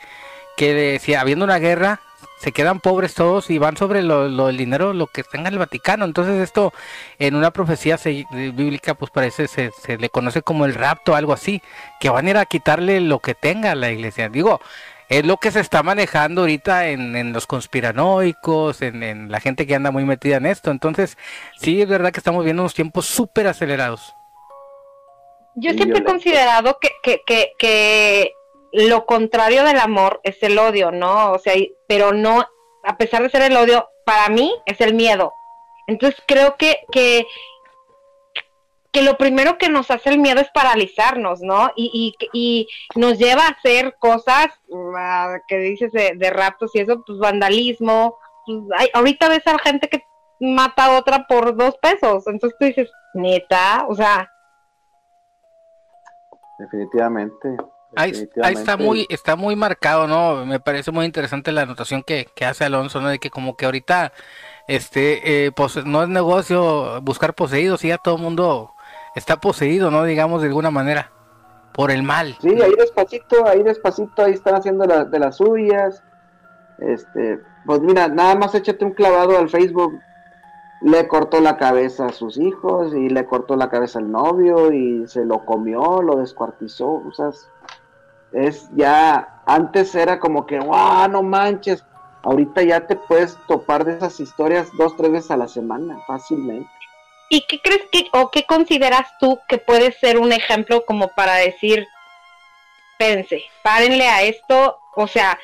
que 0.58 0.99
si 0.99 1.14
habiendo 1.14 1.45
una 1.45 1.60
guerra 1.60 1.99
se 2.41 2.51
quedan 2.51 2.79
pobres 2.79 3.13
todos 3.13 3.49
y 3.49 3.57
van 3.59 3.77
sobre 3.77 4.01
lo, 4.01 4.27
lo 4.27 4.47
del 4.47 4.57
dinero, 4.57 4.93
lo 4.93 5.07
que 5.07 5.23
tenga 5.23 5.49
el 5.49 5.59
Vaticano. 5.59 6.05
Entonces 6.05 6.39
esto 6.41 6.73
en 7.19 7.35
una 7.35 7.51
profecía 7.51 7.97
se- 7.97 8.25
bíblica 8.31 8.95
pues 8.95 9.11
parece 9.11 9.47
se, 9.47 9.71
se 9.71 9.97
le 9.97 10.09
conoce 10.09 10.41
como 10.41 10.65
el 10.65 10.73
rapto, 10.73 11.15
algo 11.15 11.33
así, 11.33 11.61
que 11.99 12.09
van 12.09 12.25
a 12.25 12.29
ir 12.31 12.37
a 12.37 12.45
quitarle 12.45 12.99
lo 12.99 13.19
que 13.19 13.35
tenga 13.35 13.75
la 13.75 13.91
iglesia. 13.91 14.27
Digo, 14.29 14.59
es 15.07 15.25
lo 15.25 15.37
que 15.37 15.51
se 15.51 15.59
está 15.59 15.83
manejando 15.83 16.41
ahorita 16.41 16.87
en, 16.87 17.15
en 17.15 17.33
los 17.33 17.45
conspiranoicos, 17.45 18.81
en, 18.81 19.03
en 19.03 19.29
la 19.31 19.39
gente 19.39 19.67
que 19.67 19.75
anda 19.75 19.91
muy 19.91 20.05
metida 20.05 20.37
en 20.37 20.45
esto. 20.45 20.71
Entonces, 20.71 21.17
sí 21.57 21.81
es 21.81 21.87
verdad 21.87 22.11
que 22.11 22.19
estamos 22.19 22.43
viendo 22.43 22.63
unos 22.63 22.73
tiempos 22.73 23.05
súper 23.05 23.47
acelerados. 23.47 24.15
Yo 25.55 25.71
siempre 25.73 25.99
he 25.99 26.03
considerado 26.05 26.77
que, 26.79 26.91
que, 27.03 27.21
que, 27.27 27.51
que 27.59 28.31
lo 28.74 29.05
contrario 29.05 29.63
del 29.63 29.80
amor 29.80 30.19
es 30.24 30.41
el 30.43 30.57
odio, 30.57 30.91
¿no? 30.91 31.32
O 31.32 31.39
sea, 31.39 31.53
pero 31.88 32.13
no, 32.13 32.45
a 32.84 32.97
pesar 32.97 33.22
de 33.24 33.30
ser 33.30 33.41
el 33.43 33.57
odio, 33.57 33.88
para 34.05 34.30
mí 34.30 34.53
es 34.65 34.80
el 34.82 34.93
miedo. 34.93 35.34
Entonces 35.88 36.22
creo 36.26 36.55
que, 36.57 36.80
que, 36.91 37.26
que 38.91 39.01
lo 39.01 39.17
primero 39.17 39.57
que 39.57 39.69
nos 39.69 39.91
hace 39.91 40.09
el 40.09 40.19
miedo 40.19 40.39
es 40.41 40.49
paralizarnos, 40.53 41.41
¿no? 41.41 41.72
Y, 41.76 42.15
y, 42.17 42.28
y 42.34 42.99
nos 42.99 43.17
lleva 43.17 43.45
a 43.45 43.49
hacer 43.51 43.95
cosas 43.99 44.47
ah, 44.97 45.38
que 45.47 45.57
dices 45.57 45.91
de, 45.91 46.13
de 46.15 46.30
raptos 46.30 46.72
y 46.76 46.80
eso, 46.80 47.03
pues 47.05 47.19
vandalismo. 47.19 48.17
Pues, 48.45 48.59
hay- 48.78 48.89
ahorita 48.93 49.30
ves 49.30 49.45
a 49.47 49.57
gente 49.59 49.88
que 49.89 50.03
mata 50.39 50.86
a 50.86 50.97
otra 50.97 51.26
por 51.28 51.55
dos 51.55 51.78
pesos. 51.78 52.26
Entonces 52.28 52.57
tú 52.59 52.65
dices, 52.65 52.89
neta, 53.13 53.86
o 53.89 53.95
sea, 53.95 54.30
Definitivamente. 56.59 57.57
Ahí, 57.95 58.11
ahí 58.41 58.53
está 58.53 58.77
muy 58.77 59.05
está 59.09 59.35
muy 59.35 59.55
marcado, 59.55 60.07
¿no? 60.07 60.45
Me 60.45 60.59
parece 60.59 60.91
muy 60.91 61.05
interesante 61.05 61.51
la 61.51 61.63
anotación 61.63 62.03
que, 62.03 62.27
que 62.35 62.45
hace 62.45 62.63
Alonso, 62.65 63.01
¿no? 63.01 63.09
De 63.09 63.19
que 63.19 63.29
como 63.29 63.55
que 63.57 63.65
ahorita 63.65 64.13
este 64.67 65.45
eh, 65.45 65.51
pose- 65.51 65.83
no 65.83 66.03
es 66.03 66.09
negocio 66.09 67.01
buscar 67.01 67.33
poseídos, 67.33 67.83
y 67.83 67.89
ya 67.89 67.97
todo 67.97 68.15
el 68.15 68.21
mundo 68.21 68.73
está 69.15 69.37
poseído, 69.37 69.91
¿no? 69.91 70.03
Digamos 70.05 70.41
de 70.41 70.47
alguna 70.47 70.71
manera 70.71 71.11
por 71.73 71.91
el 71.91 72.03
mal. 72.03 72.37
Sí, 72.41 72.49
ahí 72.61 72.73
despacito, 72.77 73.45
ahí 73.45 73.63
despacito, 73.63 74.23
ahí 74.23 74.33
están 74.33 74.55
haciendo 74.55 74.85
la- 74.85 75.05
de 75.05 75.19
las 75.19 75.37
suyas. 75.37 76.01
Este, 76.79 77.39
pues 77.65 77.81
mira, 77.81 78.07
nada 78.07 78.35
más 78.35 78.55
échate 78.55 78.85
un 78.85 78.91
clavado 78.93 79.37
al 79.37 79.49
Facebook. 79.49 79.99
Le 80.81 81.07
cortó 81.07 81.39
la 81.41 81.57
cabeza 81.57 82.07
a 82.07 82.13
sus 82.13 82.37
hijos 82.39 82.93
y 82.95 83.09
le 83.09 83.25
cortó 83.25 83.55
la 83.55 83.69
cabeza 83.69 83.99
al 83.99 84.11
novio 84.11 84.71
y 84.73 85.07
se 85.07 85.25
lo 85.25 85.45
comió, 85.45 86.01
lo 86.01 86.15
descuartizó. 86.17 86.87
O 87.07 87.11
sea, 87.13 87.29
es- 87.29 87.47
es 88.34 88.69
ya, 88.75 89.41
antes 89.45 89.93
era 89.95 90.19
como 90.19 90.45
que, 90.45 90.59
¡guau, 90.59 91.09
no 91.09 91.23
manches! 91.23 91.84
Ahorita 92.23 92.61
ya 92.61 92.86
te 92.86 92.95
puedes 92.95 93.36
topar 93.47 93.84
de 93.84 93.95
esas 93.95 94.19
historias 94.19 94.69
dos, 94.77 94.95
tres 94.95 95.11
veces 95.11 95.32
a 95.32 95.38
la 95.38 95.47
semana, 95.47 95.99
fácilmente. 96.05 96.69
¿Y 97.29 97.45
qué 97.47 97.59
crees 97.61 97.84
que, 97.91 98.09
o 98.13 98.29
qué 98.29 98.45
consideras 98.45 99.07
tú 99.19 99.39
que 99.47 99.57
puede 99.57 99.91
ser 99.93 100.17
un 100.17 100.32
ejemplo 100.32 100.86
como 100.86 101.07
para 101.09 101.36
decir, 101.36 101.88
pense, 102.99 103.43
párenle 103.63 104.07
a 104.07 104.21
esto, 104.21 104.77
o 104.95 105.07
sea, 105.07 105.39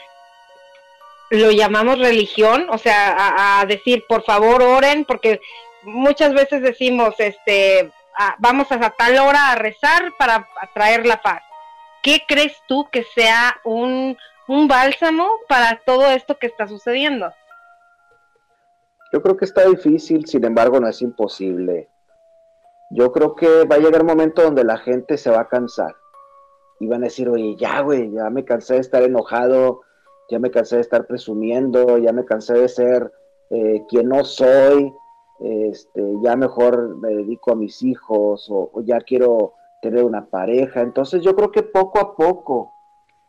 lo 1.30 1.52
llamamos 1.52 1.98
religión, 1.98 2.68
o 2.70 2.78
sea, 2.78 3.16
a, 3.18 3.62
a 3.62 3.66
decir, 3.66 4.04
por 4.08 4.24
favor, 4.24 4.62
oren, 4.62 5.06
porque 5.06 5.42
muchas 5.84 6.34
veces 6.34 6.62
decimos, 6.62 7.16
este, 7.18 7.92
ah, 8.18 8.36
vamos 8.40 8.72
a 8.72 8.90
tal 8.92 9.18
hora 9.18 9.52
a 9.52 9.56
rezar 9.56 10.14
para 10.18 10.48
atraer 10.62 11.06
la 11.06 11.22
paz. 11.22 11.42
¿Qué 12.04 12.22
crees 12.28 12.56
tú 12.68 12.88
que 12.92 13.04
sea 13.16 13.56
un, 13.64 14.18
un 14.48 14.68
bálsamo 14.68 15.28
para 15.48 15.82
todo 15.86 16.08
esto 16.08 16.38
que 16.38 16.48
está 16.48 16.68
sucediendo? 16.68 17.34
Yo 19.12 19.22
creo 19.22 19.38
que 19.38 19.46
está 19.46 19.68
difícil, 19.68 20.26
sin 20.26 20.44
embargo 20.46 20.80
no 20.80 20.88
es 20.88 21.02
imposible. 21.02 21.90
Yo 22.90 23.12
creo 23.12 23.36
que 23.36 23.66
va 23.66 23.76
a 23.76 23.80
llegar 23.80 24.02
un 24.02 24.08
momento 24.08 24.42
donde 24.42 24.64
la 24.64 24.78
gente 24.78 25.18
se 25.18 25.30
va 25.30 25.42
a 25.42 25.48
cansar 25.48 25.96
y 26.80 26.88
van 26.88 27.02
a 27.02 27.06
decir, 27.06 27.28
oye, 27.30 27.56
ya, 27.58 27.82
güey, 27.82 28.12
ya 28.12 28.30
me 28.30 28.46
cansé 28.46 28.76
de 28.76 28.82
estar 28.82 29.04
enojado, 29.04 29.82
ya 30.30 30.40
me 30.40 30.52
cansé 30.52 30.76
de 30.76 30.82
estar 30.82 31.06
presumiendo, 31.08 31.98
ya 31.98 32.14
me 32.14 32.26
cansé 32.26 32.54
de 32.54 32.70
ser 32.70 33.12
eh, 33.50 33.84
quien 33.90 34.10
no 34.10 34.24
soy, 34.24 34.94
este, 35.40 36.02
ya 36.24 36.36
mejor 36.36 36.98
me 36.98 37.10
dedico 37.10 37.52
a 37.52 37.56
mis 37.56 37.82
hijos 37.84 38.50
o, 38.50 38.70
o 38.74 38.82
ya 38.82 39.00
quiero 39.00 39.54
tener 39.88 40.04
una 40.04 40.26
pareja. 40.26 40.82
Entonces 40.82 41.22
yo 41.22 41.36
creo 41.36 41.52
que 41.52 41.64
poco 41.64 42.00
a 42.00 42.16
poco 42.16 42.74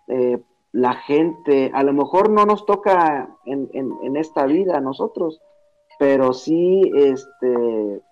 eh, 0.09 0.43
la 0.73 0.95
gente, 0.95 1.71
a 1.73 1.83
lo 1.83 1.93
mejor 1.93 2.31
no 2.31 2.45
nos 2.45 2.67
toca 2.67 3.29
en, 3.45 4.17
esta 4.17 4.45
vida 4.45 4.77
a 4.77 4.81
nosotros, 4.81 5.41
pero 5.99 6.33
sí, 6.33 6.91
este, 6.95 8.03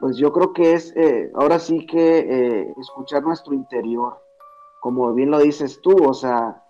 pues 0.00 0.16
yo 0.16 0.32
creo 0.32 0.52
que 0.52 0.72
es, 0.72 0.94
eh, 0.96 1.30
ahora 1.34 1.58
sí 1.58 1.86
que 1.86 2.18
eh, 2.18 2.74
escuchar 2.80 3.22
nuestro 3.22 3.54
interior, 3.54 4.18
como 4.80 5.12
bien 5.12 5.30
lo 5.30 5.38
dices 5.38 5.80
tú, 5.82 5.94
o 6.04 6.14
sea, 6.14 6.62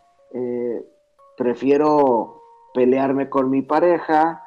prefiero 1.37 2.43
pelearme 2.74 3.30
con 3.30 3.49
mi 3.49 3.62
pareja 3.62 4.43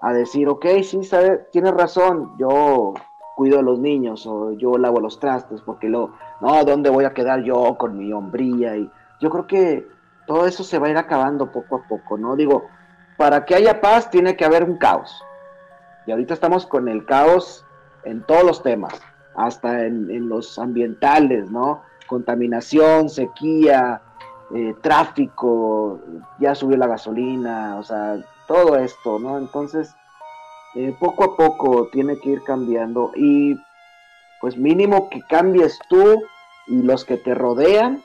a 0.00 0.12
decir, 0.12 0.48
ok, 0.48 0.66
sí, 0.82 1.04
sabe, 1.04 1.46
tienes 1.52 1.72
razón, 1.74 2.34
yo 2.38 2.94
cuido 3.38 3.60
a 3.60 3.62
los 3.62 3.78
niños 3.78 4.26
o 4.26 4.50
yo 4.54 4.78
lavo 4.78 4.98
los 4.98 5.20
trastes, 5.20 5.60
porque 5.60 5.88
lo, 5.88 6.10
no, 6.40 6.64
¿dónde 6.64 6.90
voy 6.90 7.04
a 7.04 7.14
quedar 7.14 7.44
yo 7.44 7.76
con 7.78 7.96
mi 7.96 8.12
hombría? 8.12 8.76
Y 8.76 8.90
yo 9.20 9.30
creo 9.30 9.46
que 9.46 9.86
todo 10.26 10.44
eso 10.44 10.64
se 10.64 10.80
va 10.80 10.88
a 10.88 10.90
ir 10.90 10.96
acabando 10.96 11.52
poco 11.52 11.76
a 11.76 11.88
poco, 11.88 12.18
¿no? 12.18 12.34
Digo, 12.34 12.64
para 13.16 13.44
que 13.44 13.54
haya 13.54 13.80
paz 13.80 14.10
tiene 14.10 14.36
que 14.36 14.44
haber 14.44 14.64
un 14.64 14.76
caos. 14.76 15.22
Y 16.04 16.10
ahorita 16.10 16.34
estamos 16.34 16.66
con 16.66 16.88
el 16.88 17.06
caos 17.06 17.64
en 18.02 18.22
todos 18.22 18.42
los 18.42 18.60
temas, 18.60 19.00
hasta 19.36 19.86
en, 19.86 20.10
en 20.10 20.28
los 20.28 20.58
ambientales, 20.58 21.48
¿no? 21.48 21.82
Contaminación, 22.08 23.08
sequía, 23.08 24.02
eh, 24.52 24.74
tráfico, 24.80 26.00
ya 26.40 26.56
subió 26.56 26.76
la 26.76 26.88
gasolina, 26.88 27.76
o 27.76 27.84
sea, 27.84 28.16
todo 28.48 28.76
esto, 28.78 29.20
¿no? 29.20 29.38
Entonces, 29.38 29.94
eh, 30.78 30.94
poco 30.96 31.24
a 31.24 31.36
poco 31.36 31.88
tiene 31.90 32.20
que 32.20 32.30
ir 32.30 32.44
cambiando 32.44 33.10
y 33.16 33.56
pues 34.40 34.56
mínimo 34.56 35.10
que 35.10 35.22
cambies 35.22 35.80
tú 35.88 36.22
y 36.68 36.82
los 36.82 37.04
que 37.04 37.16
te 37.16 37.34
rodean, 37.34 38.00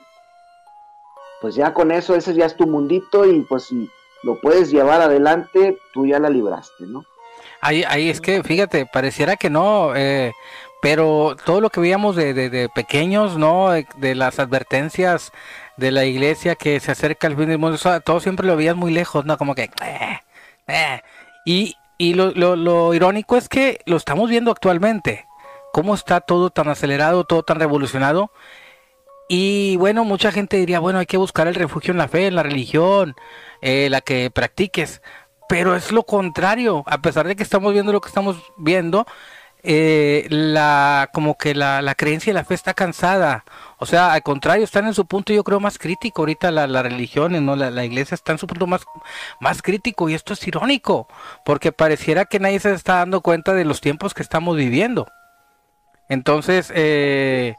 pues 1.40 1.54
ya 1.54 1.72
con 1.72 1.92
eso, 1.92 2.16
ese 2.16 2.34
ya 2.34 2.46
es 2.46 2.56
tu 2.56 2.66
mundito 2.66 3.26
y 3.26 3.42
pues 3.42 3.66
si 3.66 3.88
lo 4.24 4.40
puedes 4.40 4.72
llevar 4.72 5.00
adelante, 5.02 5.78
tú 5.92 6.04
ya 6.04 6.18
la 6.18 6.28
libraste, 6.28 6.86
¿no? 6.86 7.04
Ahí, 7.60 7.84
ahí 7.86 8.10
es 8.10 8.20
que, 8.20 8.42
fíjate, 8.42 8.86
pareciera 8.86 9.36
que 9.36 9.50
no, 9.50 9.94
eh, 9.94 10.32
pero 10.82 11.36
todo 11.44 11.60
lo 11.60 11.70
que 11.70 11.78
veíamos 11.78 12.16
de, 12.16 12.34
de, 12.34 12.68
pequeños, 12.70 13.38
¿no? 13.38 13.70
De, 13.70 14.14
las 14.16 14.40
advertencias 14.40 15.30
de 15.76 15.92
la 15.92 16.06
iglesia 16.06 16.56
que 16.56 16.80
se 16.80 16.90
acerca 16.90 17.28
al 17.28 17.36
fin 17.36 17.50
del 17.50 17.58
mundo, 17.58 17.78
todo 18.04 18.18
siempre 18.18 18.48
lo 18.48 18.56
veías 18.56 18.74
muy 18.74 18.92
lejos, 18.92 19.24
¿no? 19.24 19.38
Como 19.38 19.54
que... 19.54 19.70
eh, 19.80 20.18
eh. 20.66 21.02
Y, 21.44 21.76
y 21.98 22.14
lo, 22.14 22.32
lo, 22.32 22.94
irónico 22.94 23.36
es 23.36 23.48
que 23.48 23.80
lo 23.86 23.96
estamos 23.96 24.28
viendo 24.28 24.50
actualmente. 24.50 25.26
Cómo 25.72 25.94
está 25.94 26.20
todo 26.20 26.50
tan 26.50 26.68
acelerado, 26.68 27.24
todo 27.24 27.42
tan 27.42 27.58
revolucionado. 27.58 28.30
Y 29.28 29.76
bueno, 29.76 30.04
mucha 30.04 30.32
gente 30.32 30.56
diría, 30.56 30.80
bueno, 30.80 30.98
hay 30.98 31.06
que 31.06 31.16
buscar 31.16 31.48
el 31.48 31.54
refugio 31.54 31.92
en 31.92 31.98
la 31.98 32.08
fe, 32.08 32.26
en 32.26 32.34
la 32.36 32.42
religión, 32.42 33.16
eh, 33.62 33.88
la 33.90 34.00
que 34.00 34.30
practiques. 34.30 35.02
Pero 35.48 35.76
es 35.76 35.92
lo 35.92 36.04
contrario, 36.04 36.84
a 36.86 36.98
pesar 36.98 37.26
de 37.26 37.36
que 37.36 37.42
estamos 37.42 37.72
viendo 37.72 37.92
lo 37.92 38.00
que 38.00 38.08
estamos 38.08 38.36
viendo, 38.56 39.06
eh, 39.62 40.26
la 40.30 41.10
como 41.12 41.38
que 41.38 41.54
la, 41.54 41.80
la, 41.80 41.94
creencia 41.94 42.30
y 42.30 42.34
la 42.34 42.44
fe 42.44 42.54
está 42.54 42.74
cansada. 42.74 43.44
O 43.84 43.86
sea, 43.86 44.14
al 44.14 44.22
contrario, 44.22 44.64
están 44.64 44.86
en 44.86 44.94
su 44.94 45.04
punto, 45.04 45.34
yo 45.34 45.44
creo, 45.44 45.60
más 45.60 45.76
crítico. 45.76 46.22
Ahorita 46.22 46.50
la, 46.50 46.66
la 46.66 46.82
religiones, 46.82 47.42
¿no? 47.42 47.54
La, 47.54 47.70
la, 47.70 47.84
iglesia 47.84 48.14
está 48.14 48.32
en 48.32 48.38
su 48.38 48.46
punto 48.46 48.66
más, 48.66 48.86
más 49.40 49.60
crítico. 49.60 50.08
Y 50.08 50.14
esto 50.14 50.32
es 50.32 50.48
irónico, 50.48 51.06
porque 51.44 51.70
pareciera 51.70 52.24
que 52.24 52.40
nadie 52.40 52.60
se 52.60 52.72
está 52.72 52.94
dando 52.94 53.20
cuenta 53.20 53.52
de 53.52 53.66
los 53.66 53.82
tiempos 53.82 54.14
que 54.14 54.22
estamos 54.22 54.56
viviendo. 54.56 55.06
Entonces, 56.08 56.72
eh, 56.74 57.56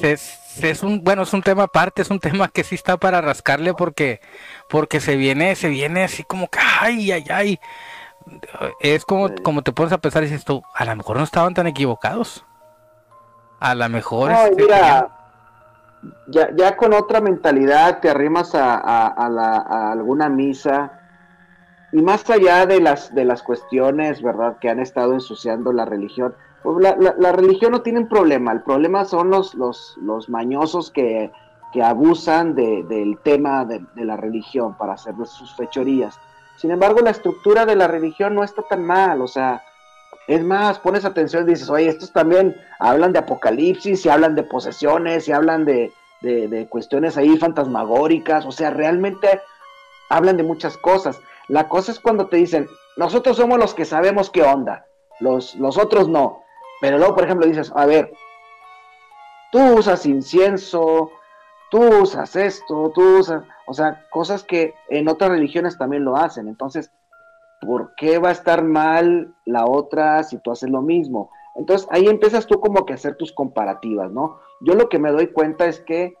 es, 0.00 0.62
es, 0.62 0.82
un 0.84 1.02
bueno 1.02 1.22
es 1.22 1.32
un 1.32 1.42
tema 1.42 1.64
aparte 1.64 2.02
es 2.02 2.10
un 2.10 2.20
tema 2.20 2.46
que 2.46 2.62
sí 2.62 2.76
está 2.76 2.96
para 2.96 3.20
rascarle 3.20 3.74
porque 3.74 4.20
porque 4.68 5.00
se 5.00 5.16
viene 5.16 5.56
se 5.56 5.68
viene 5.68 6.04
así 6.04 6.22
como 6.22 6.48
que 6.48 6.60
ay 6.80 7.10
ay 7.10 7.24
ay 7.30 7.60
es 8.78 9.04
como 9.04 9.34
como 9.42 9.62
te 9.62 9.72
pones 9.72 9.92
a 9.92 9.98
pensar 9.98 10.22
y 10.22 10.26
dices 10.26 10.44
tú 10.44 10.62
a 10.72 10.84
lo 10.84 10.94
mejor 10.94 11.16
no 11.16 11.24
estaban 11.24 11.54
tan 11.54 11.66
equivocados 11.66 12.44
a 13.58 13.74
lo 13.74 13.88
mejor 13.88 14.30
no, 14.30 14.44
este, 14.44 14.62
mira 14.62 15.17
ya, 16.26 16.54
ya 16.54 16.76
con 16.76 16.92
otra 16.92 17.20
mentalidad 17.20 18.00
te 18.00 18.10
arrimas 18.10 18.54
a, 18.54 18.76
a, 18.76 19.92
alguna 19.92 20.28
misa 20.28 20.92
y 21.92 22.02
más 22.02 22.28
allá 22.30 22.66
de 22.66 22.80
las, 22.80 23.14
de 23.14 23.24
las 23.24 23.42
cuestiones, 23.42 24.22
¿verdad?, 24.22 24.58
que 24.60 24.68
han 24.68 24.78
estado 24.78 25.14
ensuciando 25.14 25.72
la 25.72 25.84
religión, 25.84 26.34
pues 26.62 26.82
la, 26.82 27.14
la, 27.18 27.32
religión 27.32 27.72
no 27.72 27.82
tiene 27.82 28.00
un 28.00 28.08
problema, 28.08 28.52
el 28.52 28.62
problema 28.62 29.04
son 29.04 29.30
los, 29.30 29.54
los, 29.54 29.96
los 30.02 30.28
mañosos 30.28 30.90
que, 30.90 31.32
que 31.72 31.82
abusan 31.82 32.54
de, 32.54 32.84
del 32.84 33.18
tema 33.22 33.64
de, 33.64 33.84
de, 33.94 34.04
la 34.04 34.16
religión 34.16 34.76
para 34.76 34.94
hacer 34.94 35.14
sus 35.24 35.54
fechorías. 35.54 36.18
Sin 36.56 36.70
embargo, 36.72 37.00
la 37.00 37.10
estructura 37.10 37.64
de 37.64 37.76
la 37.76 37.86
religión 37.86 38.34
no 38.34 38.42
está 38.44 38.62
tan 38.62 38.84
mal, 38.84 39.22
o 39.22 39.28
sea, 39.28 39.62
es 40.28 40.44
más, 40.44 40.78
pones 40.78 41.04
atención 41.04 41.44
y 41.44 41.52
dices, 41.52 41.70
oye, 41.70 41.88
estos 41.88 42.12
también 42.12 42.54
hablan 42.78 43.12
de 43.12 43.18
apocalipsis, 43.18 44.04
y 44.04 44.08
hablan 44.08 44.34
de 44.34 44.42
posesiones, 44.42 45.26
y 45.26 45.32
hablan 45.32 45.64
de, 45.64 45.90
de, 46.20 46.48
de 46.48 46.68
cuestiones 46.68 47.16
ahí 47.16 47.36
fantasmagóricas, 47.38 48.44
o 48.46 48.52
sea, 48.52 48.70
realmente 48.70 49.40
hablan 50.10 50.36
de 50.36 50.42
muchas 50.42 50.76
cosas. 50.76 51.20
La 51.48 51.68
cosa 51.68 51.92
es 51.92 51.98
cuando 51.98 52.26
te 52.26 52.36
dicen, 52.36 52.68
nosotros 52.96 53.38
somos 53.38 53.58
los 53.58 53.74
que 53.74 53.86
sabemos 53.86 54.28
qué 54.28 54.42
onda, 54.42 54.84
los, 55.18 55.54
los 55.54 55.78
otros 55.78 56.08
no. 56.08 56.42
Pero 56.80 56.98
luego, 56.98 57.14
por 57.14 57.24
ejemplo, 57.24 57.46
dices, 57.46 57.72
a 57.74 57.86
ver, 57.86 58.12
tú 59.50 59.78
usas 59.78 60.04
incienso, 60.04 61.10
tú 61.70 61.82
usas 62.02 62.36
esto, 62.36 62.92
tú 62.94 63.18
usas, 63.18 63.44
o 63.66 63.72
sea, 63.72 64.04
cosas 64.10 64.44
que 64.44 64.74
en 64.88 65.08
otras 65.08 65.30
religiones 65.30 65.78
también 65.78 66.04
lo 66.04 66.16
hacen. 66.16 66.48
Entonces, 66.48 66.90
¿por 67.60 67.94
qué 67.96 68.18
va 68.18 68.30
a 68.30 68.32
estar 68.32 68.62
mal 68.62 69.34
la 69.44 69.66
otra 69.66 70.22
si 70.22 70.38
tú 70.38 70.50
haces 70.50 70.70
lo 70.70 70.82
mismo? 70.82 71.30
Entonces, 71.54 71.88
ahí 71.90 72.06
empiezas 72.06 72.46
tú 72.46 72.60
como 72.60 72.86
que 72.86 72.92
a 72.92 72.96
hacer 72.96 73.16
tus 73.16 73.32
comparativas, 73.32 74.10
¿no? 74.12 74.38
Yo 74.60 74.74
lo 74.74 74.88
que 74.88 74.98
me 74.98 75.10
doy 75.10 75.28
cuenta 75.28 75.66
es 75.66 75.80
que 75.80 76.14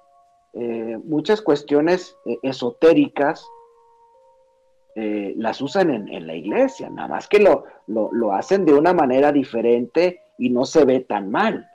eh, 0.54 0.98
muchas 1.04 1.42
cuestiones 1.42 2.16
eh, 2.24 2.38
esotéricas 2.42 3.46
eh, 5.00 5.34
las 5.36 5.60
usan 5.60 5.90
en, 5.90 6.26
la 6.26 6.34
iglesia, 6.34 6.90
nada 6.90 7.06
más 7.06 7.28
que 7.28 7.38
lo, 7.38 7.66
lo, 7.86 8.32
hacen 8.32 8.64
de 8.64 8.74
una 8.74 8.92
manera 8.92 9.30
diferente 9.30 10.20
y 10.38 10.50
no 10.50 10.64
se 10.64 10.84
ve 10.84 10.98
tan 10.98 11.30
mal. 11.30 11.68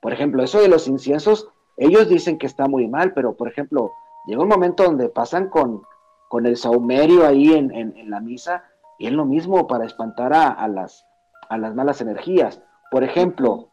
Por 0.00 0.12
ejemplo, 0.12 0.44
eso 0.44 0.60
de 0.60 0.68
los 0.68 0.86
inciensos, 0.86 1.48
ellos 1.76 2.08
dicen 2.08 2.38
que 2.38 2.46
está 2.46 2.68
muy 2.68 2.86
mal, 2.86 3.12
pero 3.12 3.36
por 3.36 3.48
ejemplo, 3.48 3.90
llega 4.26 4.42
un 4.42 4.48
momento 4.48 4.84
donde 4.84 5.08
pasan 5.08 5.48
con, 5.48 5.82
con 6.28 6.46
el 6.46 6.56
saumerio 6.56 7.26
ahí 7.26 7.52
en, 7.54 8.08
la 8.08 8.20
misa 8.20 8.62
y 9.00 9.06
es 9.06 9.12
lo 9.12 9.24
mismo 9.24 9.66
para 9.66 9.86
espantar 9.86 10.34
a, 10.34 10.68
las, 10.68 11.06
a 11.48 11.56
las 11.56 11.74
malas 11.74 12.02
energías. 12.02 12.62
Por 12.90 13.02
ejemplo, 13.02 13.70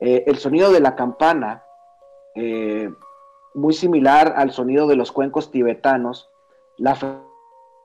eh, 0.00 0.24
el 0.26 0.38
sonido 0.38 0.72
de 0.72 0.80
la 0.80 0.96
campana, 0.96 1.62
eh, 2.34 2.90
muy 3.54 3.72
similar 3.72 4.34
al 4.36 4.50
sonido 4.50 4.88
de 4.88 4.96
los 4.96 5.12
cuencos 5.12 5.52
tibetanos, 5.52 6.28
la 6.78 6.96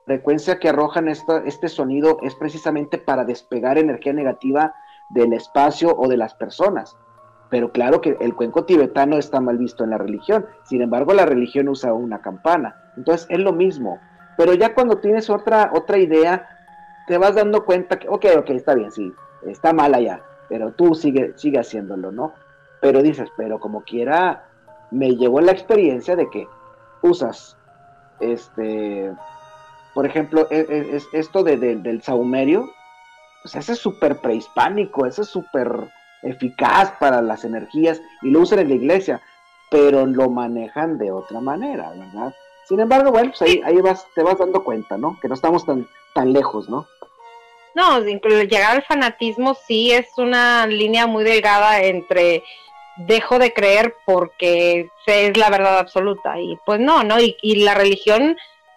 frecuencia 0.06 0.58
que 0.58 0.70
arrojan 0.70 1.06
este 1.06 1.68
sonido 1.68 2.18
es 2.20 2.34
precisamente 2.34 2.98
para 2.98 3.24
despegar 3.24 3.78
energía 3.78 4.12
negativa 4.12 4.74
del 5.10 5.34
espacio 5.34 5.94
o 5.96 6.08
de 6.08 6.16
las 6.16 6.34
personas. 6.34 6.96
Pero 7.48 7.70
claro 7.70 8.00
que 8.00 8.16
el 8.20 8.34
cuenco 8.34 8.64
tibetano 8.64 9.18
está 9.18 9.40
mal 9.40 9.56
visto 9.56 9.84
en 9.84 9.90
la 9.90 9.98
religión, 9.98 10.46
sin 10.64 10.82
embargo 10.82 11.14
la 11.14 11.26
religión 11.26 11.68
usa 11.68 11.92
una 11.92 12.20
campana. 12.22 12.74
Entonces 12.96 13.28
es 13.30 13.38
lo 13.38 13.52
mismo. 13.52 14.00
Pero 14.36 14.54
ya 14.54 14.74
cuando 14.74 14.98
tienes 14.98 15.30
otra, 15.30 15.70
otra 15.74 15.98
idea, 15.98 16.48
te 17.06 17.18
vas 17.18 17.34
dando 17.34 17.64
cuenta 17.64 17.98
que, 17.98 18.08
ok, 18.08 18.26
ok, 18.38 18.50
está 18.50 18.74
bien, 18.74 18.90
sí, 18.90 19.12
está 19.46 19.72
mal 19.72 19.94
allá, 19.94 20.20
pero 20.48 20.72
tú 20.72 20.94
sigue, 20.94 21.32
sigue 21.36 21.58
haciéndolo, 21.58 22.10
¿no? 22.10 22.32
Pero 22.80 23.02
dices, 23.02 23.28
pero 23.36 23.60
como 23.60 23.82
quiera, 23.82 24.44
me 24.90 25.16
llegó 25.16 25.40
la 25.40 25.52
experiencia 25.52 26.16
de 26.16 26.28
que 26.30 26.46
usas 27.02 27.56
este 28.20 29.12
por 29.94 30.04
ejemplo, 30.04 30.48
e, 30.50 30.66
e, 30.68 30.96
es, 30.96 31.06
esto 31.12 31.44
de, 31.44 31.56
del 31.56 32.02
saumerio, 32.02 32.68
pues 33.42 33.54
ese 33.54 33.72
es 33.72 33.78
súper 33.78 34.20
prehispánico, 34.20 35.06
ese 35.06 35.22
es 35.22 35.28
súper 35.28 35.88
eficaz 36.22 36.92
para 36.98 37.22
las 37.22 37.44
energías 37.44 38.02
y 38.22 38.30
lo 38.30 38.40
usan 38.40 38.58
en 38.58 38.68
la 38.70 38.74
iglesia, 38.74 39.22
pero 39.70 40.04
lo 40.04 40.28
manejan 40.28 40.98
de 40.98 41.12
otra 41.12 41.40
manera, 41.40 41.90
¿verdad? 41.90 42.34
Sin 42.66 42.80
embargo, 42.80 43.10
bueno, 43.10 43.30
pues 43.30 43.42
ahí, 43.42 43.60
ahí 43.64 43.76
vas, 43.80 44.06
te 44.14 44.22
vas 44.22 44.38
dando 44.38 44.64
cuenta, 44.64 44.96
¿no? 44.96 45.18
Que 45.20 45.28
no 45.28 45.34
estamos 45.34 45.66
tan, 45.66 45.88
tan 46.14 46.32
lejos, 46.32 46.68
¿no? 46.68 46.86
No, 47.74 48.00
llegar 48.00 48.76
al 48.76 48.82
fanatismo 48.84 49.54
sí 49.54 49.92
es 49.92 50.06
una 50.16 50.66
línea 50.66 51.06
muy 51.06 51.24
delgada 51.24 51.82
entre 51.82 52.44
dejo 52.96 53.40
de 53.40 53.52
creer 53.52 53.96
porque 54.06 54.88
es 55.06 55.36
la 55.36 55.50
verdad 55.50 55.78
absoluta 55.78 56.38
y 56.38 56.56
pues 56.64 56.78
no, 56.78 57.02
¿no? 57.02 57.20
Y, 57.20 57.36
y 57.42 57.64
la 57.64 57.74
religión 57.74 58.36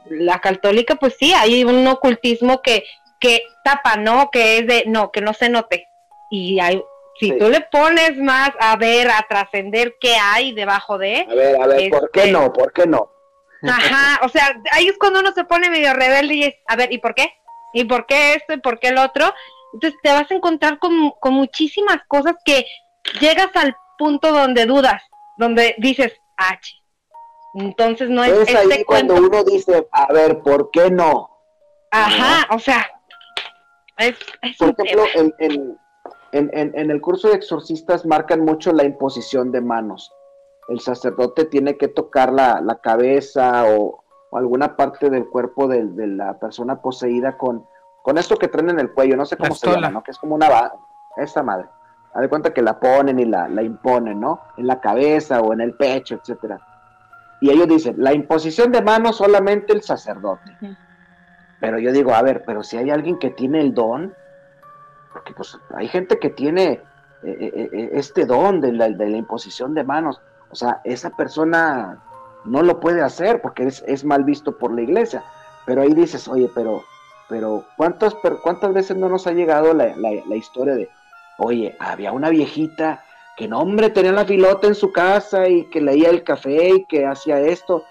la 0.09 0.39
católica, 0.39 0.95
pues 0.95 1.15
sí, 1.19 1.33
hay 1.33 1.63
un 1.63 1.85
ocultismo 1.87 2.61
que, 2.61 2.83
que 3.19 3.43
tapa, 3.63 3.97
¿no? 3.97 4.29
Que 4.31 4.59
es 4.59 4.67
de, 4.67 4.83
no, 4.87 5.11
que 5.11 5.21
no 5.21 5.33
se 5.33 5.49
note. 5.49 5.89
Y 6.29 6.59
hay, 6.59 6.81
si 7.19 7.37
tú 7.37 7.49
le 7.49 7.61
pones 7.61 8.17
más 8.17 8.51
a 8.59 8.75
ver, 8.77 9.09
a 9.09 9.25
trascender 9.27 9.95
qué 9.99 10.15
hay 10.15 10.53
debajo 10.53 10.97
de... 10.97 11.25
A 11.29 11.35
ver, 11.35 11.61
a 11.61 11.67
ver, 11.67 11.89
¿por 11.89 12.11
qué 12.11 12.19
este 12.21 12.31
no? 12.31 12.53
¿Por 12.53 12.73
qué 12.73 12.85
no? 12.85 13.11
Ajá, 13.63 14.19
o 14.23 14.29
sea, 14.29 14.61
ahí 14.71 14.87
es 14.87 14.97
cuando 14.97 15.19
uno 15.19 15.31
se 15.33 15.43
pone 15.43 15.69
medio 15.69 15.93
rebelde 15.93 16.33
y 16.35 16.43
es, 16.43 16.55
a 16.67 16.75
ver, 16.75 16.91
¿y 16.91 16.99
por 16.99 17.15
qué? 17.15 17.31
¿Y 17.73 17.85
por 17.85 18.05
qué 18.05 18.33
esto? 18.33 18.53
¿Y 18.53 18.59
por 18.59 18.79
qué 18.79 18.89
el 18.89 18.97
otro? 18.97 19.33
Entonces 19.73 19.99
te 20.01 20.11
vas 20.11 20.29
a 20.29 20.33
encontrar 20.33 20.79
con, 20.79 21.11
con 21.19 21.33
muchísimas 21.33 21.97
cosas 22.07 22.35
que 22.45 22.65
llegas 23.19 23.49
al 23.55 23.75
punto 23.97 24.31
donde 24.31 24.65
dudas, 24.65 25.01
donde 25.37 25.75
dices, 25.79 26.13
ah, 26.37 26.57
entonces 27.55 28.09
no 28.09 28.23
es, 28.23 28.31
es 28.33 28.49
este 28.49 28.73
ahí 28.73 28.83
cuando 28.83 29.15
uno 29.15 29.43
dice, 29.43 29.87
a 29.91 30.11
ver, 30.13 30.39
¿por 30.41 30.69
qué 30.71 30.91
no? 30.91 31.29
Ajá, 31.91 32.47
o 32.53 32.59
sea, 32.59 32.87
es, 33.97 34.15
Por 34.59 34.75
ejemplo, 34.77 35.05
en, 36.31 36.51
en, 36.53 36.91
el 36.91 37.01
curso 37.01 37.29
de 37.29 37.35
exorcistas 37.35 38.05
marcan 38.05 38.41
mucho 38.41 38.71
la 38.71 38.83
imposición 38.83 39.51
de 39.51 39.61
manos. 39.61 40.11
El 40.67 40.79
sacerdote 40.79 41.45
tiene 41.45 41.77
que 41.77 41.87
tocar 41.87 42.33
la, 42.33 42.79
cabeza 42.81 43.63
o, 43.65 44.03
alguna 44.31 44.75
parte 44.75 45.09
del 45.09 45.27
cuerpo 45.27 45.67
de, 45.67 45.85
la 46.07 46.37
persona 46.39 46.81
poseída 46.81 47.37
con, 47.37 47.65
con 48.01 48.17
esto 48.17 48.37
que 48.37 48.47
traen 48.47 48.69
en 48.71 48.79
el 48.79 48.91
cuello, 48.91 49.15
no 49.15 49.25
sé 49.25 49.37
cómo 49.37 49.55
se 49.55 49.69
llama, 49.69 49.89
¿no? 49.89 50.03
Que 50.03 50.11
es 50.11 50.17
como 50.17 50.35
una... 50.35 50.71
Esa 51.15 51.41
madre. 51.41 51.67
Haz 52.13 52.21
de 52.21 52.29
cuenta 52.29 52.53
que 52.53 52.61
la 52.61 52.79
ponen 52.79 53.19
y 53.19 53.25
la, 53.25 53.47
la 53.47 53.63
imponen, 53.63 54.19
¿no? 54.19 54.41
En 54.57 54.67
la 54.67 54.79
cabeza 54.79 55.41
o 55.41 55.53
en 55.53 55.61
el 55.61 55.73
pecho, 55.73 56.15
etcétera 56.15 56.59
y 57.39 57.51
ellos 57.51 57.67
dicen, 57.67 57.95
la 57.97 58.13
imposición 58.13 58.71
de 58.71 58.81
manos 58.81 59.17
solamente 59.17 59.73
el 59.73 59.81
sacerdote. 59.83 60.57
Pero 61.59 61.79
yo 61.79 61.91
digo, 61.91 62.13
a 62.13 62.21
ver, 62.21 62.43
pero 62.45 62.63
si 62.63 62.77
hay 62.77 62.89
alguien 62.89 63.19
que 63.19 63.29
tiene 63.31 63.61
el 63.61 63.73
don, 63.73 64.13
porque 65.13 65.33
pues 65.33 65.57
hay 65.75 65.87
gente 65.87 66.19
que 66.19 66.29
tiene 66.29 66.71
eh, 66.71 66.81
eh, 67.23 67.69
eh, 67.71 67.89
este 67.93 68.25
don 68.25 68.61
de 68.61 68.73
la, 68.73 68.89
de 68.89 69.09
la, 69.09 69.17
imposición 69.17 69.73
de 69.73 69.83
manos, 69.83 70.21
o 70.51 70.55
sea, 70.55 70.81
esa 70.83 71.09
persona 71.11 72.03
no 72.45 72.63
lo 72.63 72.79
puede 72.79 73.01
hacer 73.01 73.41
porque 73.41 73.63
es, 73.67 73.83
es 73.87 74.03
mal 74.03 74.23
visto 74.23 74.57
por 74.57 74.73
la 74.73 74.81
iglesia. 74.81 75.23
Pero 75.65 75.81
ahí 75.81 75.93
dices, 75.93 76.27
oye, 76.27 76.49
pero, 76.55 76.83
pero 77.27 77.65
¿cuántas, 77.75 78.15
cuántas 78.41 78.73
veces 78.73 78.95
no 78.97 79.09
nos 79.09 79.27
ha 79.27 79.33
llegado 79.33 79.73
la, 79.73 79.93
la 79.95 80.35
historia 80.35 80.75
de, 80.75 80.89
oye, 81.37 81.75
había 81.79 82.11
una 82.11 82.29
viejita 82.29 83.03
que 83.37 83.47
no, 83.47 83.59
hombre, 83.59 83.91
tenía 83.91 84.11
la 84.11 84.25
filota 84.25 84.67
en 84.67 84.75
su 84.75 84.91
casa 84.91 85.47
y 85.47 85.65
que 85.65 85.79
leía 85.79 86.09
el 86.09 86.23
café 86.23 86.69
y 86.69 86.85
que 86.85 87.05
hacía 87.05 87.39
esto. 87.39 87.83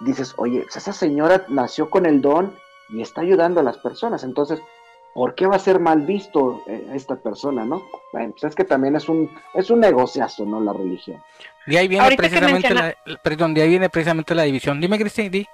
Dices, 0.00 0.32
oye, 0.36 0.64
esa 0.74 0.92
señora 0.92 1.44
nació 1.48 1.90
con 1.90 2.06
el 2.06 2.22
don 2.22 2.54
y 2.88 3.02
está 3.02 3.20
ayudando 3.22 3.60
a 3.60 3.64
las 3.64 3.78
personas. 3.78 4.22
Entonces, 4.22 4.60
¿por 5.14 5.34
qué 5.34 5.46
va 5.46 5.56
a 5.56 5.60
ser 5.60 5.78
mal 5.78 6.02
visto 6.02 6.62
eh, 6.66 6.86
esta 6.94 7.16
persona, 7.16 7.64
no? 7.64 7.82
Bueno, 8.12 8.32
pues 8.32 8.44
es 8.44 8.54
que 8.54 8.64
también 8.64 8.96
es 8.96 9.08
un, 9.08 9.30
es 9.54 9.70
un 9.70 9.80
negociazo, 9.80 10.44
¿no? 10.44 10.60
La 10.60 10.72
religión. 10.72 11.22
De 11.66 11.78
ahí 11.78 11.88
viene 11.88 12.16
precisamente 12.16 12.74
la, 12.74 12.94
perdón, 13.22 13.54
de 13.54 13.62
ahí 13.62 13.68
viene 13.68 13.88
precisamente 13.88 14.34
la 14.34 14.44
división. 14.44 14.80
Dime, 14.80 14.98
Cristian, 14.98 15.30
di, 15.30 15.46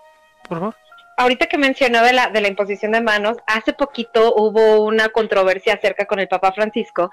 por 0.49 0.59
favor. 0.59 0.75
Ahorita 1.19 1.47
que 1.47 1.57
mencionó 1.57 2.03
de 2.03 2.13
la, 2.13 2.29
de 2.29 2.41
la 2.43 2.49
imposición 2.49 2.93
de 2.93 3.01
manos, 3.01 3.39
hace 3.47 3.73
poquito 3.73 4.35
hubo 4.37 4.85
una 4.85 5.09
controversia 5.09 5.75
acerca 5.75 6.05
con 6.05 6.21
el 6.21 6.29
Papa 6.29 6.53
Francisco 6.53 7.11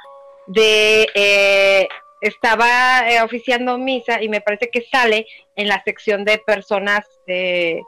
de 0.48 1.08
eh, 1.14 1.88
estaba 2.22 3.10
eh, 3.10 3.22
oficiando 3.22 3.78
misa 3.78 4.22
y 4.22 4.30
me 4.30 4.42
parece 4.42 4.70
que 4.70 4.82
sale 4.82 5.26
en 5.56 5.68
la 5.68 5.84
sección 5.84 6.24
de 6.24 6.38
personas 6.38 7.06
eh, 7.28 7.82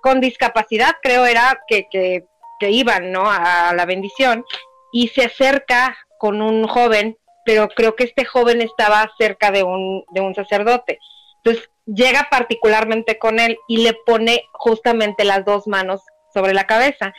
con 0.00 0.20
discapacidad, 0.20 0.96
creo 1.02 1.26
era 1.26 1.60
que, 1.66 1.86
que, 1.90 2.24
iban 2.70 3.12
¿no? 3.12 3.30
a, 3.30 3.72
la 3.74 3.84
bendición, 3.86 4.44
y 4.92 5.08
se 5.08 5.24
acerca 5.24 5.96
con 6.18 6.42
un 6.42 6.66
joven, 6.68 7.16
pero 7.44 7.68
creo 7.68 7.96
que 7.96 8.04
este 8.04 8.24
joven 8.24 8.60
estaba 8.60 9.10
cerca 9.18 9.50
de 9.50 9.62
un, 9.62 10.04
de 10.12 10.20
un 10.20 10.34
sacerdote. 10.34 10.98
Entonces 11.42 11.70
llega 11.86 12.28
particularmente 12.30 13.18
con 13.18 13.40
él 13.40 13.58
y 13.68 13.78
le 13.78 13.94
pone 14.06 14.44
justamente 14.52 15.24
las 15.24 15.44
dos 15.44 15.66
manos 15.66 16.02
sobre 16.32 16.54
la 16.54 16.64
cabeza 16.64 17.12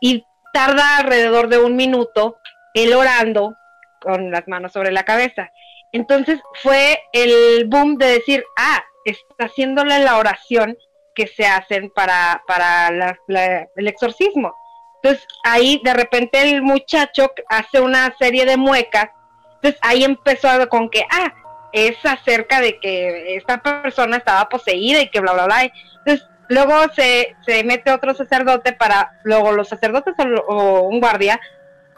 y 0.00 0.24
tarda 0.52 0.98
alrededor 0.98 1.48
de 1.48 1.58
un 1.58 1.76
minuto 1.76 2.36
él 2.74 2.92
orando 2.92 3.54
con 4.00 4.30
las 4.30 4.46
manos 4.48 4.72
sobre 4.72 4.92
la 4.92 5.04
cabeza. 5.04 5.50
Entonces 5.92 6.40
fue 6.62 7.00
el 7.12 7.66
boom 7.66 7.96
de 7.96 8.06
decir, 8.06 8.44
ah, 8.58 8.82
está 9.04 9.46
haciéndole 9.46 9.98
la 10.00 10.18
oración 10.18 10.76
que 11.14 11.26
se 11.26 11.46
hacen 11.46 11.90
para, 11.90 12.42
para 12.46 12.90
la- 12.90 13.68
el 13.76 13.88
exorcismo. 13.88 14.54
Entonces 15.02 15.26
ahí 15.44 15.80
de 15.82 15.94
repente 15.94 16.42
el 16.42 16.62
muchacho 16.62 17.32
hace 17.48 17.80
una 17.80 18.14
serie 18.18 18.44
de 18.44 18.56
muecas. 18.56 19.10
Entonces 19.56 19.80
ahí 19.82 20.04
empezó 20.04 20.68
con 20.68 20.90
que, 20.90 21.04
ah, 21.10 21.32
es 21.72 21.96
acerca 22.04 22.60
de 22.60 22.78
que 22.78 23.36
esta 23.36 23.62
persona 23.62 24.16
estaba 24.16 24.48
poseída 24.48 25.00
y 25.00 25.08
que 25.08 25.20
bla, 25.20 25.32
bla, 25.32 25.46
bla. 25.46 25.62
Entonces 25.64 26.26
luego 26.48 26.74
se, 26.94 27.36
se 27.46 27.64
mete 27.64 27.92
otro 27.92 28.14
sacerdote 28.14 28.72
para, 28.72 29.18
luego 29.24 29.52
los 29.52 29.68
sacerdotes 29.68 30.14
o, 30.18 30.52
o 30.52 30.82
un 30.82 31.00
guardia, 31.00 31.40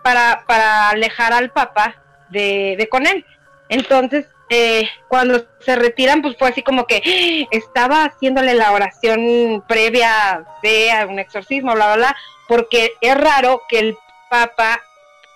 para, 0.02 0.44
para 0.46 0.90
alejar 0.90 1.32
al 1.32 1.50
papa 1.50 1.96
de, 2.28 2.76
de 2.78 2.88
con 2.88 3.06
él. 3.06 3.24
Entonces, 3.68 4.26
eh, 4.50 4.86
cuando 5.08 5.46
se 5.60 5.76
retiran, 5.76 6.20
pues 6.20 6.36
fue 6.36 6.50
así 6.50 6.62
como 6.62 6.86
que 6.86 6.96
¡ah! 6.96 7.48
estaba 7.50 8.04
haciéndole 8.04 8.54
la 8.54 8.72
oración 8.72 9.64
previa 9.66 10.44
de 10.62 10.90
un 11.08 11.18
exorcismo, 11.18 11.72
bla, 11.72 11.86
bla, 11.86 11.96
bla, 11.96 12.16
porque 12.52 12.92
es 13.00 13.14
raro 13.16 13.62
que 13.66 13.78
el 13.78 13.96
papa 14.28 14.78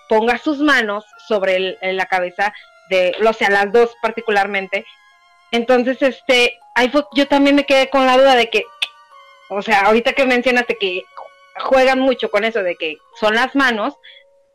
ponga 0.07 0.37
sus 0.37 0.59
manos 0.59 1.03
sobre 1.27 1.55
el- 1.55 1.77
en 1.81 1.97
la 1.97 2.05
cabeza 2.05 2.53
de, 2.91 3.15
o 3.27 3.33
sea, 3.33 3.49
las 3.49 3.71
dos 3.71 3.95
particularmente. 4.03 4.85
Entonces, 5.51 5.99
este, 6.03 6.59
ahí 6.75 6.89
fue, 6.89 7.05
yo 7.15 7.27
también 7.27 7.55
me 7.55 7.65
quedé 7.65 7.89
con 7.89 8.05
la 8.05 8.17
duda 8.17 8.35
de 8.35 8.51
que, 8.51 8.63
o 9.49 9.63
sea, 9.63 9.79
ahorita 9.87 10.13
que 10.13 10.27
mencionaste 10.27 10.77
que 10.77 11.05
juegan 11.59 11.99
mucho 11.99 12.29
con 12.29 12.43
eso 12.43 12.61
de 12.61 12.75
que 12.75 12.97
son 13.19 13.33
las 13.33 13.55
manos, 13.55 13.95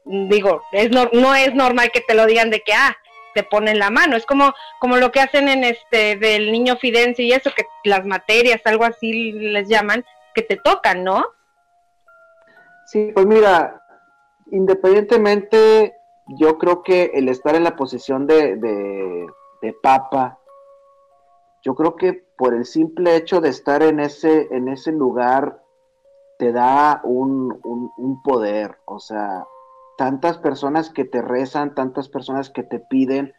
digo, 0.04 0.62
es 0.70 0.90
no, 0.90 1.10
no 1.12 1.34
es 1.34 1.54
normal 1.54 1.90
que 1.90 2.00
te 2.00 2.14
lo 2.14 2.26
digan 2.26 2.50
de 2.50 2.60
que, 2.60 2.74
ah, 2.74 2.96
te 3.34 3.42
ponen 3.42 3.80
la 3.80 3.90
mano, 3.90 4.16
es 4.16 4.24
como, 4.24 4.54
como 4.78 4.98
lo 4.98 5.10
que 5.10 5.18
hacen 5.18 5.48
en 5.48 5.64
este 5.64 6.14
del 6.14 6.52
niño 6.52 6.76
Fidencio 6.76 7.24
y 7.24 7.32
eso, 7.32 7.50
que 7.52 7.66
las 7.82 8.06
materias, 8.06 8.60
algo 8.66 8.84
así 8.84 9.32
les 9.32 9.68
llaman, 9.68 10.04
que 10.32 10.42
te 10.42 10.56
tocan, 10.56 11.02
¿no? 11.02 11.26
Sí, 12.92 13.10
pues 13.14 13.24
mira, 13.24 13.82
independientemente, 14.50 15.96
yo 16.26 16.58
creo 16.58 16.82
que 16.82 17.12
el 17.14 17.30
estar 17.30 17.54
en 17.54 17.64
la 17.64 17.74
posición 17.74 18.26
de, 18.26 18.56
de, 18.56 19.26
de 19.62 19.72
papa, 19.82 20.38
yo 21.62 21.74
creo 21.74 21.96
que 21.96 22.12
por 22.36 22.52
el 22.52 22.66
simple 22.66 23.16
hecho 23.16 23.40
de 23.40 23.48
estar 23.48 23.82
en 23.82 23.98
ese, 23.98 24.46
en 24.50 24.68
ese 24.68 24.92
lugar, 24.92 25.62
te 26.38 26.52
da 26.52 27.00
un, 27.04 27.58
un, 27.64 28.22
poder, 28.22 28.78
o 28.84 28.98
sea, 28.98 29.46
tantas 29.96 30.36
personas 30.36 30.90
que 30.90 31.06
te 31.06 31.22
rezan, 31.22 31.74
tantas 31.74 32.10
personas 32.10 32.50
que 32.50 32.62
te 32.62 32.78
piden, 32.78 33.32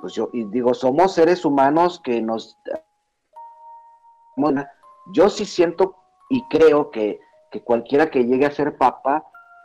pues 0.00 0.14
yo 0.14 0.28
y 0.32 0.42
digo, 0.46 0.74
somos 0.74 1.14
seres 1.14 1.44
humanos 1.44 2.00
que 2.02 2.20
nos... 2.20 2.58
Yo 5.12 5.28
sí 5.28 5.44
siento 5.44 5.94
y 6.28 6.42
creo 6.48 6.90
que, 6.90 7.20
que 7.50 7.62
cualquiera 7.62 8.10
que 8.10 8.24
llegue 8.24 8.46
a 8.46 8.50
ser 8.50 8.76
papa, 8.76 9.24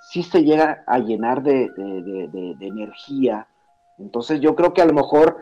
sí 0.09 0.23
se 0.23 0.43
llega 0.43 0.83
a 0.87 0.99
llenar 0.99 1.43
de, 1.43 1.69
de- 1.75 2.57
energía. 2.67 3.47
Entonces 3.97 4.39
yo 4.41 4.55
creo 4.55 4.73
que 4.73 4.81
a 4.81 4.85
lo 4.85 4.93
mejor, 4.93 5.37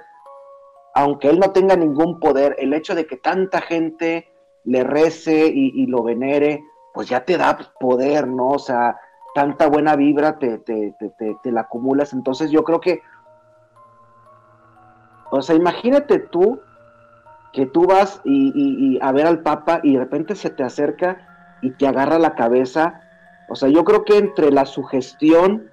aunque 0.94 1.30
él 1.30 1.40
no 1.40 1.52
tenga 1.52 1.76
ningún 1.76 2.20
poder, 2.20 2.56
el 2.60 2.74
hecho 2.74 2.96
de 2.96 3.06
que 3.08 3.18
tanta 3.18 3.62
gente 3.62 4.28
le 4.64 4.84
rece 4.84 5.48
y, 5.48 5.86
lo 5.88 6.04
venere, 6.04 6.64
pues 6.94 7.08
ya 7.10 7.26
te 7.26 7.38
da 7.38 7.58
poder, 7.80 8.28
¿no? 8.28 8.50
O 8.50 8.60
sea, 8.60 9.00
tanta 9.34 9.68
buena 9.68 9.96
vibra 9.96 10.38
te, 10.38 10.58
te, 10.60 10.94
te, 11.00 11.36
te- 11.42 11.52
la 11.52 11.62
acumulas. 11.62 12.14
Entonces 12.14 12.52
yo 12.52 12.64
creo 12.64 12.80
que, 12.82 13.02
o 15.32 15.42
sea, 15.42 15.56
imagínate 15.56 16.20
tú 16.20 16.60
que 17.54 17.66
tú 17.66 17.86
vas 17.86 18.22
y- 18.24 18.52
y 18.56 19.00
a 19.02 19.12
ver 19.12 19.26
al 19.28 19.42
Papa 19.42 19.80
y 19.84 19.94
de 19.94 20.00
repente 20.00 20.36
se 20.36 20.50
te 20.50 20.64
acerca 20.64 21.31
y 21.62 21.72
te 21.72 21.88
agarra 21.88 22.20
la 22.20 22.36
cabeza. 22.36 23.02
O 23.50 23.56
sea, 23.56 23.70
yo 23.70 23.84
creo 23.84 24.06
que 24.06 24.18
entre 24.18 24.52
la 24.52 24.66
sugestión 24.66 25.70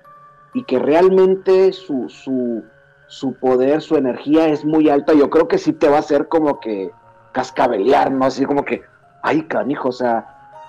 y 0.54 0.64
que 0.64 0.78
realmente 0.78 1.72
su, 1.72 2.08
su, 2.08 2.64
su 3.06 3.34
poder, 3.34 3.82
su 3.82 3.96
energía 3.96 4.48
es 4.48 4.64
muy 4.64 4.88
alta, 4.88 5.12
yo 5.14 5.30
creo 5.30 5.48
que 5.48 5.58
sí 5.58 5.72
te 5.72 5.88
va 5.88 5.96
a 5.96 6.00
hacer 6.00 6.28
como 6.28 6.60
que 6.60 6.90
cascabelear, 7.32 8.10
¿no? 8.10 8.26
Así 8.26 8.44
como 8.44 8.64
que, 8.64 8.82
ay, 9.22 9.42
canijo, 9.42 9.88
o 9.88 9.92
sea, 9.92 10.26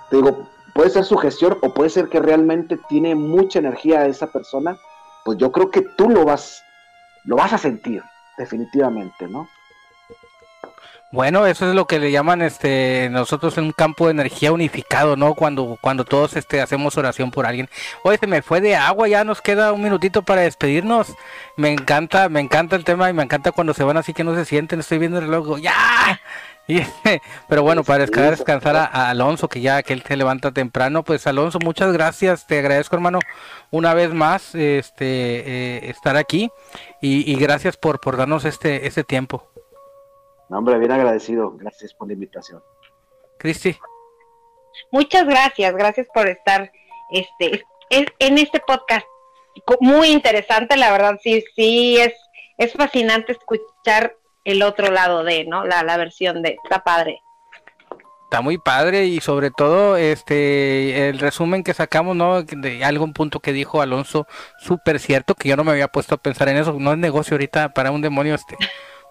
te 0.09 0.17
digo, 0.17 0.47
puede 0.73 0.89
ser 0.89 1.03
sugestión 1.03 1.57
o 1.61 1.73
puede 1.73 1.89
ser 1.89 2.09
que 2.09 2.19
realmente 2.19 2.79
tiene 2.87 3.15
mucha 3.15 3.59
energía 3.59 4.05
esa 4.05 4.27
persona, 4.27 4.77
pues 5.25 5.37
yo 5.37 5.51
creo 5.51 5.69
que 5.71 5.81
tú 5.97 6.09
lo 6.09 6.25
vas, 6.25 6.63
lo 7.25 7.35
vas 7.35 7.53
a 7.53 7.57
sentir, 7.57 8.01
definitivamente, 8.37 9.27
¿no? 9.27 9.47
Bueno, 11.11 11.47
eso 11.47 11.67
es 11.67 11.73
lo 11.73 11.87
que 11.87 11.97
le 11.97 12.11
llaman 12.11 12.43
este 12.43 13.09
nosotros 13.09 13.57
un 13.57 13.71
campo 13.71 14.05
de 14.05 14.11
energía 14.11 14.51
unificado, 14.51 15.15
¿no? 15.15 15.33
Cuando 15.33 15.75
cuando 15.81 16.05
todos 16.05 16.35
este 16.35 16.61
hacemos 16.61 16.97
oración 16.97 17.31
por 17.31 17.47
alguien. 17.47 17.67
Oye, 18.03 18.19
se 18.19 18.27
me 18.27 18.43
fue 18.43 18.61
de 18.61 18.75
agua, 18.75 19.07
ya 19.07 19.23
nos 19.23 19.41
queda 19.41 19.73
un 19.73 19.81
minutito 19.81 20.21
para 20.21 20.41
despedirnos. 20.41 21.15
Me 21.57 21.71
encanta, 21.71 22.29
me 22.29 22.39
encanta 22.39 22.75
el 22.75 22.83
tema 22.83 23.09
y 23.09 23.13
me 23.13 23.23
encanta 23.23 23.51
cuando 23.51 23.73
se 23.73 23.83
van 23.83 23.97
así 23.97 24.13
que 24.13 24.23
no 24.23 24.35
se 24.35 24.45
sienten. 24.45 24.81
Estoy 24.81 24.99
viendo 24.99 25.17
el 25.17 25.25
reloj, 25.25 25.59
ya. 25.59 25.73
Y, 26.69 26.83
pero 27.47 27.63
bueno, 27.63 27.83
para 27.83 28.01
descansar, 28.01 28.37
descansar 28.37 28.75
a, 28.75 28.85
a 28.85 29.09
Alonso, 29.09 29.49
que 29.49 29.59
ya 29.59 29.81
que 29.81 29.93
él 29.93 30.03
se 30.07 30.15
levanta 30.15 30.51
temprano, 30.51 31.01
pues 31.01 31.25
Alonso, 31.25 31.57
muchas 31.57 31.91
gracias, 31.91 32.45
te 32.45 32.59
agradezco 32.59 32.95
hermano 32.95 33.17
una 33.71 33.95
vez 33.95 34.13
más 34.13 34.53
este 34.53 35.05
eh, 35.07 35.89
estar 35.89 36.15
aquí 36.15 36.51
y, 37.01 37.31
y 37.31 37.35
gracias 37.37 37.75
por, 37.75 37.99
por 37.99 38.17
darnos 38.17 38.45
este, 38.45 38.85
este 38.85 39.03
tiempo. 39.03 39.48
No, 40.49 40.57
hombre, 40.57 40.77
bien 40.79 40.91
agradecido, 40.91 41.51
gracias 41.51 41.93
por 41.93 42.07
la 42.07 42.13
invitación. 42.13 42.61
Cristi. 43.37 43.77
Muchas 44.91 45.25
gracias, 45.25 45.73
gracias 45.75 46.07
por 46.13 46.27
estar 46.27 46.71
este 47.11 47.63
es- 47.89 48.05
en 48.19 48.37
este 48.37 48.59
podcast 48.59 49.05
muy 49.81 50.09
interesante, 50.09 50.77
la 50.77 50.91
verdad 50.91 51.19
sí 51.21 51.43
sí 51.55 51.97
es 51.97 52.13
es 52.57 52.73
fascinante 52.73 53.31
escuchar 53.33 54.15
el 54.43 54.63
otro 54.63 54.91
lado 54.91 55.23
de, 55.23 55.45
¿no? 55.45 55.65
La, 55.65 55.83
la 55.83 55.97
versión 55.97 56.41
de 56.41 56.57
está 56.63 56.83
padre. 56.83 57.21
Está 58.25 58.41
muy 58.41 58.57
padre 58.57 59.05
y 59.05 59.21
sobre 59.21 59.49
todo 59.49 59.97
este 59.97 61.09
el 61.09 61.19
resumen 61.19 61.63
que 61.63 61.73
sacamos, 61.73 62.15
¿no? 62.15 62.43
De 62.43 62.83
algún 62.83 63.13
punto 63.13 63.39
que 63.39 63.53
dijo 63.53 63.81
Alonso, 63.81 64.27
súper 64.59 64.99
cierto, 64.99 65.33
que 65.35 65.49
yo 65.49 65.55
no 65.55 65.63
me 65.63 65.71
había 65.71 65.87
puesto 65.87 66.15
a 66.15 66.19
pensar 66.19 66.47
en 66.49 66.57
eso. 66.57 66.73
No 66.79 66.91
es 66.91 66.97
negocio 66.99 67.35
ahorita 67.35 67.69
para 67.73 67.91
un 67.91 68.01
demonio 68.01 68.35
este 68.35 68.55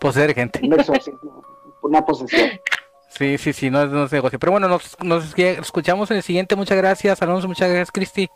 poseer 0.01 0.34
gente. 0.34 0.61
Un 0.62 0.72
exorcismo, 0.74 1.42
una 1.82 2.05
posesión. 2.05 2.51
Sí, 3.09 3.38
sí, 3.38 3.53
sí, 3.53 3.70
no 3.70 3.82
es, 3.82 3.90
no 3.90 4.05
es 4.05 4.12
negocio. 4.12 4.38
Pero 4.38 4.53
bueno, 4.53 4.68
nos, 4.68 4.96
nos 5.03 5.36
escuchamos 5.36 6.11
en 6.11 6.18
el 6.18 6.22
siguiente. 6.22 6.57
Muchas 6.57 6.76
gracias, 6.76 7.20
Alonso. 7.22 7.49
Muchas 7.49 7.68
gracias, 7.68 7.90
Cristi. 7.90 8.30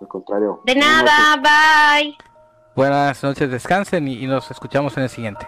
Al 0.00 0.08
contrario. 0.08 0.60
De 0.64 0.74
buenas 0.74 1.04
nada, 1.04 1.36
bye. 1.36 2.16
Buenas 2.76 3.22
noches, 3.22 3.50
descansen 3.50 4.06
y, 4.06 4.22
y 4.22 4.26
nos 4.26 4.50
escuchamos 4.50 4.96
en 4.96 5.02
el 5.02 5.08
siguiente. 5.08 5.46